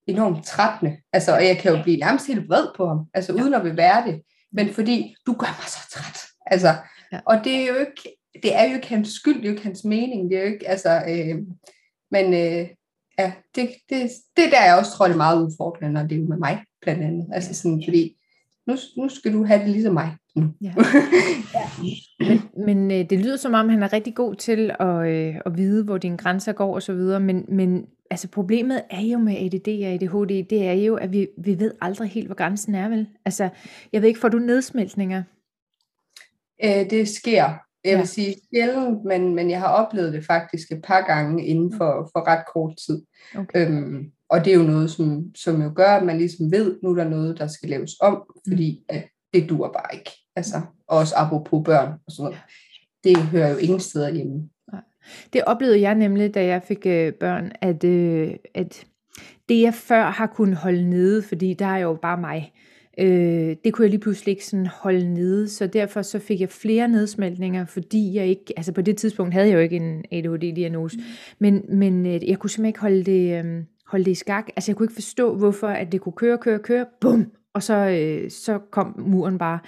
enormt 0.06 0.44
trættende. 0.44 0.96
Altså, 1.12 1.34
og 1.34 1.46
jeg 1.46 1.58
kan 1.58 1.76
jo 1.76 1.82
blive 1.82 1.96
nærmest 1.96 2.26
helt 2.26 2.48
vred 2.48 2.66
på 2.76 2.88
ham, 2.88 2.98
altså 3.14 3.32
uden 3.32 3.54
at 3.54 3.76
være 3.76 4.06
det. 4.06 4.22
Men 4.52 4.74
fordi, 4.74 5.14
du 5.26 5.32
gør 5.32 5.58
mig 5.60 5.68
så 5.68 5.78
træt. 5.92 6.18
Altså, 6.46 6.74
ja. 7.12 7.20
Og 7.26 7.44
det 7.44 7.54
er 7.56 7.66
jo 7.66 7.74
ikke, 7.74 8.19
det 8.42 8.56
er 8.56 8.64
jo 8.64 8.74
ikke 8.74 8.88
hans 8.88 9.08
skyld, 9.08 9.34
det 9.34 9.44
er 9.44 9.48
jo 9.48 9.54
ikke 9.54 9.64
hans 9.64 9.84
mening. 9.84 10.30
Det 10.30 10.38
er 10.38 10.42
jo 10.42 10.52
ikke, 10.52 10.68
altså, 10.68 11.02
øh, 11.08 11.42
men 12.10 12.34
øh, 12.34 12.68
ja, 13.18 13.32
det, 13.54 13.70
det, 13.90 14.10
det 14.36 14.52
der 14.52 14.64
jeg 14.64 14.78
også 14.78 14.92
tror, 14.92 15.06
det 15.06 15.12
er 15.12 15.16
meget 15.16 15.42
udfordrende, 15.42 15.92
når 15.92 16.02
det 16.02 16.18
er 16.18 16.28
med 16.28 16.38
mig, 16.38 16.64
blandt 16.82 17.02
andet. 17.02 17.28
Altså 17.32 17.54
sådan, 17.54 17.82
fordi, 17.86 18.16
nu, 18.66 18.76
nu 18.96 19.08
skal 19.08 19.32
du 19.32 19.44
have 19.44 19.60
det 19.60 19.68
ligesom 19.68 19.94
mig. 19.94 20.16
Ja. 20.36 20.42
ja. 21.54 21.70
Men, 22.18 22.40
men 22.66 22.90
øh, 22.90 23.10
det 23.10 23.18
lyder 23.18 23.36
som 23.36 23.54
om, 23.54 23.68
han 23.68 23.82
er 23.82 23.92
rigtig 23.92 24.14
god 24.14 24.34
til 24.34 24.70
at, 24.80 25.08
øh, 25.08 25.34
at 25.46 25.56
vide, 25.56 25.84
hvor 25.84 25.98
dine 25.98 26.16
grænser 26.16 26.52
går 26.52 26.74
og 26.74 26.82
så 26.82 26.92
videre, 26.92 27.20
men, 27.20 27.44
men 27.48 27.86
altså 28.10 28.28
problemet 28.28 28.82
er 28.90 29.00
jo 29.00 29.18
med 29.18 29.36
ADD 29.36 29.68
og 29.68 29.92
ADHD, 29.92 30.48
det 30.50 30.66
er 30.66 30.72
jo, 30.72 30.94
at 30.96 31.12
vi, 31.12 31.28
vi 31.38 31.58
ved 31.58 31.74
aldrig 31.80 32.10
helt, 32.10 32.26
hvor 32.26 32.34
grænsen 32.34 32.74
er, 32.74 32.88
vel? 32.88 33.06
Altså, 33.24 33.48
jeg 33.92 34.02
ved 34.02 34.08
ikke, 34.08 34.20
får 34.20 34.28
du 34.28 34.38
nedsmeltninger? 34.38 35.22
Øh, 36.64 36.90
det 36.90 37.08
sker. 37.08 37.69
Jeg 37.84 37.92
vil 37.92 37.98
ja. 37.98 38.04
sige 38.04 38.34
sjældent, 38.50 39.04
men, 39.04 39.34
men 39.34 39.50
jeg 39.50 39.60
har 39.60 39.68
oplevet 39.68 40.12
det 40.12 40.24
faktisk 40.24 40.72
et 40.72 40.82
par 40.84 41.00
gange 41.00 41.46
inden 41.46 41.72
for, 41.72 42.10
for 42.12 42.28
ret 42.28 42.44
kort 42.54 42.76
tid. 42.86 43.02
Okay. 43.36 43.66
Øhm, 43.66 44.12
og 44.28 44.44
det 44.44 44.52
er 44.52 44.56
jo 44.56 44.62
noget, 44.62 44.90
som, 44.90 45.24
som 45.34 45.62
jo 45.62 45.72
gør, 45.74 45.88
at 45.88 46.04
man 46.06 46.18
ligesom 46.18 46.52
ved, 46.52 46.78
nu 46.82 46.90
er 46.90 46.94
der 46.94 47.08
noget, 47.08 47.38
der 47.38 47.46
skal 47.46 47.68
laves 47.68 47.90
om, 48.00 48.22
fordi 48.48 48.84
at 48.88 49.08
det 49.34 49.48
dur 49.48 49.72
bare 49.72 49.94
ikke. 49.94 50.10
Altså, 50.36 50.60
også 50.86 51.14
apropos 51.16 51.62
børn 51.64 51.92
og 52.06 52.12
sådan 52.12 52.24
noget. 52.24 52.40
Det 53.04 53.16
hører 53.16 53.50
jo 53.50 53.56
ingen 53.56 53.80
steder 53.80 54.10
hjemme. 54.10 54.48
Det 55.32 55.44
oplevede 55.44 55.80
jeg 55.80 55.94
nemlig, 55.94 56.34
da 56.34 56.44
jeg 56.44 56.62
fik 56.62 56.86
øh, 56.86 57.12
børn, 57.12 57.52
at, 57.60 57.84
øh, 57.84 58.34
at 58.54 58.86
det 59.48 59.60
jeg 59.60 59.74
før 59.74 60.10
har 60.10 60.26
kunnet 60.26 60.56
holde 60.56 60.90
nede, 60.90 61.22
fordi 61.22 61.54
der 61.54 61.66
er 61.66 61.78
jo 61.78 61.98
bare 62.02 62.20
mig, 62.20 62.52
øh, 62.54 62.69
det 62.98 63.72
kunne 63.72 63.84
jeg 63.84 63.90
lige 63.90 64.00
pludselig 64.00 64.32
ikke 64.32 64.46
sådan 64.46 64.66
holde 64.66 65.14
nede, 65.14 65.48
så 65.48 65.66
derfor 65.66 66.02
så 66.02 66.18
fik 66.18 66.40
jeg 66.40 66.48
flere 66.48 66.88
nedsmeltninger, 66.88 67.64
fordi 67.64 68.14
jeg 68.14 68.26
ikke, 68.26 68.44
altså 68.56 68.72
på 68.72 68.80
det 68.80 68.96
tidspunkt 68.96 69.34
havde 69.34 69.48
jeg 69.48 69.54
jo 69.54 69.58
ikke 69.60 69.76
en 69.76 70.04
ADHD-diagnose, 70.12 70.96
mm. 70.96 71.02
men, 71.38 71.64
men 71.68 72.06
øh, 72.06 72.28
jeg 72.28 72.38
kunne 72.38 72.50
simpelthen 72.50 72.66
ikke 72.66 72.80
holde 72.80 73.04
det, 73.04 73.44
øh, 73.44 73.64
holde 73.86 74.04
det 74.04 74.10
i 74.10 74.14
skak, 74.14 74.48
altså 74.56 74.70
jeg 74.70 74.76
kunne 74.76 74.84
ikke 74.84 74.94
forstå, 74.94 75.36
hvorfor 75.36 75.68
at 75.68 75.92
det 75.92 76.00
kunne 76.00 76.12
køre, 76.12 76.38
køre, 76.38 76.58
køre, 76.58 76.86
bum, 77.00 77.32
og 77.54 77.62
så, 77.62 77.74
øh, 77.74 78.30
så 78.30 78.58
kom 78.70 78.94
muren 78.98 79.38
bare. 79.38 79.58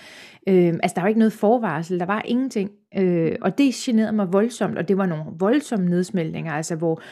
Øh, 0.48 0.74
altså, 0.82 0.92
der 0.94 1.00
var 1.00 1.08
ikke 1.08 1.18
noget 1.18 1.32
forvarsel, 1.32 1.98
der 1.98 2.06
var 2.06 2.22
ingenting. 2.24 2.70
Øh, 2.98 3.36
og 3.40 3.58
det 3.58 3.74
generede 3.74 4.12
mig 4.12 4.32
voldsomt, 4.32 4.78
og 4.78 4.88
det 4.88 4.98
var 4.98 5.06
nogle 5.06 5.24
voldsomme 5.38 5.88
nedsmeltninger, 5.88 6.52
altså 6.52 6.76
hvor 6.76 7.02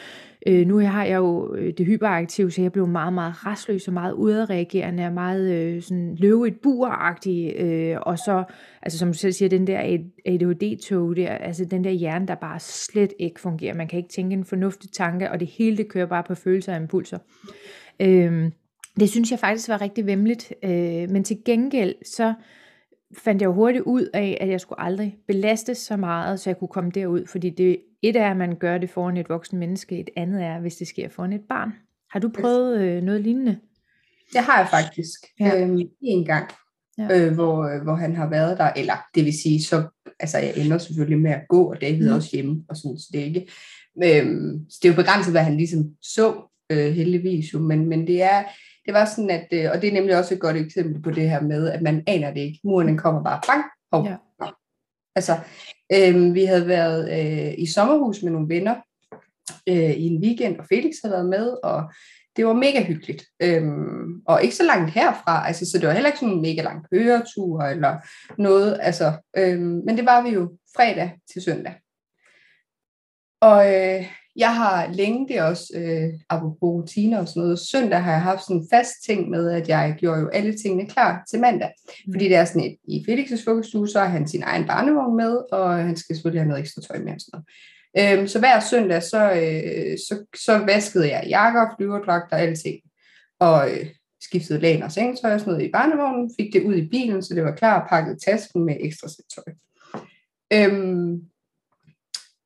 øh, 0.46 0.66
nu 0.66 0.78
har 0.78 1.04
jeg 1.04 1.16
jo 1.16 1.54
øh, 1.54 1.72
det 1.78 1.86
hyperaktive, 1.86 2.50
så 2.50 2.62
jeg 2.62 2.72
blev 2.72 2.86
meget, 2.86 3.12
meget 3.12 3.46
restløs 3.46 3.88
og 3.88 3.94
meget 3.94 4.12
udadreagerende 4.12 5.06
og 5.06 5.12
meget 5.12 5.52
øh, 5.52 5.82
sådan 5.82 6.14
løve 6.14 6.48
et 6.48 6.60
buragtig, 6.60 7.54
øh, 7.56 7.96
og 8.02 8.18
så, 8.18 8.44
altså 8.82 8.98
som 8.98 9.08
du 9.08 9.14
selv 9.14 9.32
siger, 9.32 9.48
den 9.48 9.66
der 9.66 9.98
ADHD-tog 10.26 11.16
der, 11.16 11.28
altså 11.28 11.64
den 11.64 11.84
der 11.84 11.90
hjerne, 11.90 12.26
der 12.26 12.34
bare 12.34 12.60
slet 12.60 13.12
ikke 13.18 13.40
fungerer. 13.40 13.74
Man 13.74 13.88
kan 13.88 13.96
ikke 13.96 14.10
tænke 14.10 14.32
en 14.32 14.44
fornuftig 14.44 14.90
tanke, 14.92 15.30
og 15.30 15.40
det 15.40 15.48
hele 15.48 15.76
det 15.76 15.88
kører 15.88 16.06
bare 16.06 16.22
på 16.22 16.34
følelser 16.34 16.74
og 16.74 16.80
impulser. 16.80 17.18
Øh, 18.00 18.50
det 19.00 19.10
synes 19.10 19.30
jeg 19.30 19.38
faktisk 19.38 19.68
var 19.68 19.80
rigtig 19.80 20.06
vemmeligt, 20.06 20.52
øh, 20.64 21.10
men 21.10 21.24
til 21.24 21.38
gengæld 21.44 21.94
så 22.04 22.34
fandt 23.18 23.42
jeg 23.42 23.46
jo 23.46 23.52
hurtigt 23.52 23.84
ud 23.84 24.08
af, 24.14 24.38
at 24.40 24.48
jeg 24.48 24.60
skulle 24.60 24.80
aldrig 24.80 25.16
belastes 25.26 25.78
så 25.78 25.96
meget, 25.96 26.40
så 26.40 26.50
jeg 26.50 26.58
kunne 26.58 26.68
komme 26.68 26.90
derud, 26.90 27.26
fordi 27.26 27.50
det, 27.50 27.76
et 28.02 28.16
er, 28.16 28.30
at 28.30 28.36
man 28.36 28.56
gør 28.56 28.78
det 28.78 28.90
foran 28.90 29.16
et 29.16 29.28
voksen 29.28 29.58
menneske, 29.58 30.00
et 30.00 30.10
andet 30.16 30.42
er, 30.42 30.60
hvis 30.60 30.76
det 30.76 30.86
sker 30.86 31.08
foran 31.08 31.32
et 31.32 31.44
barn. 31.48 31.72
Har 32.10 32.20
du 32.20 32.28
prøvet 32.28 32.80
øh, 32.80 33.02
noget 33.02 33.20
lignende? 33.20 33.58
Det 34.32 34.40
har 34.40 34.58
jeg 34.58 34.68
faktisk. 34.70 35.20
Ja. 35.40 35.62
Øhm, 35.62 35.80
en 36.00 36.24
gang, 36.24 36.50
ja. 36.98 37.26
øh, 37.26 37.34
hvor, 37.34 37.74
øh, 37.74 37.82
hvor 37.82 37.94
han 37.94 38.16
har 38.16 38.30
været 38.30 38.58
der, 38.58 38.72
eller 38.76 38.94
det 39.14 39.24
vil 39.24 39.40
sige, 39.42 39.62
så 39.62 39.88
altså 40.20 40.38
jeg 40.38 40.52
ender 40.56 40.78
selvfølgelig 40.78 41.20
med 41.20 41.30
at 41.30 41.48
gå, 41.48 41.70
og 41.70 41.80
David 41.80 42.08
mm. 42.08 42.14
også 42.14 42.28
hjemme, 42.32 42.64
og 42.68 42.76
sådan, 42.76 42.98
så 42.98 43.08
det 43.12 43.20
er 43.20 43.24
ikke, 43.24 43.48
øhm, 44.04 44.70
så 44.70 44.78
det 44.82 44.88
er 44.88 44.92
jo 44.92 45.02
begrænset, 45.02 45.32
hvad 45.32 45.42
han 45.42 45.56
ligesom 45.56 45.84
så, 46.02 46.42
øh, 46.72 46.92
heldigvis 46.92 47.54
jo, 47.54 47.58
men, 47.58 47.88
men 47.88 48.06
det 48.06 48.22
er, 48.22 48.42
det 48.86 48.94
var 48.94 49.04
sådan, 49.04 49.30
at, 49.30 49.46
øh, 49.52 49.70
og 49.74 49.82
det 49.82 49.88
er 49.88 49.92
nemlig 49.92 50.18
også 50.18 50.34
et 50.34 50.40
godt 50.40 50.56
eksempel 50.56 51.02
på 51.02 51.10
det 51.10 51.30
her 51.30 51.40
med, 51.40 51.68
at 51.68 51.82
man 51.82 52.02
aner 52.06 52.34
det 52.34 52.40
ikke. 52.40 52.60
Muren 52.64 52.98
kommer 52.98 53.24
bare 53.24 53.40
bang, 53.46 53.64
hov. 53.92 54.06
Ja. 54.06 54.16
Altså, 55.16 55.38
øh, 55.92 56.34
vi 56.34 56.44
havde 56.44 56.68
været 56.68 57.02
øh, 57.12 57.54
i 57.58 57.66
sommerhus 57.66 58.22
med 58.22 58.32
nogle 58.32 58.48
venner 58.48 58.74
øh, 59.68 59.90
i 59.90 60.06
en 60.06 60.22
weekend, 60.22 60.58
og 60.58 60.66
Felix 60.68 60.94
havde 61.02 61.12
været 61.12 61.28
med, 61.28 61.56
og 61.62 61.92
det 62.36 62.46
var 62.46 62.52
mega 62.52 62.84
hyggeligt. 62.84 63.24
Øhm, 63.42 64.22
og 64.26 64.42
ikke 64.42 64.56
så 64.56 64.64
langt 64.64 64.90
herfra, 64.90 65.46
altså, 65.46 65.70
så 65.70 65.78
det 65.78 65.86
var 65.86 65.92
heller 65.92 66.08
ikke 66.08 66.18
sådan 66.18 66.34
en 66.34 66.42
mega 66.42 66.62
lang 66.62 66.86
køretur 66.92 67.62
eller 67.62 67.98
noget, 68.38 68.78
altså, 68.80 69.12
øhm, 69.36 69.82
men 69.86 69.96
det 69.96 70.06
var 70.06 70.22
vi 70.22 70.28
jo 70.28 70.56
fredag 70.76 71.18
til 71.32 71.42
søndag. 71.42 71.74
Og 73.40 73.74
øh, 73.74 74.06
jeg 74.40 74.54
har 74.54 74.92
længe, 74.92 75.28
det 75.28 75.38
er 75.38 75.42
også 75.42 75.72
øh, 75.76 76.20
apropos 76.28 76.62
rutiner 76.62 77.18
og 77.18 77.28
sådan 77.28 77.42
noget, 77.42 77.58
søndag 77.58 78.02
har 78.02 78.12
jeg 78.12 78.22
haft 78.22 78.42
sådan 78.42 78.56
en 78.56 78.68
fast 78.72 78.94
ting 79.06 79.30
med, 79.30 79.50
at 79.50 79.68
jeg 79.68 79.96
gjorde 79.98 80.20
jo 80.20 80.28
alle 80.28 80.58
tingene 80.58 80.86
klar 80.86 81.22
til 81.30 81.40
mandag. 81.40 81.70
Mm. 82.06 82.12
Fordi 82.12 82.24
det 82.24 82.36
er 82.36 82.44
sådan 82.44 82.64
et, 82.64 82.76
i 82.84 83.06
Felix' 83.08 83.44
vuggestue, 83.46 83.88
så 83.88 84.00
har 84.00 84.06
han 84.06 84.28
sin 84.28 84.42
egen 84.42 84.66
barnevogn 84.66 85.16
med, 85.16 85.42
og 85.52 85.74
han 85.76 85.96
skal 85.96 86.16
selvfølgelig 86.16 86.40
have 86.40 86.48
noget 86.48 86.60
ekstra 86.60 86.82
tøj 86.82 86.98
med 86.98 87.12
og 87.12 87.20
sådan 87.20 87.32
noget. 87.32 88.18
Øhm, 88.18 88.28
så 88.28 88.38
hver 88.38 88.60
søndag, 88.60 89.02
så, 89.02 89.32
øh, 89.32 89.98
så, 89.98 90.24
så 90.36 90.58
vaskede 90.58 91.10
jeg 91.10 91.26
jakker, 91.28 91.74
flyverdragter 91.78 92.36
og 92.36 92.42
alting. 92.42 92.80
Og 93.38 93.70
øh, 93.70 93.86
skiftede 94.22 94.60
lagen 94.60 94.82
og 94.82 94.92
sengetøj 94.92 95.34
og 95.34 95.40
sådan 95.40 95.52
noget 95.52 95.66
i 95.66 95.72
barnevognen, 95.72 96.30
fik 96.40 96.52
det 96.52 96.62
ud 96.62 96.74
i 96.74 96.88
bilen, 96.88 97.22
så 97.22 97.34
det 97.34 97.44
var 97.44 97.54
klar, 97.54 97.86
pakket 97.88 98.18
tasken 98.26 98.64
med 98.64 98.76
ekstra 98.80 99.08
sæt 99.08 99.24
tøj. 99.34 99.52
Øhm, 100.52 101.20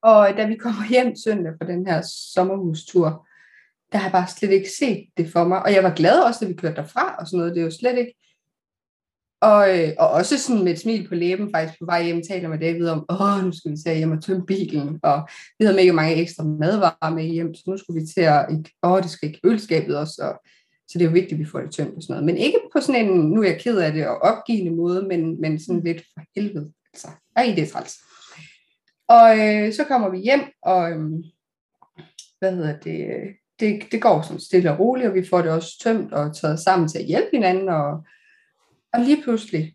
og 0.05 0.29
da 0.37 0.47
vi 0.47 0.57
kommer 0.57 0.89
hjem 0.89 1.17
søndag 1.17 1.53
fra 1.59 1.73
den 1.73 1.87
her 1.87 2.03
sommerhustur, 2.35 3.27
der 3.93 3.99
har 3.99 4.07
jeg 4.07 4.13
bare 4.13 4.29
slet 4.29 4.51
ikke 4.51 4.71
set 4.79 5.07
det 5.17 5.33
for 5.33 5.45
mig. 5.45 5.63
Og 5.63 5.73
jeg 5.73 5.83
var 5.83 5.95
glad 5.95 6.21
også, 6.21 6.45
da 6.45 6.49
vi 6.49 6.57
kørte 6.57 6.77
derfra 6.77 7.17
og 7.19 7.27
sådan 7.27 7.39
noget. 7.39 7.55
Det 7.55 7.61
er 7.61 7.65
jo 7.65 7.71
slet 7.71 7.99
ikke. 7.99 8.15
Og, 9.41 9.79
øh, 9.79 9.93
og 9.99 10.09
også 10.09 10.39
sådan 10.39 10.65
med 10.65 10.73
et 10.73 10.81
smil 10.81 11.09
på 11.09 11.15
læben, 11.15 11.51
faktisk 11.55 11.79
på 11.79 11.85
vej 11.85 12.05
hjem, 12.05 12.23
taler 12.23 12.49
med 12.49 12.59
David 12.59 12.89
om, 12.89 13.05
åh, 13.09 13.45
nu 13.45 13.53
skal 13.53 13.71
vi 13.71 13.77
tage 13.85 13.97
hjem 13.97 14.13
og 14.13 14.23
tømme 14.23 14.47
bilen. 14.47 15.01
Og 15.03 15.29
vi 15.59 15.65
havde 15.65 15.77
mega 15.77 15.93
mange 15.93 16.15
ekstra 16.15 16.45
madvarer 16.45 17.15
med 17.15 17.25
hjem, 17.25 17.55
så 17.55 17.63
nu 17.67 17.77
skulle 17.77 18.01
vi 18.01 18.07
til 18.07 18.21
at, 18.21 18.47
åh, 18.83 19.03
det 19.03 19.11
skal 19.11 19.31
i 19.31 19.39
køleskabet 19.43 19.97
også. 19.97 20.23
Og, 20.23 20.51
så 20.89 20.99
det 20.99 21.01
er 21.01 21.09
jo 21.09 21.13
vigtigt, 21.13 21.33
at 21.33 21.39
vi 21.39 21.45
får 21.45 21.61
det 21.61 21.75
tømt 21.75 21.97
og 21.97 22.03
sådan 22.03 22.13
noget. 22.13 22.27
Men 22.27 22.37
ikke 22.37 22.59
på 22.73 22.81
sådan 22.81 23.05
en, 23.05 23.31
nu 23.31 23.43
er 23.43 23.47
jeg 23.47 23.61
ked 23.61 23.79
af 23.79 23.93
det, 23.93 24.07
og 24.09 24.19
opgivende 24.19 24.77
måde, 24.77 25.03
men, 25.03 25.41
men 25.41 25.61
sådan 25.61 25.85
lidt 25.85 26.03
for 26.15 26.25
helvede. 26.37 26.73
Altså, 26.93 27.09
ej, 27.37 27.53
det 27.57 27.63
er 27.63 27.69
træls. 27.69 27.95
Og 29.09 29.39
øh, 29.39 29.73
så 29.73 29.85
kommer 29.85 30.09
vi 30.09 30.19
hjem, 30.19 30.41
og 30.63 30.91
øh, 30.91 31.11
hvad 32.39 32.53
hedder 32.57 32.79
det, 32.79 33.07
øh, 33.07 33.35
det, 33.61 33.83
det 33.93 34.03
går 34.03 34.23
sådan 34.23 34.41
stille 34.41 34.73
og 34.73 34.79
roligt, 34.79 35.09
og 35.09 35.15
vi 35.15 35.27
får 35.31 35.43
det 35.43 35.51
også 35.51 35.79
tømt 35.83 36.13
og 36.13 36.37
taget 36.37 36.61
sammen 36.61 36.89
til 36.89 36.99
at 36.99 37.05
hjælpe 37.05 37.29
hinanden, 37.33 37.69
og, 37.69 38.05
og 38.93 39.01
lige 39.01 39.23
pludselig, 39.23 39.75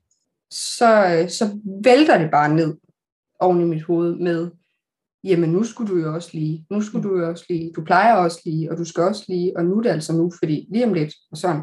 så, 0.52 1.06
øh, 1.06 1.30
så 1.30 1.60
vælter 1.84 2.18
det 2.18 2.32
bare 2.32 2.56
ned 2.56 2.78
oven 3.40 3.62
i 3.62 3.66
mit 3.66 3.84
hoved 3.84 4.16
med, 4.16 4.52
jamen 5.24 5.50
nu 5.50 5.64
skulle 5.64 5.94
du 5.94 6.00
jo 6.00 6.14
også 6.14 6.30
lige, 6.34 6.66
nu 6.70 6.82
skulle 6.82 7.10
du 7.10 7.18
jo 7.18 7.30
også 7.30 7.46
lige, 7.50 7.72
du 7.76 7.84
plejer 7.84 8.14
også 8.14 8.42
lige, 8.46 8.72
og 8.72 8.78
du 8.78 8.86
skal 8.86 9.04
også 9.04 9.26
lige, 9.28 9.58
og 9.58 9.66
nu 9.66 9.78
er 9.78 9.82
det 9.82 9.90
altså 9.90 10.14
nu, 10.14 10.32
fordi 10.40 10.68
lige 10.72 10.86
om 10.86 10.94
lidt, 10.94 11.14
og 11.32 11.38
sådan. 11.38 11.62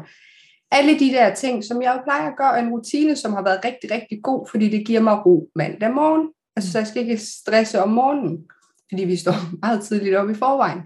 Alle 0.71 0.99
de 0.99 1.05
der 1.05 1.35
ting, 1.35 1.63
som 1.63 1.81
jeg 1.81 2.01
plejer 2.03 2.29
at 2.29 2.37
gøre, 2.37 2.59
en 2.59 2.69
rutine, 2.69 3.15
som 3.15 3.33
har 3.33 3.43
været 3.43 3.65
rigtig, 3.65 3.91
rigtig 3.91 4.23
god, 4.23 4.47
fordi 4.51 4.69
det 4.69 4.87
giver 4.87 5.01
mig 5.01 5.25
ro 5.25 5.49
mandag 5.55 5.93
morgen, 5.93 6.29
Altså, 6.57 6.71
så 6.71 6.77
jeg 6.77 6.87
skal 6.87 7.01
ikke 7.01 7.17
stresse 7.17 7.81
om 7.81 7.89
morgenen, 7.89 8.47
fordi 8.89 9.03
vi 9.03 9.15
står 9.15 9.33
meget 9.63 9.83
tidligt 9.83 10.15
op 10.15 10.29
i 10.29 10.33
forvejen. 10.33 10.81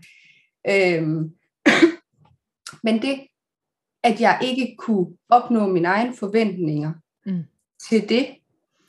Øhm, 0.69 1.31
men 2.85 3.01
det, 3.01 3.27
at 4.03 4.21
jeg 4.21 4.39
ikke 4.43 4.75
kunne 4.77 5.17
opnå 5.29 5.67
mine 5.67 5.87
egne 5.87 6.15
forventninger 6.15 6.93
mm. 7.25 7.43
til 7.89 8.09
det, 8.09 8.27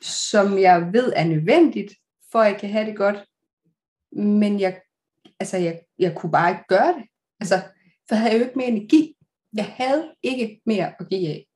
som 0.00 0.58
jeg 0.58 0.92
ved 0.92 1.12
er 1.16 1.24
nødvendigt, 1.24 1.94
for 2.32 2.38
at 2.38 2.52
jeg 2.52 2.60
kan 2.60 2.70
have 2.70 2.86
det 2.86 2.96
godt, 2.96 3.16
men 4.12 4.60
jeg, 4.60 4.80
altså, 5.40 5.56
jeg, 5.56 5.80
jeg 5.98 6.14
kunne 6.16 6.32
bare 6.32 6.50
ikke 6.50 6.64
gøre 6.68 6.94
det. 6.94 7.04
Altså, 7.40 7.62
for 8.08 8.14
jeg 8.14 8.20
havde 8.20 8.36
jo 8.36 8.44
ikke 8.44 8.58
mere 8.58 8.68
energi. 8.68 9.16
Jeg 9.56 9.74
havde 9.76 10.14
ikke 10.22 10.60
mere 10.66 10.92
at 11.00 11.08
give 11.10 11.28
af. 11.28 11.46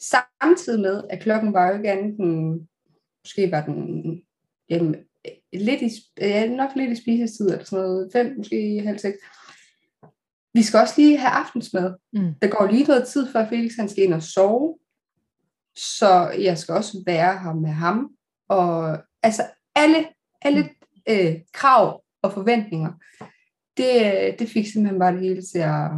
Samtidig 0.00 0.80
med, 0.80 1.04
at 1.10 1.20
klokken 1.20 1.52
var 1.52 1.68
jo 1.68 1.76
ikke 1.76 1.90
andet 1.90 2.20
end, 2.20 2.68
måske 3.24 3.50
var 3.50 3.64
den 3.64 4.22
jamen, 4.70 4.96
lidt 5.52 5.82
i, 5.82 5.90
ja, 6.20 6.48
nok 6.48 6.70
lidt 6.76 6.90
i 6.90 7.02
spisetid, 7.02 7.46
eller 7.46 7.64
sådan 7.64 7.84
noget, 7.84 8.10
fem, 8.12 8.34
måske 8.36 8.82
halv 8.84 8.98
seks. 8.98 9.18
Vi 10.54 10.62
skal 10.62 10.80
også 10.80 10.94
lige 10.96 11.18
have 11.18 11.30
aftensmad. 11.30 11.94
Mm. 12.12 12.34
Der 12.42 12.48
går 12.48 12.70
lige 12.70 12.84
noget 12.84 13.08
tid, 13.08 13.32
før 13.32 13.48
Felix 13.48 13.72
han 13.78 13.88
skal 13.88 14.04
ind 14.04 14.14
og 14.14 14.22
sove, 14.22 14.78
så 15.76 16.28
jeg 16.38 16.58
skal 16.58 16.74
også 16.74 17.02
være 17.06 17.38
her 17.38 17.54
med 17.54 17.70
ham. 17.70 18.10
Og 18.48 18.98
altså 19.22 19.42
alle, 19.74 20.06
alle 20.42 20.68
øh, 21.08 21.36
krav 21.52 22.02
og 22.22 22.32
forventninger, 22.32 22.92
det, 23.76 24.34
det 24.38 24.48
fik 24.48 24.66
simpelthen 24.66 24.98
bare 25.00 25.12
det 25.12 25.20
hele 25.20 25.42
til 25.42 25.58
at, 25.58 25.90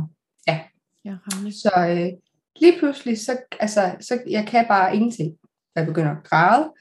ja. 0.49 0.61
Ja, 1.05 1.17
så 1.51 1.71
øh, 1.77 2.19
lige 2.57 2.79
pludselig, 2.79 3.19
så, 3.19 3.39
altså, 3.61 3.97
så 4.01 4.21
jeg 4.31 4.47
kan 4.47 4.65
bare 4.69 4.97
ingenting. 4.97 5.37
Jeg 5.77 5.87
begynder 5.87 6.11
at 6.11 6.25
græde, 6.25 6.73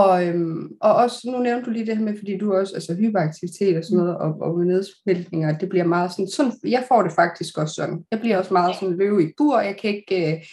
og, 0.00 0.26
øhm, 0.26 0.76
og 0.80 0.94
også, 0.94 1.30
nu 1.30 1.38
nævnte 1.38 1.66
du 1.66 1.70
lige 1.70 1.86
det 1.86 1.96
her 1.96 2.04
med, 2.04 2.18
fordi 2.18 2.38
du 2.38 2.54
også, 2.54 2.74
altså 2.74 2.94
hyperaktivitet 2.94 3.76
og 3.76 3.84
sådan 3.84 3.98
noget, 3.98 4.16
og, 4.16 4.40
og 4.40 4.64
nedsmeltninger, 4.64 5.58
det 5.58 5.68
bliver 5.68 5.84
meget 5.84 6.10
sådan, 6.10 6.28
sådan, 6.28 6.52
jeg 6.64 6.84
får 6.88 7.02
det 7.02 7.12
faktisk 7.12 7.58
også 7.58 7.74
sådan. 7.74 8.04
Jeg 8.10 8.20
bliver 8.20 8.38
også 8.38 8.52
meget 8.52 8.74
sådan 8.74 8.96
løve 8.96 9.22
i 9.22 9.32
bur, 9.36 9.60
jeg 9.60 9.76
kan 9.76 9.90
ikke, 9.90 10.32
øh, 10.32 10.44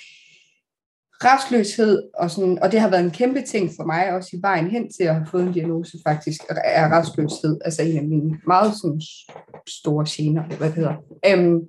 restløshed, 1.24 2.04
og, 2.14 2.32
sådan, 2.32 2.60
og 2.64 2.72
det 2.72 2.80
har 2.80 2.90
været 2.90 3.04
en 3.04 3.12
kæmpe 3.12 3.42
ting 3.42 3.72
for 3.78 3.86
mig, 3.86 4.14
også 4.14 4.30
i 4.34 4.40
vejen 4.42 4.68
hen 4.68 4.92
til 4.92 5.04
at 5.04 5.16
have 5.16 5.28
fået 5.32 5.44
en 5.44 5.54
diagnose 5.54 5.98
faktisk, 6.08 6.42
er 6.50 7.00
restløshed, 7.00 7.58
altså 7.66 7.82
en 7.82 7.98
af 7.98 8.04
mine 8.04 8.40
meget 8.48 8.74
sådan, 8.82 9.02
store 9.68 10.06
gener, 10.10 10.44
hvad 10.44 10.68
det 10.68 10.76
hedder. 10.76 10.96
Øhm, 11.28 11.60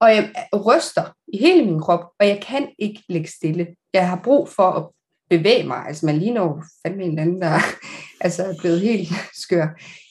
og 0.00 0.08
jeg 0.14 0.30
ryster 0.66 1.14
i 1.32 1.38
hele 1.38 1.64
min 1.64 1.80
krop, 1.80 2.04
og 2.20 2.26
jeg 2.26 2.40
kan 2.42 2.68
ikke 2.78 3.04
ligge 3.08 3.28
stille. 3.28 3.66
Jeg 3.92 4.08
har 4.08 4.20
brug 4.24 4.48
for 4.48 4.70
at 4.70 4.86
bevæge 5.30 5.66
mig. 5.66 5.86
Altså 5.86 6.06
man 6.06 6.18
ligner 6.18 6.42
jo 6.42 6.62
fandme 6.82 7.04
en 7.04 7.18
anden, 7.18 7.40
der 7.40 7.58
altså, 8.24 8.42
er 8.42 8.54
blevet 8.60 8.80
helt 8.80 9.08
skør. 9.42 9.68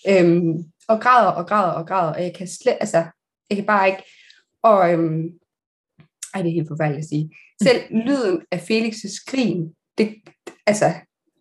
Øhm, 0.08 0.54
og 0.88 1.02
græder 1.02 1.32
og 1.32 1.48
græder 1.48 1.72
og 1.72 1.88
græder, 1.88 2.14
og 2.14 2.24
jeg 2.24 2.34
kan 2.36 2.48
slet, 2.48 2.78
altså, 2.80 3.06
jeg 3.50 3.58
kan 3.58 3.66
bare 3.66 3.88
ikke, 3.88 4.04
og 4.64 4.94
øhm, 4.94 5.24
ej, 6.34 6.42
det 6.42 6.50
er 6.50 6.54
helt 6.54 6.68
forfærdeligt 6.68 7.04
at 7.04 7.10
sige. 7.10 7.32
Selv 7.64 7.82
lyden 7.90 8.42
af 8.52 8.58
Felix' 8.58 9.16
skrin, 9.16 9.74
det, 9.98 10.16
altså, 10.66 10.94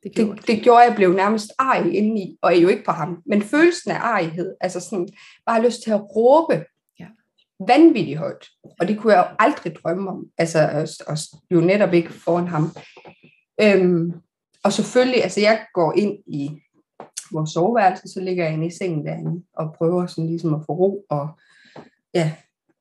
det 0.03 0.15
gjorde, 0.15 0.37
det, 0.37 0.47
det 0.47 0.63
gjorde, 0.63 0.83
at 0.83 0.89
jeg 0.89 0.97
blev 0.97 1.13
nærmest 1.13 1.53
ej 1.59 1.83
indeni, 1.93 2.39
og 2.43 2.63
jo 2.63 2.69
ikke 2.69 2.85
på 2.85 2.93
ham, 2.93 3.23
men 3.27 3.43
følelsen 3.43 3.91
af 3.91 3.99
ejhed, 3.99 4.55
altså 4.61 4.81
sådan, 4.81 5.09
bare 5.47 5.65
lyst 5.65 5.83
til 5.83 5.91
at 5.91 6.17
råbe 6.17 6.65
ja. 7.01 7.07
vanvittigt 7.69 8.19
højt, 8.19 8.49
og 8.81 8.89
det 8.89 8.99
kunne 8.99 9.13
jeg 9.13 9.27
jo 9.31 9.37
aldrig 9.39 9.75
drømme 9.75 10.11
om, 10.11 10.25
altså 10.39 10.59
og 11.07 11.19
jo 11.51 11.61
netop 11.61 11.93
ikke 11.95 12.13
foran 12.13 12.49
ham. 12.49 12.77
Øhm, 13.61 14.13
og 14.65 14.73
selvfølgelig, 14.73 15.23
altså 15.23 15.41
jeg 15.41 15.67
går 15.75 15.93
ind 15.97 16.19
i 16.27 16.51
vores 17.33 17.51
soveværelse, 17.51 18.09
så 18.09 18.21
ligger 18.21 18.45
jeg 18.45 18.53
inde 18.53 18.67
i 18.67 18.71
sengen 18.71 19.07
derinde, 19.07 19.43
og 19.57 19.75
prøver 19.79 20.07
sådan 20.07 20.27
ligesom 20.27 20.55
at 20.55 20.61
få 20.67 20.73
ro, 20.73 21.05
og 21.11 21.29
ja, 22.15 22.33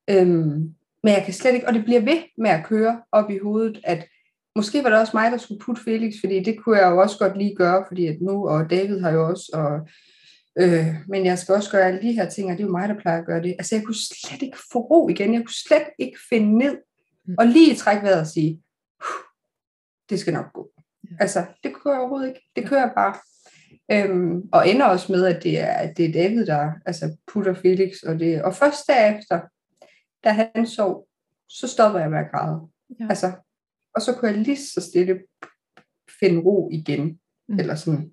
øhm, 0.10 0.74
men 1.04 1.14
jeg 1.14 1.24
kan 1.26 1.34
slet 1.34 1.54
ikke, 1.54 1.68
og 1.68 1.74
det 1.74 1.84
bliver 1.84 2.02
ved 2.02 2.18
med 2.38 2.50
at 2.50 2.66
køre 2.66 3.02
op 3.12 3.30
i 3.30 3.38
hovedet, 3.38 3.80
at 3.84 4.08
måske 4.56 4.84
var 4.84 4.90
det 4.90 5.00
også 5.00 5.12
mig, 5.14 5.32
der 5.32 5.38
skulle 5.38 5.60
putte 5.60 5.84
Felix, 5.84 6.14
fordi 6.20 6.44
det 6.44 6.58
kunne 6.60 6.78
jeg 6.78 6.92
jo 6.92 7.02
også 7.02 7.18
godt 7.18 7.38
lige 7.38 7.56
gøre, 7.56 7.86
fordi 7.88 8.08
at 8.08 8.22
nu, 8.22 8.50
og 8.50 8.70
David 8.70 9.00
har 9.00 9.12
jo 9.12 9.28
også, 9.30 9.50
og, 9.54 9.88
øh, 10.64 10.88
men 11.08 11.26
jeg 11.26 11.40
skal 11.40 11.56
også 11.56 11.72
gøre 11.72 11.88
alle 11.88 12.02
de 12.02 12.12
her 12.12 12.30
ting, 12.30 12.52
og 12.52 12.58
det 12.58 12.64
er 12.64 12.68
jo 12.68 12.72
mig, 12.72 12.90
der 12.90 13.00
plejer 13.00 13.20
at 13.20 13.26
gøre 13.26 13.44
det. 13.44 13.56
Altså 13.60 13.76
jeg 13.76 13.84
kunne 13.84 13.96
slet 13.96 14.42
ikke 14.42 14.58
få 14.72 14.80
ro 14.80 15.10
igen, 15.10 15.34
jeg 15.34 15.42
kunne 15.42 15.64
slet 15.68 15.88
ikke 16.00 16.18
finde 16.30 16.58
ned, 16.58 16.78
mm. 17.26 17.36
og 17.38 17.46
lige 17.46 17.76
trække 17.76 18.04
vejret 18.04 18.20
og 18.20 18.28
sige, 18.28 18.63
det 20.10 20.20
skal 20.20 20.34
nok 20.34 20.54
gå. 20.54 20.70
Altså, 21.20 21.46
det 21.64 21.76
kører 21.76 21.94
jeg 21.94 22.02
overhovedet 22.02 22.28
ikke. 22.28 22.50
Det 22.56 22.70
kører 22.70 22.94
bare. 22.94 23.16
Øhm, 23.92 24.42
og 24.52 24.70
ender 24.70 24.86
også 24.86 25.12
med, 25.12 25.26
at 25.26 25.44
det 25.44 25.60
er, 25.60 25.74
at 25.74 25.98
det 25.98 26.06
er 26.06 26.12
David, 26.12 26.46
der 26.46 26.72
altså, 26.86 27.18
putter 27.28 27.54
Felix. 27.54 28.04
Og, 28.04 28.20
det, 28.20 28.44
og 28.44 28.56
først 28.56 28.88
derefter, 28.88 29.42
da 30.24 30.30
han 30.30 30.68
sov, 30.68 31.08
så 31.50 31.68
stopper 31.68 32.00
jeg 32.00 32.10
med 32.10 32.20
at 32.20 32.32
græde. 32.32 32.62
Ja. 33.00 33.06
Altså, 33.10 33.32
og 33.96 34.02
så 34.02 34.14
kunne 34.14 34.32
jeg 34.32 34.38
lige 34.38 34.58
så 34.58 34.82
stille 34.82 35.20
finde 36.20 36.42
ro 36.42 36.70
igen. 36.72 37.20
Mm. 37.50 37.60
Eller 37.60 37.76
sådan. 37.76 38.12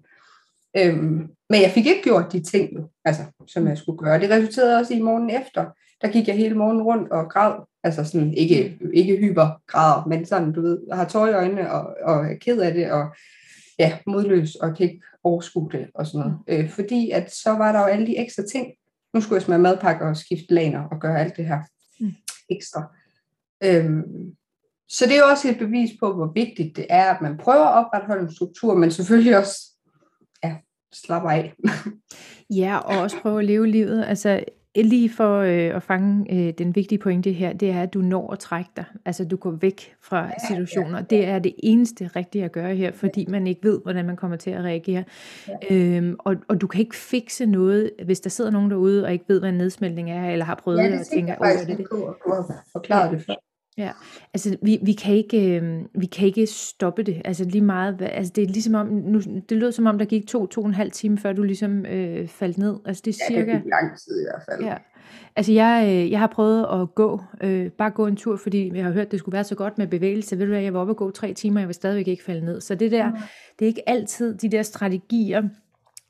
Øhm, 0.76 1.29
men 1.50 1.62
jeg 1.62 1.70
fik 1.70 1.87
ikke 1.87 2.03
gjort 2.03 2.33
de 2.33 2.42
ting, 2.42 2.70
altså, 3.05 3.22
som 3.46 3.66
jeg 3.66 3.79
skulle 3.79 3.98
gøre. 3.98 4.20
Det 4.20 4.31
resulterede 4.31 4.79
også 4.79 4.94
i 4.94 5.03
morgen 5.03 5.31
efter. 5.31 5.66
Der 6.03 6.12
gik 6.12 6.29
jeg 6.29 6.37
hele 6.37 6.55
morgen 6.55 6.83
rundt 6.83 7.12
og 7.12 7.31
græd. 7.31 7.55
Altså 7.84 8.04
sådan, 8.04 8.34
ikke, 8.34 8.78
ikke 8.94 9.16
hypergræd, 9.16 10.08
men 10.08 10.26
sådan, 10.26 10.52
du 10.52 10.62
ved, 10.62 10.78
har 10.92 11.04
tår 11.04 11.26
i 11.26 11.32
øjnene 11.32 11.72
og, 11.72 11.96
og 12.02 12.26
er 12.26 12.34
ked 12.34 12.60
af 12.60 12.74
det, 12.74 12.90
og 12.90 13.14
ja, 13.78 13.98
modløs, 14.06 14.54
og 14.54 14.76
kan 14.76 14.86
ikke 14.86 15.02
overskue 15.24 15.70
det, 15.72 15.90
og 15.94 16.06
sådan 16.06 16.20
noget. 16.20 16.38
Mm. 16.48 16.54
Øh, 16.54 16.70
fordi 16.70 17.10
at 17.10 17.34
så 17.34 17.50
var 17.50 17.72
der 17.72 17.80
jo 17.80 17.86
alle 17.86 18.06
de 18.06 18.18
ekstra 18.18 18.42
ting. 18.52 18.72
Nu 19.14 19.20
skulle 19.20 19.36
jeg 19.36 19.42
smage 19.42 19.58
madpakker 19.58 20.08
og 20.08 20.16
skifte 20.16 20.54
laner 20.54 20.82
og 20.92 21.00
gøre 21.00 21.20
alt 21.20 21.36
det 21.36 21.46
her 21.46 21.60
mm. 22.00 22.12
ekstra. 22.50 22.96
Øhm, 23.64 24.02
så 24.88 25.06
det 25.06 25.14
er 25.14 25.18
jo 25.18 25.30
også 25.30 25.48
et 25.48 25.58
bevis 25.58 25.90
på, 26.00 26.14
hvor 26.14 26.32
vigtigt 26.34 26.76
det 26.76 26.86
er, 26.90 27.14
at 27.14 27.20
man 27.20 27.36
prøver 27.36 27.66
at 27.66 27.84
opretholde 27.84 28.22
en 28.22 28.34
struktur, 28.34 28.74
men 28.74 28.90
selvfølgelig 28.90 29.38
også 29.38 29.70
ja, 30.44 30.56
slapper 30.92 31.30
af. 31.30 31.54
ja, 32.60 32.78
og 32.78 32.98
også 32.98 33.16
prøve 33.22 33.38
at 33.38 33.44
leve 33.44 33.66
livet. 33.66 34.04
Altså, 34.04 34.44
lige 34.76 35.11
for 35.11 35.38
øh, 35.38 35.76
at 35.76 35.83
fange 35.83 36.35
øh, 36.35 36.52
den 36.59 36.76
vigtige 36.76 36.98
pointe 36.98 37.33
her, 37.33 37.52
det 37.52 37.70
er, 37.70 37.83
at 37.83 37.94
du 37.94 38.00
når 38.00 38.33
at 38.33 38.38
trække 38.38 38.70
dig. 38.76 38.85
Altså 39.04 39.24
du 39.24 39.37
går 39.37 39.50
væk 39.50 39.94
fra 40.02 40.30
situationer. 40.48 40.90
Ja, 40.90 40.96
ja. 40.96 41.02
Det 41.11 41.26
er 41.26 41.38
det 41.38 41.54
eneste 41.59 42.11
rigtige 42.16 42.44
at 42.44 42.52
gøre 42.52 42.74
her, 42.74 42.92
fordi 42.92 43.26
man 43.28 43.46
ikke 43.46 43.61
ved, 43.62 43.80
hvordan 43.83 44.06
man 44.06 44.16
kommer 44.16 44.37
til 44.37 44.50
at 44.50 44.64
reagere. 44.64 45.04
Øhm, 45.70 46.16
og, 46.18 46.37
og 46.48 46.61
du 46.61 46.66
kan 46.66 46.80
ikke 46.80 46.96
fikse 46.96 47.46
noget, 47.46 47.90
hvis 48.04 48.20
der 48.20 48.30
sidder 48.30 48.50
nogen 48.50 48.70
derude 48.70 49.04
og 49.04 49.12
ikke 49.12 49.24
ved, 49.28 49.40
hvad 49.40 49.48
en 49.48 49.59
nedsmeltning 49.59 50.11
er, 50.11 50.30
eller 50.30 50.44
har 50.44 50.54
prøvet 50.54 50.78
ja, 50.78 50.90
det, 50.90 51.00
og 51.00 51.06
tænker, 51.06 51.35
oh, 51.40 51.48
det 51.48 51.78
det. 51.78 51.87
Du 51.90 52.14
har 52.26 52.64
forklaret 52.72 53.11
det 53.12 53.26
før. 53.26 53.35
Ja, 53.80 53.90
altså 54.34 54.56
vi, 54.62 54.78
vi, 54.82 54.92
kan 54.92 55.14
ikke, 55.14 55.60
øh, 55.60 55.84
vi 55.94 56.06
kan 56.06 56.26
ikke 56.26 56.46
stoppe 56.46 57.02
det. 57.02 57.22
Altså 57.24 57.44
lige 57.44 57.64
meget, 57.64 58.02
altså 58.02 58.32
det 58.36 58.44
er 58.44 58.48
ligesom 58.48 58.74
om, 58.74 58.86
nu, 58.86 59.20
det 59.20 59.56
lyder 59.56 59.70
som 59.70 59.86
om, 59.86 59.98
der 59.98 60.04
gik 60.04 60.26
to, 60.26 60.46
to 60.46 60.60
og 60.60 60.66
en 60.66 60.74
halv 60.74 60.90
time, 60.90 61.18
før 61.18 61.32
du 61.32 61.42
ligesom 61.42 61.86
øh, 61.86 62.28
faldt 62.28 62.58
ned. 62.58 62.76
Altså 62.84 63.02
det 63.04 63.10
er 63.10 63.24
cirka... 63.28 63.52
Ja, 63.52 63.58
det 63.58 63.66
lang 63.66 63.98
tid 63.98 64.20
i 64.20 64.24
hvert 64.30 64.42
fald. 64.48 64.64
Ja. 64.64 64.76
Altså 65.36 65.52
jeg, 65.52 65.84
øh, 65.88 66.10
jeg 66.10 66.18
har 66.18 66.26
prøvet 66.26 66.66
at 66.80 66.94
gå, 66.94 67.20
øh, 67.42 67.70
bare 67.70 67.90
gå 67.90 68.06
en 68.06 68.16
tur, 68.16 68.36
fordi 68.36 68.76
jeg 68.76 68.84
har 68.84 68.92
hørt, 68.92 69.06
at 69.06 69.12
det 69.12 69.18
skulle 69.18 69.32
være 69.32 69.44
så 69.44 69.54
godt 69.54 69.78
med 69.78 69.86
bevægelse. 69.86 70.38
Ved 70.38 70.46
du 70.46 70.52
hvad, 70.52 70.62
jeg 70.62 70.74
var 70.74 70.80
oppe 70.80 70.92
og 70.92 70.96
gå 70.96 71.10
tre 71.10 71.34
timer, 71.34 71.56
og 71.56 71.60
jeg 71.60 71.68
vil 71.68 71.74
stadigvæk 71.74 72.08
ikke 72.08 72.24
falde 72.24 72.44
ned. 72.44 72.60
Så 72.60 72.74
det 72.74 72.90
der, 72.90 73.10
mm. 73.10 73.16
det 73.58 73.64
er 73.64 73.66
ikke 73.66 73.88
altid 73.88 74.34
de 74.34 74.48
der 74.48 74.62
strategier, 74.62 75.42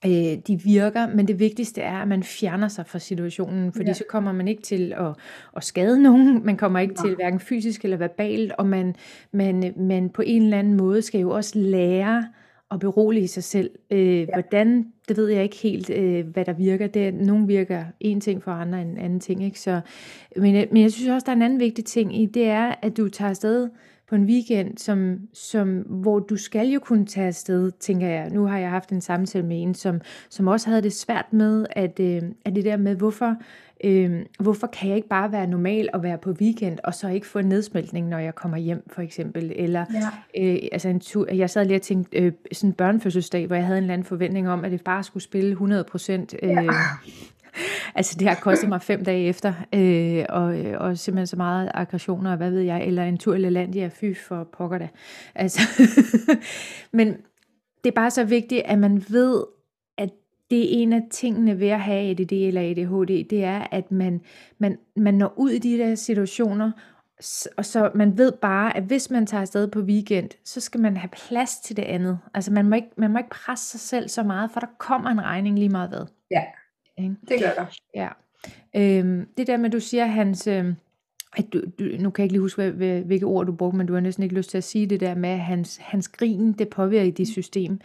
øh, 0.06 0.38
de 0.46 0.60
virker, 0.64 1.06
men 1.14 1.28
det 1.28 1.38
vigtigste 1.38 1.80
er, 1.80 1.96
at 1.96 2.08
man 2.08 2.22
fjerner 2.22 2.68
sig 2.68 2.86
fra 2.86 2.98
situationen, 2.98 3.72
fordi 3.72 3.88
ja. 3.88 3.92
så 3.92 4.04
kommer 4.08 4.32
man 4.32 4.48
ikke 4.48 4.62
til 4.62 4.92
at, 4.96 5.14
at 5.56 5.64
skade 5.64 6.02
nogen, 6.02 6.46
man 6.46 6.56
kommer 6.56 6.78
ikke 6.78 6.94
ja. 6.98 7.08
til 7.08 7.14
hverken 7.14 7.40
fysisk 7.40 7.84
eller 7.84 7.96
verbalt, 7.96 8.52
og 8.52 8.66
man, 8.66 8.96
man, 9.32 9.74
man 9.76 10.10
på 10.10 10.22
en 10.26 10.42
eller 10.42 10.58
anden 10.58 10.76
måde 10.76 11.02
skal 11.02 11.20
jo 11.20 11.30
også 11.30 11.58
lære 11.58 12.26
at 12.70 12.80
berolige 12.80 13.28
sig 13.28 13.44
selv. 13.44 13.70
Øh, 13.90 14.18
ja. 14.18 14.26
Hvordan, 14.32 14.86
det 15.08 15.16
ved 15.16 15.28
jeg 15.28 15.42
ikke 15.42 15.56
helt, 15.56 15.90
øh, 15.90 16.26
hvad 16.26 16.44
der 16.44 16.52
virker. 16.52 16.86
Det, 16.86 17.14
nogle 17.14 17.46
virker 17.46 17.84
en 18.00 18.20
ting 18.20 18.42
for 18.42 18.50
andre 18.50 18.82
en 18.82 18.98
anden 18.98 19.20
ting. 19.20 19.44
Ikke? 19.44 19.60
Så, 19.60 19.80
men, 20.36 20.66
men 20.72 20.82
jeg 20.82 20.92
synes 20.92 21.08
også, 21.08 21.24
der 21.24 21.32
er 21.32 21.36
en 21.36 21.42
anden 21.42 21.60
vigtig 21.60 21.84
ting 21.84 22.20
i, 22.22 22.26
det 22.26 22.46
er, 22.46 22.74
at 22.82 22.96
du 22.96 23.08
tager 23.08 23.28
afsted 23.28 23.68
på 24.10 24.16
en 24.16 24.24
weekend, 24.24 24.78
som, 24.78 25.18
som, 25.32 25.78
hvor 25.78 26.18
du 26.18 26.36
skal 26.36 26.68
jo 26.68 26.80
kunne 26.80 27.06
tage 27.06 27.26
afsted, 27.26 27.70
tænker 27.80 28.08
jeg. 28.08 28.30
Nu 28.30 28.46
har 28.46 28.58
jeg 28.58 28.70
haft 28.70 28.90
en 28.90 29.00
samtale 29.00 29.46
med 29.46 29.62
en, 29.62 29.74
som, 29.74 30.00
som 30.30 30.46
også 30.46 30.68
havde 30.68 30.82
det 30.82 30.92
svært 30.92 31.32
med, 31.32 31.66
at, 31.70 32.00
øh, 32.00 32.22
at 32.44 32.54
det 32.54 32.64
der 32.64 32.76
med, 32.76 32.96
hvorfor, 32.96 33.36
øh, 33.84 34.20
hvorfor 34.40 34.66
kan 34.66 34.88
jeg 34.88 34.96
ikke 34.96 35.08
bare 35.08 35.32
være 35.32 35.46
normal 35.46 35.88
og 35.94 36.02
være 36.02 36.18
på 36.18 36.30
weekend, 36.30 36.78
og 36.84 36.94
så 36.94 37.08
ikke 37.08 37.26
få 37.26 37.38
en 37.38 37.46
nedsmeltning, 37.46 38.08
når 38.08 38.18
jeg 38.18 38.34
kommer 38.34 38.58
hjem, 38.58 38.82
for 38.86 39.02
eksempel. 39.02 39.52
Eller, 39.56 39.84
ja. 40.34 40.52
øh, 40.52 40.58
altså 40.72 40.88
en 40.88 41.00
tur, 41.00 41.34
jeg 41.34 41.50
sad 41.50 41.64
lige 41.64 41.76
og 41.76 41.82
tænkte, 41.82 42.18
øh, 42.18 42.32
sådan 42.52 42.70
en 42.70 42.74
børnefødselsdag, 42.74 43.46
hvor 43.46 43.56
jeg 43.56 43.64
havde 43.64 43.78
en 43.78 43.84
eller 43.84 43.94
anden 43.94 44.06
forventning 44.06 44.48
om, 44.48 44.64
at 44.64 44.70
det 44.70 44.84
bare 44.84 45.02
skulle 45.02 45.22
spille 45.22 45.50
100 45.50 45.84
procent. 45.84 46.34
Øh, 46.42 46.50
ja 46.50 46.62
altså 47.94 48.16
det 48.18 48.28
har 48.28 48.34
kostet 48.34 48.68
mig 48.68 48.82
fem 48.82 49.04
dage 49.04 49.28
efter, 49.28 49.52
øh, 49.74 50.24
og, 50.28 50.44
og 50.88 50.98
simpelthen 50.98 51.26
så 51.26 51.36
meget 51.36 51.70
aggressioner, 51.74 52.36
hvad 52.36 52.50
ved 52.50 52.60
jeg, 52.60 52.86
eller 52.86 53.04
en 53.04 53.18
tur 53.18 53.34
i 53.34 53.38
Lalandia, 53.38 53.90
fy 53.92 54.16
for 54.16 54.44
pokker 54.52 54.78
da. 54.78 54.88
Altså, 55.34 55.60
men 56.98 57.16
det 57.84 57.90
er 57.90 57.94
bare 57.94 58.10
så 58.10 58.24
vigtigt, 58.24 58.62
at 58.64 58.78
man 58.78 59.04
ved, 59.08 59.44
at 59.98 60.10
det 60.50 60.62
er 60.62 60.82
en 60.82 60.92
af 60.92 61.02
tingene 61.10 61.60
ved 61.60 61.68
at 61.68 61.80
have 61.80 62.10
ADD 62.10 62.32
eller 62.32 62.60
ADHD, 62.60 63.28
det 63.30 63.44
er, 63.44 63.66
at 63.70 63.92
man, 63.92 64.20
man, 64.58 64.78
man 64.96 65.14
når 65.14 65.34
ud 65.36 65.50
i 65.50 65.58
de 65.58 65.78
der 65.78 65.94
situationer, 65.94 66.70
og 67.56 67.64
så 67.64 67.90
man 67.94 68.18
ved 68.18 68.32
bare, 68.32 68.76
at 68.76 68.82
hvis 68.82 69.10
man 69.10 69.26
tager 69.26 69.40
afsted 69.40 69.68
på 69.68 69.80
weekend, 69.80 70.30
så 70.44 70.60
skal 70.60 70.80
man 70.80 70.96
have 70.96 71.08
plads 71.08 71.56
til 71.56 71.76
det 71.76 71.82
andet. 71.82 72.18
Altså 72.34 72.52
man 72.52 72.68
må 72.68 72.76
ikke, 72.76 72.88
man 72.96 73.10
må 73.10 73.18
ikke 73.18 73.30
presse 73.30 73.70
sig 73.70 73.80
selv 73.80 74.08
så 74.08 74.22
meget, 74.22 74.50
for 74.50 74.60
der 74.60 74.66
kommer 74.78 75.10
en 75.10 75.24
regning 75.24 75.58
lige 75.58 75.68
meget 75.68 75.88
hvad. 75.88 76.06
Ja. 76.30 76.42
Ikke? 77.02 77.16
Det 77.28 77.40
gør 77.40 77.50
der. 77.56 77.66
Ja. 77.94 78.08
Øhm, 78.76 79.26
det 79.36 79.46
der 79.46 79.56
med, 79.56 79.70
du 79.70 79.80
siger, 79.80 80.06
hans... 80.06 80.46
Øh, 80.46 80.74
at 81.36 81.52
du, 81.52 81.62
du, 81.78 81.84
nu 81.84 82.10
kan 82.10 82.22
jeg 82.22 82.24
ikke 82.24 82.32
lige 82.32 82.40
huske, 82.40 82.70
hvad, 82.70 83.00
hvilke 83.00 83.26
ord 83.26 83.46
du 83.46 83.52
brugte, 83.52 83.76
men 83.76 83.86
du 83.86 83.92
har 83.92 84.00
næsten 84.00 84.22
ikke 84.22 84.34
lyst 84.34 84.50
til 84.50 84.58
at 84.58 84.64
sige 84.64 84.86
det 84.86 85.00
der 85.00 85.14
med, 85.14 85.30
at 85.30 85.40
hans, 85.40 85.76
hans 85.76 86.08
grin, 86.08 86.52
det 86.52 86.68
påvirker 86.68 87.12
dit 87.12 87.28
system. 87.28 87.80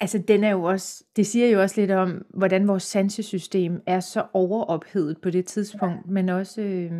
Altså, 0.00 0.18
den 0.18 0.44
er 0.44 0.50
jo 0.50 0.62
også, 0.62 1.04
det 1.16 1.26
siger 1.26 1.48
jo 1.48 1.62
også 1.62 1.80
lidt 1.80 1.90
om, 1.90 2.24
hvordan 2.34 2.68
vores 2.68 2.82
sansesystem 2.82 3.82
er 3.86 4.00
så 4.00 4.24
overophedet 4.32 5.18
på 5.22 5.30
det 5.30 5.46
tidspunkt, 5.46 5.96
ja. 6.06 6.12
men 6.12 6.28
også, 6.28 6.60
øh, 6.60 6.92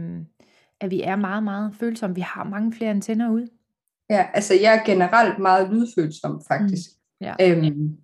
at 0.81 0.91
vi 0.91 1.03
er 1.03 1.16
meget, 1.16 1.43
meget 1.43 1.74
følsomme. 1.81 2.14
Vi 2.14 2.20
har 2.20 2.45
mange 2.45 2.72
flere 2.72 2.91
antenner 2.91 3.31
ud. 3.31 3.47
Ja, 4.11 4.27
altså 4.35 4.55
jeg 4.55 4.74
er 4.77 4.85
generelt 4.85 5.39
meget 5.39 5.70
lydfølsom, 5.72 6.43
faktisk. 6.49 6.91
Mm. 7.20 7.27
Ja. 7.27 7.35
Øhm, 7.41 7.97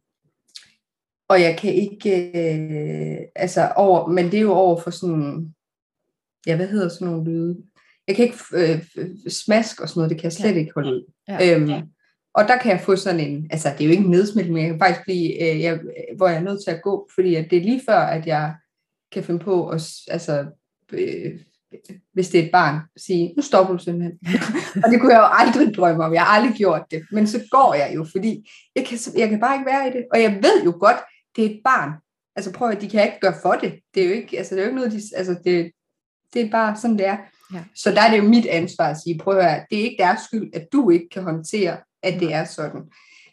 og 1.28 1.40
jeg 1.40 1.58
kan 1.58 1.74
ikke, 1.74 2.10
øh, 2.18 3.18
altså 3.36 3.72
over, 3.76 4.08
men 4.08 4.24
det 4.24 4.34
er 4.34 4.40
jo 4.40 4.52
over 4.52 4.80
for 4.80 4.90
sådan, 4.90 5.54
ja, 6.46 6.56
hvad 6.56 6.68
hedder 6.68 6.88
sådan 6.88 7.08
nogle 7.08 7.30
lyde? 7.30 7.56
Jeg 8.08 8.16
kan 8.16 8.24
ikke 8.24 8.38
øh, 8.54 8.82
smask 9.28 9.80
og 9.80 9.88
sådan 9.88 9.98
noget, 9.98 10.10
det 10.10 10.18
kan 10.18 10.24
jeg 10.24 10.32
slet 10.32 10.54
ja. 10.54 10.58
ikke 10.58 10.72
holde 10.74 10.92
ud. 10.92 11.12
Ja. 11.28 11.56
Øhm, 11.56 11.70
og 12.34 12.48
der 12.48 12.58
kan 12.58 12.70
jeg 12.70 12.80
få 12.80 12.96
sådan 12.96 13.20
en, 13.20 13.46
altså 13.50 13.68
det 13.68 13.80
er 13.80 13.84
jo 13.84 13.90
ikke 13.90 14.04
en 14.04 14.10
nedsmeltning, 14.10 14.54
men 14.54 14.62
jeg 14.62 14.70
kan 14.70 14.80
faktisk 14.80 15.04
blive, 15.04 15.42
øh, 15.42 15.60
jeg, 15.60 15.80
hvor 16.16 16.28
jeg 16.28 16.36
er 16.36 16.42
nødt 16.42 16.64
til 16.64 16.70
at 16.70 16.82
gå, 16.82 17.08
fordi 17.14 17.34
at 17.34 17.50
det 17.50 17.58
er 17.58 17.62
lige 17.62 17.82
før, 17.88 17.98
at 17.98 18.26
jeg 18.26 18.54
kan 19.12 19.24
finde 19.24 19.40
på 19.40 19.68
at, 19.68 19.82
altså, 20.08 20.46
øh, 20.92 21.32
hvis 22.12 22.28
det 22.28 22.40
er 22.40 22.44
et 22.44 22.50
barn, 22.52 22.80
sige, 22.96 23.34
nu 23.36 23.42
stopper 23.42 23.72
du 23.72 23.78
simpelthen. 23.78 24.18
og 24.84 24.90
det 24.90 25.00
kunne 25.00 25.12
jeg 25.12 25.20
jo 25.20 25.28
aldrig 25.30 25.74
drømme 25.74 26.04
om, 26.04 26.14
jeg 26.14 26.22
har 26.22 26.38
aldrig 26.38 26.56
gjort 26.56 26.82
det, 26.90 27.02
men 27.12 27.26
så 27.26 27.40
går 27.50 27.74
jeg 27.74 27.92
jo, 27.94 28.06
fordi 28.12 28.50
jeg 28.76 28.86
kan, 28.86 28.98
jeg 29.16 29.28
kan 29.28 29.40
bare 29.40 29.54
ikke 29.54 29.70
være 29.70 29.88
i 29.88 29.92
det, 29.92 30.04
og 30.12 30.22
jeg 30.22 30.32
ved 30.42 30.64
jo 30.64 30.74
godt, 30.80 30.96
det 31.36 31.46
er 31.46 31.50
et 31.50 31.60
barn. 31.64 31.92
Altså 32.36 32.52
prøv 32.52 32.70
at, 32.70 32.80
de 32.80 32.88
kan 32.88 33.04
ikke 33.04 33.20
gøre 33.20 33.34
for 33.42 33.52
det. 33.52 33.80
Det 33.94 34.02
er 34.02 34.06
jo 34.06 34.14
ikke, 34.14 34.38
altså 34.38 34.54
det 34.54 34.60
er 34.60 34.64
jo 34.64 34.70
ikke 34.70 34.80
noget, 34.80 34.92
de, 34.92 35.16
altså 35.16 35.36
det, 35.44 35.72
det 36.34 36.42
er 36.42 36.50
bare 36.50 36.76
sådan, 36.76 36.98
det 36.98 37.06
er. 37.06 37.16
Ja. 37.54 37.64
Så 37.74 37.90
der 37.90 38.00
er 38.02 38.10
det 38.10 38.18
jo 38.18 38.28
mit 38.28 38.46
ansvar 38.46 38.90
at 38.90 38.96
sige, 39.04 39.18
prøv 39.18 39.36
at 39.36 39.44
høre, 39.44 39.64
det 39.70 39.78
er 39.78 39.84
ikke 39.84 40.02
deres 40.02 40.20
skyld, 40.20 40.50
at 40.54 40.68
du 40.72 40.90
ikke 40.90 41.08
kan 41.08 41.22
håndtere, 41.22 41.76
at 42.02 42.20
det 42.20 42.34
er 42.34 42.44
sådan. 42.44 42.82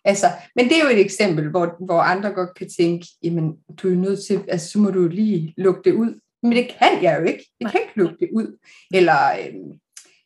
Altså, 0.05 0.27
men 0.55 0.65
det 0.65 0.77
er 0.77 0.83
jo 0.83 0.89
et 0.89 0.99
eksempel, 0.99 1.49
hvor, 1.49 1.85
hvor 1.85 1.99
andre 1.99 2.29
godt 2.29 2.55
kan 2.55 2.69
tænke, 2.77 3.07
jamen, 3.23 3.57
du 3.77 3.89
er 3.89 3.95
nødt 3.95 4.19
til, 4.27 4.43
altså, 4.47 4.71
så 4.71 4.79
må 4.79 4.91
du 4.91 5.07
lige 5.07 5.53
lukke 5.57 5.81
det 5.83 5.93
ud. 5.93 6.19
Men 6.43 6.51
det 6.51 6.75
kan 6.79 7.03
jeg 7.03 7.19
jo 7.19 7.25
ikke. 7.25 7.45
Jeg 7.59 7.71
kan 7.71 7.81
ikke 7.81 7.99
lukke 7.99 8.15
det 8.19 8.29
ud. 8.33 8.57
Eller, 8.93 9.31
øhm, 9.31 9.79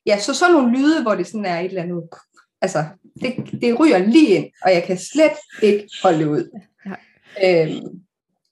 ja, 0.05 0.19
så 0.19 0.33
sådan 0.33 0.53
nogle 0.53 0.77
lyde, 0.77 1.01
hvor 1.01 1.15
det 1.15 1.27
sådan 1.27 1.45
er 1.45 1.59
et 1.59 1.65
eller 1.65 1.83
andet, 1.83 2.03
altså, 2.61 2.85
det, 3.21 3.61
det 3.61 3.79
ryger 3.79 3.97
lige 3.97 4.27
ind, 4.27 4.45
og 4.61 4.73
jeg 4.73 4.83
kan 4.83 4.97
slet 4.97 5.37
ikke 5.63 5.87
holde 6.03 6.29
ud. 6.29 6.59
Ja. 6.85 6.93
Øhm, 7.41 8.05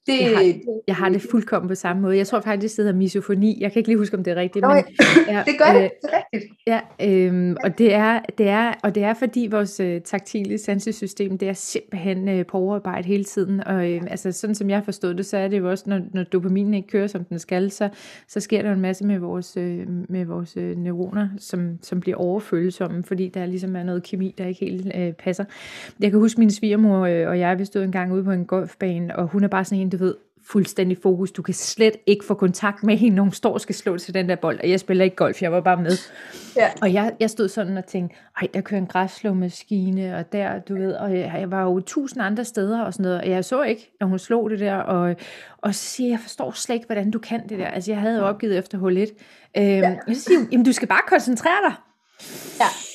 det, 0.07 0.21
jeg, 0.21 0.37
har, 0.37 0.53
jeg 0.87 0.95
har 0.95 1.09
det 1.09 1.21
fuldkommen 1.21 1.69
på 1.69 1.75
samme 1.75 2.01
måde. 2.01 2.17
Jeg 2.17 2.27
tror 2.27 2.39
faktisk, 2.39 2.77
det 2.77 2.85
hedder 2.85 2.97
misofoni. 2.97 3.57
Jeg 3.61 3.71
kan 3.71 3.79
ikke 3.79 3.89
lige 3.89 3.97
huske, 3.97 4.17
om 4.17 4.23
det 4.23 4.31
er 4.31 4.35
rigtigt. 4.35 4.65
Men, 4.65 4.83
ja, 5.35 5.43
det 5.45 5.53
gør 5.57 5.73
det. 5.73 5.83
Øh, 5.83 5.89
det 6.01 6.09
er 6.13 6.21
rigtigt. 6.33 6.53
Ja, 6.67 6.79
øhm, 7.01 7.57
og, 7.63 7.77
det 7.77 7.93
er, 7.93 8.19
det 8.37 8.47
er, 8.47 8.73
og 8.83 8.95
det 8.95 9.03
er 9.03 9.13
fordi 9.13 9.47
vores 9.51 9.79
øh, 9.79 10.01
taktile 10.01 10.57
sansesystem, 10.57 11.37
det 11.37 11.49
er 11.49 11.53
simpelthen 11.53 12.29
øh, 12.29 12.45
på 12.45 12.57
overarbejde 12.57 13.07
hele 13.07 13.23
tiden. 13.23 13.63
Og 13.67 13.91
øh, 13.91 14.01
altså, 14.09 14.31
sådan 14.31 14.55
som 14.55 14.69
jeg 14.69 14.85
forstået 14.85 15.17
det, 15.17 15.25
så 15.25 15.37
er 15.37 15.47
det 15.47 15.59
jo 15.59 15.69
også, 15.69 15.83
når, 15.87 16.01
når 16.13 16.23
dopaminen 16.23 16.73
ikke 16.73 16.87
kører, 16.87 17.07
som 17.07 17.23
den 17.23 17.39
skal, 17.39 17.71
så, 17.71 17.89
så 18.27 18.39
sker 18.39 18.61
der 18.61 18.73
en 18.73 18.81
masse 18.81 19.05
med 19.05 19.19
vores, 19.19 19.57
øh, 19.57 19.87
med 20.09 20.25
vores 20.25 20.57
øh, 20.57 20.77
neuroner, 20.77 21.29
som, 21.37 21.77
som 21.81 21.99
bliver 21.99 22.17
overfølsomme, 22.17 23.03
fordi 23.03 23.27
der 23.27 23.45
ligesom 23.45 23.75
er 23.75 23.83
noget 23.83 24.03
kemi, 24.03 24.35
der 24.37 24.45
ikke 24.45 24.65
helt 24.65 24.91
øh, 24.95 25.13
passer. 25.13 25.45
Jeg 25.99 26.11
kan 26.11 26.19
huske, 26.19 26.39
min 26.39 26.51
svigermor 26.51 27.05
øh, 27.05 27.27
og 27.27 27.39
jeg, 27.39 27.59
vi 27.59 27.65
stod 27.65 27.83
en 27.83 27.91
gang 27.91 28.13
ude 28.13 28.23
på 28.23 28.31
en 28.31 28.45
golfbane, 28.45 29.15
og 29.15 29.27
hun 29.27 29.43
er 29.43 29.47
bare 29.47 29.65
sådan 29.65 29.81
en, 29.81 29.90
du 29.91 29.97
ved, 29.97 30.15
fuldstændig 30.47 30.97
fokus. 31.03 31.31
Du 31.31 31.41
kan 31.41 31.53
slet 31.53 31.97
ikke 32.05 32.25
få 32.25 32.33
kontakt 32.33 32.83
med 32.83 32.97
hende, 32.97 33.15
når 33.15 33.23
hun 33.23 33.31
står 33.31 33.53
og 33.53 33.61
skal 33.61 33.75
slå 33.75 33.97
til 33.97 34.13
den 34.13 34.29
der 34.29 34.35
bold. 34.35 34.59
Og 34.59 34.69
jeg 34.69 34.79
spiller 34.79 35.03
ikke 35.03 35.15
golf, 35.15 35.41
jeg 35.41 35.51
var 35.51 35.61
bare 35.61 35.77
med. 35.77 35.91
Ja. 36.55 36.69
Og 36.81 36.93
jeg, 36.93 37.13
jeg 37.19 37.29
stod 37.29 37.47
sådan 37.47 37.77
og 37.77 37.85
tænkte, 37.85 38.15
ej, 38.41 38.47
der 38.53 38.61
kører 38.61 38.81
en 38.81 38.87
græsslåmaskine, 38.87 40.17
og 40.17 40.31
der, 40.31 40.59
du 40.59 40.75
ved, 40.75 40.93
og 40.93 41.17
jeg, 41.17 41.33
jeg 41.39 41.51
var 41.51 41.63
jo 41.63 41.79
tusind 41.79 42.23
andre 42.23 42.45
steder 42.45 42.81
og 42.81 42.93
sådan 42.93 43.03
noget, 43.03 43.21
og 43.21 43.29
jeg 43.29 43.45
så 43.45 43.63
ikke, 43.63 43.91
når 43.99 44.07
hun 44.07 44.19
slog 44.19 44.49
det 44.49 44.59
der, 44.59 44.75
og, 44.75 45.15
og 45.57 45.75
så 45.75 45.83
siger 45.83 46.07
jeg, 46.07 46.11
jeg 46.11 46.19
forstår 46.19 46.51
slet 46.51 46.75
ikke, 46.75 46.85
hvordan 46.85 47.11
du 47.11 47.19
kan 47.19 47.49
det 47.49 47.59
der. 47.59 47.67
Altså, 47.67 47.91
jeg 47.91 48.01
havde 48.01 48.17
jo 48.17 48.25
opgivet 48.25 48.57
efter 48.57 48.77
hul 48.77 48.97
1. 48.97 49.09
Øhm, 49.57 49.65
ja. 49.65 49.95
Jeg 50.07 50.15
siger, 50.15 50.39
jamen, 50.51 50.65
du 50.65 50.71
skal 50.71 50.87
bare 50.87 51.01
koncentrere 51.07 51.61
dig. 51.69 51.73
Ja. 52.59 52.90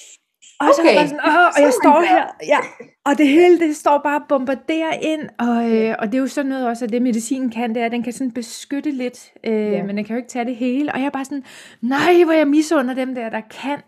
Og, 0.61 0.67
okay. 0.67 0.97
så 0.97 1.09
sådan, 1.09 1.21
Åh, 1.27 1.47
og 1.57 1.63
jeg 1.63 1.73
står 1.83 2.01
her, 2.09 2.27
ja, 2.47 2.59
og 3.07 3.19
det 3.19 3.29
hele, 3.29 3.59
det 3.59 3.77
står 3.77 4.01
bare 4.05 4.23
bombarderer 4.29 4.93
ind, 4.93 5.29
og, 5.39 5.71
øh, 5.71 5.95
og 5.99 6.07
det 6.07 6.15
er 6.15 6.19
jo 6.19 6.27
sådan 6.27 6.49
noget 6.49 6.69
også, 6.69 6.85
at 6.85 6.93
det 6.93 7.03
medicinen 7.03 7.51
kan, 7.51 7.75
det 7.75 7.83
er, 7.83 7.87
at 7.87 7.93
den 7.93 8.03
kan 8.03 8.13
sådan 8.13 8.33
beskytte 8.33 8.91
lidt, 8.91 9.33
øh, 9.45 9.73
ja. 9.73 9.83
men 9.83 9.97
den 9.97 10.05
kan 10.05 10.17
jo 10.17 10.19
ikke 10.19 10.29
tage 10.29 10.45
det 10.45 10.57
hele, 10.57 10.93
og 10.93 10.99
jeg 10.99 11.07
er 11.07 11.11
bare 11.11 11.25
sådan, 11.25 11.45
nej, 11.83 12.25
hvor 12.25 12.33
jeg 12.33 12.49
misunder 12.49 12.95
dem 12.95 13.15
der, 13.15 13.31
der 13.31 13.41
kan 13.41 13.79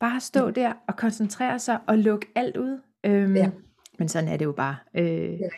bare 0.00 0.20
stå 0.20 0.46
ja. 0.46 0.50
der 0.50 0.72
og 0.88 0.96
koncentrere 0.96 1.58
sig 1.58 1.78
og 1.86 1.98
lukke 1.98 2.26
alt 2.34 2.56
ud. 2.56 2.80
Øhm, 3.06 3.36
ja. 3.36 3.50
Men 3.98 4.08
sådan 4.08 4.28
er 4.28 4.36
det 4.36 4.44
jo 4.44 4.52
bare. 4.52 4.76
Øh, 4.96 5.32
ja. 5.40 5.48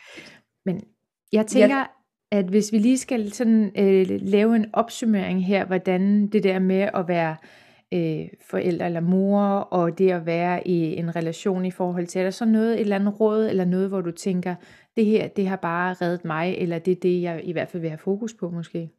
Men 0.64 0.82
jeg 1.32 1.46
tænker, 1.46 1.78
ja. 1.78 1.84
at 2.32 2.44
hvis 2.44 2.72
vi 2.72 2.78
lige 2.78 2.98
skal 2.98 3.32
sådan 3.32 3.72
øh, 3.78 4.06
lave 4.10 4.56
en 4.56 4.66
opsummering 4.72 5.46
her, 5.46 5.64
hvordan 5.64 6.26
det 6.26 6.42
der 6.42 6.58
med 6.58 6.88
at 6.94 7.08
være 7.08 7.36
øh, 7.94 8.28
forældre 8.50 8.86
eller 8.86 9.00
mor, 9.00 9.42
og 9.48 9.98
det 9.98 10.10
at 10.10 10.26
være 10.26 10.68
i 10.68 10.96
en 10.96 11.16
relation 11.16 11.64
i 11.64 11.70
forhold 11.70 12.06
til, 12.06 12.18
er 12.18 12.22
der 12.22 12.30
så 12.30 12.44
noget, 12.44 12.74
et 12.74 12.80
eller 12.80 12.96
andet 12.96 13.20
råd, 13.20 13.46
eller 13.46 13.64
noget, 13.64 13.88
hvor 13.88 14.00
du 14.00 14.10
tænker, 14.10 14.54
det 14.96 15.06
her, 15.06 15.28
det 15.28 15.48
har 15.48 15.56
bare 15.56 15.94
reddet 15.94 16.24
mig, 16.24 16.54
eller 16.58 16.78
det 16.78 16.92
er 16.92 17.00
det, 17.02 17.22
jeg 17.22 17.40
i 17.44 17.52
hvert 17.52 17.68
fald 17.68 17.80
vil 17.80 17.90
have 17.90 17.98
fokus 17.98 18.34
på 18.34 18.50
måske? 18.50 18.90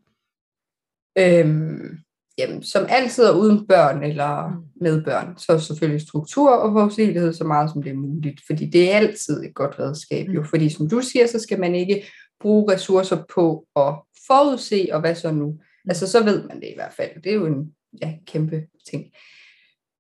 Øhm, 1.17 1.97
jamen, 2.37 2.63
som 2.63 2.85
altid 2.89 3.23
er 3.23 3.37
uden 3.37 3.67
børn 3.67 4.03
eller 4.03 4.47
mm. 4.47 4.63
med 4.81 5.03
børn, 5.03 5.37
så 5.37 5.53
er 5.53 5.57
selvfølgelig 5.57 6.01
struktur 6.01 6.49
og 6.49 6.71
forudsigelighed 6.71 7.33
så 7.33 7.43
meget 7.43 7.71
som 7.71 7.83
det 7.83 7.89
er 7.89 7.95
muligt, 7.95 8.41
fordi 8.47 8.65
det 8.65 8.91
er 8.91 8.97
altid 8.97 9.43
et 9.43 9.53
godt 9.55 9.79
redskab 9.79 10.27
jo, 10.27 10.41
mm. 10.41 10.47
fordi 10.47 10.69
som 10.69 10.89
du 10.89 11.01
siger, 11.01 11.27
så 11.27 11.39
skal 11.39 11.59
man 11.59 11.75
ikke 11.75 12.05
bruge 12.39 12.73
ressourcer 12.73 13.23
på 13.35 13.65
at 13.75 13.95
forudse, 14.27 14.89
og 14.91 14.99
hvad 14.99 15.15
så 15.15 15.31
nu? 15.31 15.51
Mm. 15.51 15.89
Altså 15.89 16.07
så 16.07 16.23
ved 16.23 16.47
man 16.47 16.61
det 16.61 16.67
i 16.67 16.75
hvert 16.75 16.93
fald. 16.93 17.21
Det 17.23 17.31
er 17.31 17.35
jo 17.35 17.45
en 17.45 17.73
ja, 18.01 18.17
kæmpe 18.25 18.67
ting. 18.89 19.11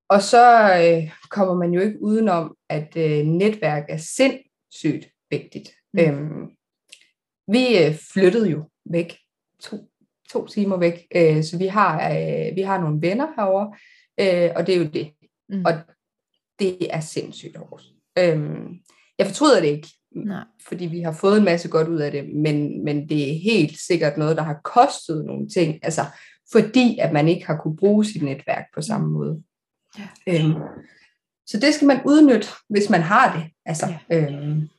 Og 0.09 0.21
så 0.21 0.75
øh, 0.83 1.11
kommer 1.29 1.55
man 1.55 1.73
jo 1.73 1.81
ikke 1.81 2.01
udenom, 2.01 2.55
at 2.69 2.97
øh, 2.97 3.25
netværk 3.25 3.85
er 3.89 3.97
sindssygt 3.97 5.09
vigtigt. 5.29 5.69
Mm. 5.93 5.99
Øhm, 5.99 6.49
vi 7.47 7.77
øh, 7.77 7.95
flyttede 8.13 8.49
jo 8.49 8.69
væk, 8.85 9.17
to, 9.59 9.77
to 10.29 10.47
timer 10.47 10.77
væk, 10.77 11.07
øh, 11.15 11.43
så 11.43 11.57
vi 11.57 11.67
har, 11.67 12.09
øh, 12.11 12.55
vi 12.55 12.61
har 12.61 12.81
nogle 12.81 13.01
venner 13.01 13.27
herovre, 13.35 13.75
øh, 14.19 14.51
og 14.55 14.67
det 14.67 14.75
er 14.75 14.79
jo 14.79 14.89
det. 14.93 15.11
Mm. 15.49 15.65
Og 15.65 15.73
det 16.59 16.95
er 16.95 16.99
sindssygt 16.99 17.57
hårdt. 17.57 17.83
Øhm, 18.19 18.79
jeg 19.17 19.27
fortryder 19.27 19.61
det 19.61 19.67
ikke, 19.67 19.87
Nej. 20.15 20.43
fordi 20.67 20.85
vi 20.85 21.01
har 21.01 21.11
fået 21.11 21.37
en 21.37 21.45
masse 21.45 21.69
godt 21.69 21.87
ud 21.87 21.99
af 21.99 22.11
det, 22.11 22.29
men, 22.35 22.83
men 22.83 23.09
det 23.09 23.29
er 23.29 23.39
helt 23.43 23.79
sikkert 23.79 24.17
noget, 24.17 24.37
der 24.37 24.43
har 24.43 24.61
kostet 24.63 25.25
nogle 25.25 25.49
ting. 25.49 25.79
Altså, 25.83 26.01
fordi 26.51 26.97
at 26.99 27.13
man 27.13 27.27
ikke 27.27 27.45
har 27.45 27.57
kunne 27.57 27.77
bruge 27.77 28.05
sit 28.05 28.21
netværk 28.21 28.65
på 28.73 28.81
samme 28.81 29.11
måde. 29.11 29.43
Ja. 29.97 30.07
Øhm, 30.27 30.53
så 31.45 31.59
det 31.59 31.73
skal 31.73 31.87
man 31.87 32.01
udnytte, 32.05 32.47
hvis 32.69 32.89
man 32.89 33.01
har 33.01 33.37
det, 33.37 33.51
altså, 33.65 33.93
ja. 34.09 34.17
øhm, 34.17 34.69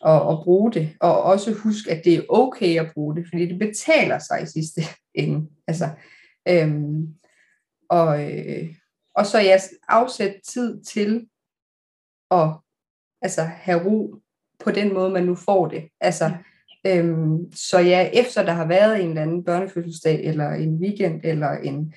og, 0.00 0.22
og 0.22 0.44
bruge 0.44 0.72
det, 0.72 0.96
og 1.00 1.22
også 1.22 1.52
huske, 1.52 1.90
at 1.90 2.04
det 2.04 2.14
er 2.14 2.22
okay 2.28 2.80
at 2.80 2.90
bruge 2.94 3.16
det, 3.16 3.26
fordi 3.32 3.46
det 3.46 3.58
betaler 3.58 4.18
sig 4.18 4.42
i 4.42 4.46
sidste 4.46 4.82
ende. 5.14 5.48
Altså, 5.66 5.88
øhm, 6.48 7.14
og, 7.88 8.32
øh, 8.32 8.74
og 9.14 9.26
så 9.26 9.38
jeg 9.38 9.60
afsæt 9.88 10.34
tid 10.48 10.82
til 10.82 11.28
at 12.30 12.48
altså, 13.22 13.42
have 13.42 13.84
ro 13.84 14.14
på 14.64 14.70
den 14.70 14.94
måde, 14.94 15.10
man 15.10 15.24
nu 15.24 15.34
får 15.34 15.68
det. 15.68 15.88
Altså, 16.00 16.32
Øhm, 16.86 17.52
så 17.52 17.78
ja, 17.78 18.10
efter 18.12 18.44
der 18.44 18.52
har 18.52 18.66
været 18.66 19.02
en 19.02 19.08
eller 19.08 19.22
anden 19.22 19.44
børnefødselsdag, 19.44 20.24
eller 20.24 20.50
en 20.50 20.74
weekend, 20.74 21.20
eller 21.24 21.50
en 21.50 21.94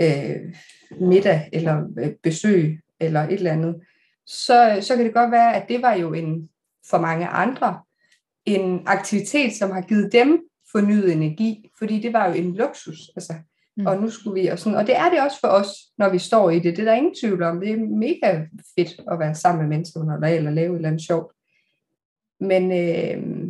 øh, 0.00 0.54
middag, 1.00 1.48
eller 1.52 1.86
øh, 1.98 2.12
besøg, 2.22 2.80
eller 3.00 3.20
et 3.20 3.32
eller 3.32 3.52
andet, 3.52 3.80
så, 4.26 4.78
så 4.80 4.96
kan 4.96 5.04
det 5.04 5.14
godt 5.14 5.30
være, 5.30 5.56
at 5.56 5.68
det 5.68 5.82
var 5.82 5.94
jo 5.94 6.12
en, 6.12 6.48
for 6.90 6.98
mange 6.98 7.26
andre, 7.26 7.80
en 8.44 8.82
aktivitet, 8.86 9.52
som 9.52 9.70
har 9.70 9.80
givet 9.80 10.12
dem 10.12 10.40
fornyet 10.72 11.12
energi, 11.12 11.70
fordi 11.78 12.00
det 12.00 12.12
var 12.12 12.28
jo 12.28 12.34
en 12.34 12.54
luksus, 12.54 13.10
altså, 13.16 13.34
mm. 13.76 13.86
og 13.86 14.00
nu 14.00 14.10
skulle 14.10 14.42
vi, 14.42 14.46
og 14.46 14.58
sådan, 14.58 14.78
og 14.78 14.86
det 14.86 14.96
er 14.96 15.10
det 15.10 15.20
også 15.20 15.40
for 15.40 15.48
os, 15.48 15.68
når 15.98 16.08
vi 16.08 16.18
står 16.18 16.50
i 16.50 16.58
det, 16.58 16.76
det 16.76 16.78
er 16.78 16.84
der 16.84 16.94
ingen 16.94 17.14
tvivl 17.20 17.42
om, 17.42 17.60
det 17.60 17.70
er 17.70 17.76
mega 17.76 18.46
fedt 18.78 19.00
at 19.12 19.18
være 19.18 19.34
sammen 19.34 19.62
med 19.62 19.76
mennesker 19.76 20.00
under 20.00 20.20
dag, 20.20 20.36
eller 20.36 20.50
lave 20.50 20.72
et 20.72 20.76
eller 20.76 20.88
andet 20.88 21.06
sjovt, 21.06 21.32
men 22.40 22.72
øh, 22.72 23.45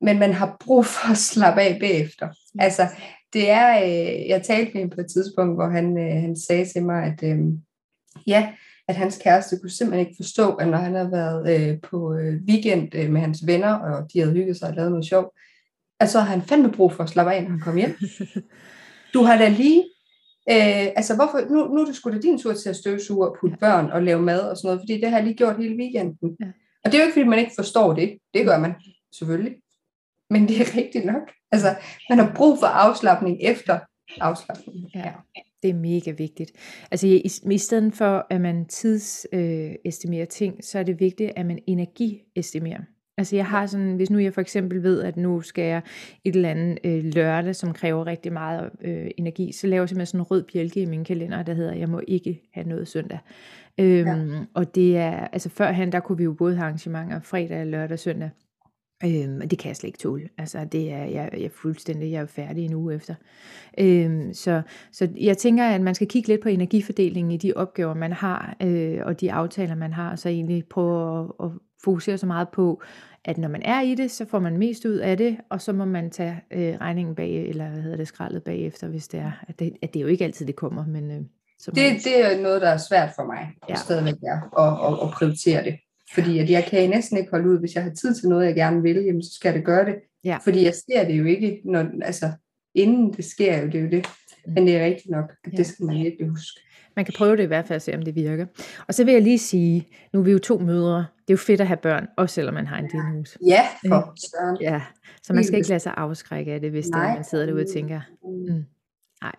men 0.00 0.18
man 0.18 0.32
har 0.32 0.56
brug 0.60 0.86
for 0.86 1.10
at 1.10 1.18
slappe 1.18 1.60
af 1.60 1.76
bagefter. 1.80 2.28
Altså, 2.58 2.86
det 3.32 3.50
er, 3.50 3.82
øh, 3.84 4.28
jeg 4.28 4.42
talte 4.42 4.70
med 4.74 4.80
ham 4.80 4.90
på 4.90 5.00
et 5.00 5.10
tidspunkt, 5.12 5.56
hvor 5.56 5.68
han, 5.68 5.98
øh, 5.98 6.22
han 6.22 6.36
sagde 6.36 6.64
til 6.64 6.84
mig, 6.84 7.02
at 7.02 7.22
øh, 7.22 7.38
ja, 8.26 8.52
at 8.88 8.96
hans 8.96 9.18
kæreste 9.24 9.58
kunne 9.58 9.70
simpelthen 9.70 10.06
ikke 10.06 10.18
forstå, 10.18 10.54
at 10.54 10.68
når 10.68 10.78
han 10.78 10.94
havde 10.94 11.12
været 11.12 11.70
øh, 11.70 11.80
på 11.80 12.14
øh, 12.14 12.40
weekend 12.48 12.94
øh, 12.94 13.10
med 13.10 13.20
hans 13.20 13.46
venner, 13.46 13.74
og 13.74 14.12
de 14.12 14.20
havde 14.20 14.32
hygget 14.32 14.56
sig 14.56 14.68
og 14.68 14.74
lavet 14.74 14.90
noget 14.90 15.06
sjovt, 15.06 15.28
at 16.00 16.10
så 16.10 16.20
har 16.20 16.26
han 16.26 16.42
fandme 16.42 16.72
brug 16.72 16.92
for 16.92 17.04
at 17.04 17.10
slappe 17.10 17.32
af, 17.32 17.42
når 17.42 17.50
han 17.50 17.60
kom 17.60 17.76
hjem. 17.76 17.96
Du 19.14 19.22
har 19.22 19.38
da 19.38 19.48
lige, 19.48 19.80
øh, 20.50 20.86
altså 20.96 21.14
hvorfor, 21.14 21.50
nu, 21.50 21.74
nu 21.74 21.80
er 21.80 21.84
det 21.84 21.96
sgu 21.96 22.10
da 22.10 22.18
din 22.18 22.38
tur 22.38 22.52
til 22.52 22.68
at 22.68 22.76
støvsuge 22.76 23.28
og 23.28 23.36
putte 23.40 23.56
børn 23.60 23.90
og 23.90 24.02
lave 24.02 24.22
mad 24.22 24.40
og 24.40 24.56
sådan 24.56 24.68
noget, 24.68 24.80
fordi 24.80 25.00
det 25.00 25.10
har 25.10 25.16
jeg 25.16 25.26
lige 25.26 25.36
gjort 25.36 25.56
hele 25.56 25.76
weekenden. 25.76 26.36
Ja. 26.40 26.46
Og 26.84 26.92
det 26.92 26.94
er 26.94 26.98
jo 26.98 27.04
ikke, 27.04 27.12
fordi 27.12 27.28
man 27.28 27.38
ikke 27.38 27.52
forstår 27.58 27.92
det. 27.92 28.18
Det 28.34 28.44
gør 28.46 28.58
man, 28.58 28.74
selvfølgelig 29.14 29.56
men 30.30 30.48
det 30.48 30.60
er 30.60 30.76
rigtigt 30.76 31.04
nok. 31.04 31.22
Altså, 31.52 31.74
man 32.08 32.18
har 32.18 32.32
brug 32.36 32.58
for 32.58 32.66
afslappning 32.66 33.38
efter 33.40 33.78
afslappning. 34.20 34.90
Ja. 34.94 35.12
Det 35.62 35.70
er 35.70 35.74
mega 35.74 36.10
vigtigt. 36.10 36.52
Altså 36.90 37.06
i, 37.06 37.22
i 37.50 37.58
stedet 37.58 37.94
for, 37.94 38.26
at 38.30 38.40
man 38.40 38.66
tidsestimerer 38.66 40.22
øh, 40.22 40.28
ting, 40.28 40.64
så 40.64 40.78
er 40.78 40.82
det 40.82 41.00
vigtigt, 41.00 41.32
at 41.36 41.46
man 41.46 41.58
energiestimerer. 41.66 42.80
Altså 43.18 43.36
jeg 43.36 43.46
har 43.46 43.66
sådan, 43.66 43.96
hvis 43.96 44.10
nu 44.10 44.18
jeg 44.18 44.34
for 44.34 44.40
eksempel 44.40 44.82
ved, 44.82 45.02
at 45.02 45.16
nu 45.16 45.40
skal 45.40 45.64
jeg 45.64 45.82
et 46.24 46.36
eller 46.36 46.50
andet 46.50 46.78
øh, 46.84 47.04
lørdag, 47.04 47.56
som 47.56 47.72
kræver 47.72 48.06
rigtig 48.06 48.32
meget 48.32 48.70
øh, 48.80 49.10
energi, 49.16 49.52
så 49.52 49.66
laver 49.66 49.82
jeg 49.82 49.88
simpelthen 49.88 50.06
sådan 50.06 50.20
en 50.20 50.22
rød 50.22 50.42
bjælke 50.52 50.80
i 50.80 50.84
min 50.84 51.04
kalender, 51.04 51.42
der 51.42 51.54
hedder, 51.54 51.74
jeg 51.74 51.88
må 51.88 52.00
ikke 52.08 52.42
have 52.54 52.68
noget 52.68 52.88
søndag. 52.88 53.18
Øhm, 53.78 54.32
ja. 54.32 54.40
Og 54.54 54.74
det 54.74 54.96
er, 54.96 55.26
altså 55.26 55.48
førhen, 55.48 55.92
der 55.92 56.00
kunne 56.00 56.18
vi 56.18 56.24
jo 56.24 56.32
både 56.32 56.56
have 56.56 56.64
arrangementer 56.64 57.20
fredag, 57.20 57.66
lørdag, 57.66 57.98
søndag. 57.98 58.30
Øhm, 59.04 59.48
det 59.48 59.58
kan 59.58 59.68
jeg 59.68 59.76
slet 59.76 59.88
ikke 59.88 59.98
tåle. 59.98 60.28
Altså, 60.38 60.64
det 60.72 60.92
er, 60.92 61.04
jeg, 61.04 61.30
jeg 61.32 61.42
er 61.42 61.48
fuldstændig, 61.54 62.12
jeg 62.12 62.22
er 62.22 62.26
færdig 62.26 62.64
en 62.64 62.74
uge 62.74 62.94
efter. 62.94 63.14
Øhm, 63.78 64.34
så, 64.34 64.62
så 64.92 65.08
jeg 65.16 65.38
tænker, 65.38 65.64
at 65.64 65.80
man 65.80 65.94
skal 65.94 66.08
kigge 66.08 66.28
lidt 66.28 66.40
på 66.40 66.48
energifordelingen 66.48 67.30
i 67.30 67.36
de 67.36 67.52
opgaver, 67.56 67.94
man 67.94 68.12
har, 68.12 68.56
øh, 68.62 68.98
og 69.04 69.20
de 69.20 69.32
aftaler, 69.32 69.74
man 69.74 69.92
har, 69.92 70.10
og 70.10 70.18
så 70.18 70.28
egentlig 70.28 70.64
prøve 70.70 71.24
at, 71.40 71.46
at 71.46 71.50
fokusere 71.84 72.18
så 72.18 72.26
meget 72.26 72.48
på, 72.48 72.82
at 73.24 73.38
når 73.38 73.48
man 73.48 73.62
er 73.62 73.80
i 73.80 73.94
det, 73.94 74.10
så 74.10 74.26
får 74.26 74.38
man 74.38 74.56
mest 74.56 74.84
ud 74.84 74.96
af 74.96 75.16
det, 75.16 75.36
og 75.50 75.60
så 75.60 75.72
må 75.72 75.84
man 75.84 76.10
tage 76.10 76.40
øh, 76.50 76.74
regningen 76.80 77.14
bag, 77.14 77.48
eller 77.48 77.68
hvad 77.68 77.82
hedder 77.82 77.96
det, 77.96 78.08
skraldet 78.08 78.42
bagefter, 78.42 78.88
hvis 78.88 79.08
det 79.08 79.20
er, 79.20 79.32
at 79.48 79.58
det, 79.58 79.72
at 79.82 79.94
det 79.94 80.00
er 80.00 80.02
jo 80.02 80.08
ikke 80.08 80.24
altid, 80.24 80.46
det 80.46 80.56
kommer, 80.56 80.86
men... 80.86 81.10
Øh, 81.10 81.20
så 81.58 81.70
det, 81.70 82.04
det 82.04 82.32
er 82.32 82.42
noget, 82.42 82.62
der 82.62 82.68
er 82.68 82.76
svært 82.76 83.10
for 83.16 83.24
mig, 83.24 83.48
ja. 83.68 83.74
stadigvæk 83.74 84.14
er, 84.14 84.60
at, 84.60 84.92
at, 84.92 85.08
at 85.08 85.10
prioritere 85.14 85.64
det. 85.64 85.78
Fordi 86.14 86.38
at 86.38 86.50
jeg 86.50 86.64
kan 86.64 86.90
næsten 86.90 87.18
ikke 87.18 87.30
holde 87.30 87.48
ud, 87.48 87.58
hvis 87.58 87.74
jeg 87.74 87.82
har 87.82 87.90
tid 87.90 88.14
til 88.14 88.28
noget, 88.28 88.46
jeg 88.46 88.54
gerne 88.54 88.82
vil, 88.82 89.04
jamen, 89.04 89.22
så 89.22 89.34
skal 89.34 89.48
jeg 89.48 89.56
det 89.56 89.64
gøre 89.64 89.84
det. 89.84 89.94
Ja. 90.24 90.38
Fordi 90.44 90.64
jeg 90.64 90.74
ser 90.74 91.04
det 91.04 91.18
jo 91.18 91.24
ikke, 91.24 91.60
når, 91.64 91.86
altså, 92.02 92.32
inden 92.74 93.12
det 93.12 93.24
sker 93.24 93.62
jo, 93.62 93.66
det 93.66 93.74
er 93.74 93.80
jo 93.80 93.90
det. 93.90 94.06
Men 94.46 94.66
det 94.66 94.76
er 94.76 94.84
rigtigt 94.84 95.10
nok, 95.10 95.32
at 95.44 95.52
ja. 95.52 95.56
det 95.56 95.66
skal 95.66 95.86
man 95.86 95.96
virkelig 95.96 96.28
huske. 96.28 96.60
Man 96.96 97.04
kan 97.04 97.14
prøve 97.16 97.36
det 97.36 97.42
i 97.42 97.46
hvert 97.46 97.66
fald 97.66 97.76
at 97.76 97.82
se, 97.82 97.94
om 97.94 98.02
det 98.02 98.14
virker. 98.14 98.46
Og 98.88 98.94
så 98.94 99.04
vil 99.04 99.14
jeg 99.14 99.22
lige 99.22 99.38
sige, 99.38 99.88
nu 100.12 100.18
er 100.20 100.24
vi 100.24 100.30
jo 100.30 100.38
to 100.38 100.58
mødre. 100.58 100.96
Det 100.98 101.04
er 101.28 101.34
jo 101.34 101.36
fedt 101.36 101.60
at 101.60 101.66
have 101.66 101.76
børn, 101.76 102.06
også 102.16 102.34
selvom 102.34 102.54
man 102.54 102.66
har 102.66 102.78
en 102.78 102.88
diagnose. 102.92 103.38
Ja, 103.46 103.62
for 103.88 104.14
søren. 104.16 104.56
Ja, 104.60 104.82
så 105.22 105.32
man 105.32 105.44
skal 105.44 105.56
ikke 105.56 105.68
lade 105.68 105.80
sig 105.80 105.94
afskrække 105.96 106.52
af 106.52 106.60
det, 106.60 106.70
hvis 106.70 106.88
Nej. 106.88 107.02
det 107.02 107.10
er, 107.10 107.14
man 107.14 107.24
sidder 107.24 107.46
derude 107.46 107.62
og 107.62 107.68
tænker, 107.68 108.00
mm, 108.24 108.64
nej. 109.22 109.34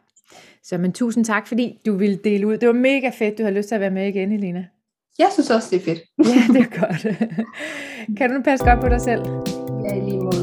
Så 0.63 0.77
men 0.77 0.93
tusind 0.93 1.25
tak, 1.25 1.47
fordi 1.47 1.79
du 1.85 1.95
ville 1.95 2.19
dele 2.23 2.47
ud. 2.47 2.57
Det 2.57 2.67
var 2.67 2.73
mega 2.73 3.09
fedt, 3.09 3.37
du 3.37 3.43
har 3.43 3.51
lyst 3.51 3.67
til 3.67 3.75
at 3.75 3.81
være 3.81 3.91
med 3.91 4.07
igen, 4.07 4.31
Elina. 4.31 4.65
Jeg 5.21 5.29
synes 5.33 5.49
også, 5.49 5.67
det 5.71 5.77
er 5.81 5.85
fedt. 5.89 6.01
ja, 6.31 6.53
det 6.53 6.61
er 6.67 6.71
godt. 6.79 7.01
kan 8.17 8.29
du 8.33 8.41
passe 8.49 8.65
godt 8.65 8.79
på 8.81 8.89
dig 8.89 9.01
selv? 9.01 9.21
Ja, 9.85 9.91
i 9.95 10.01
lige 10.09 10.21
måde. 10.27 10.40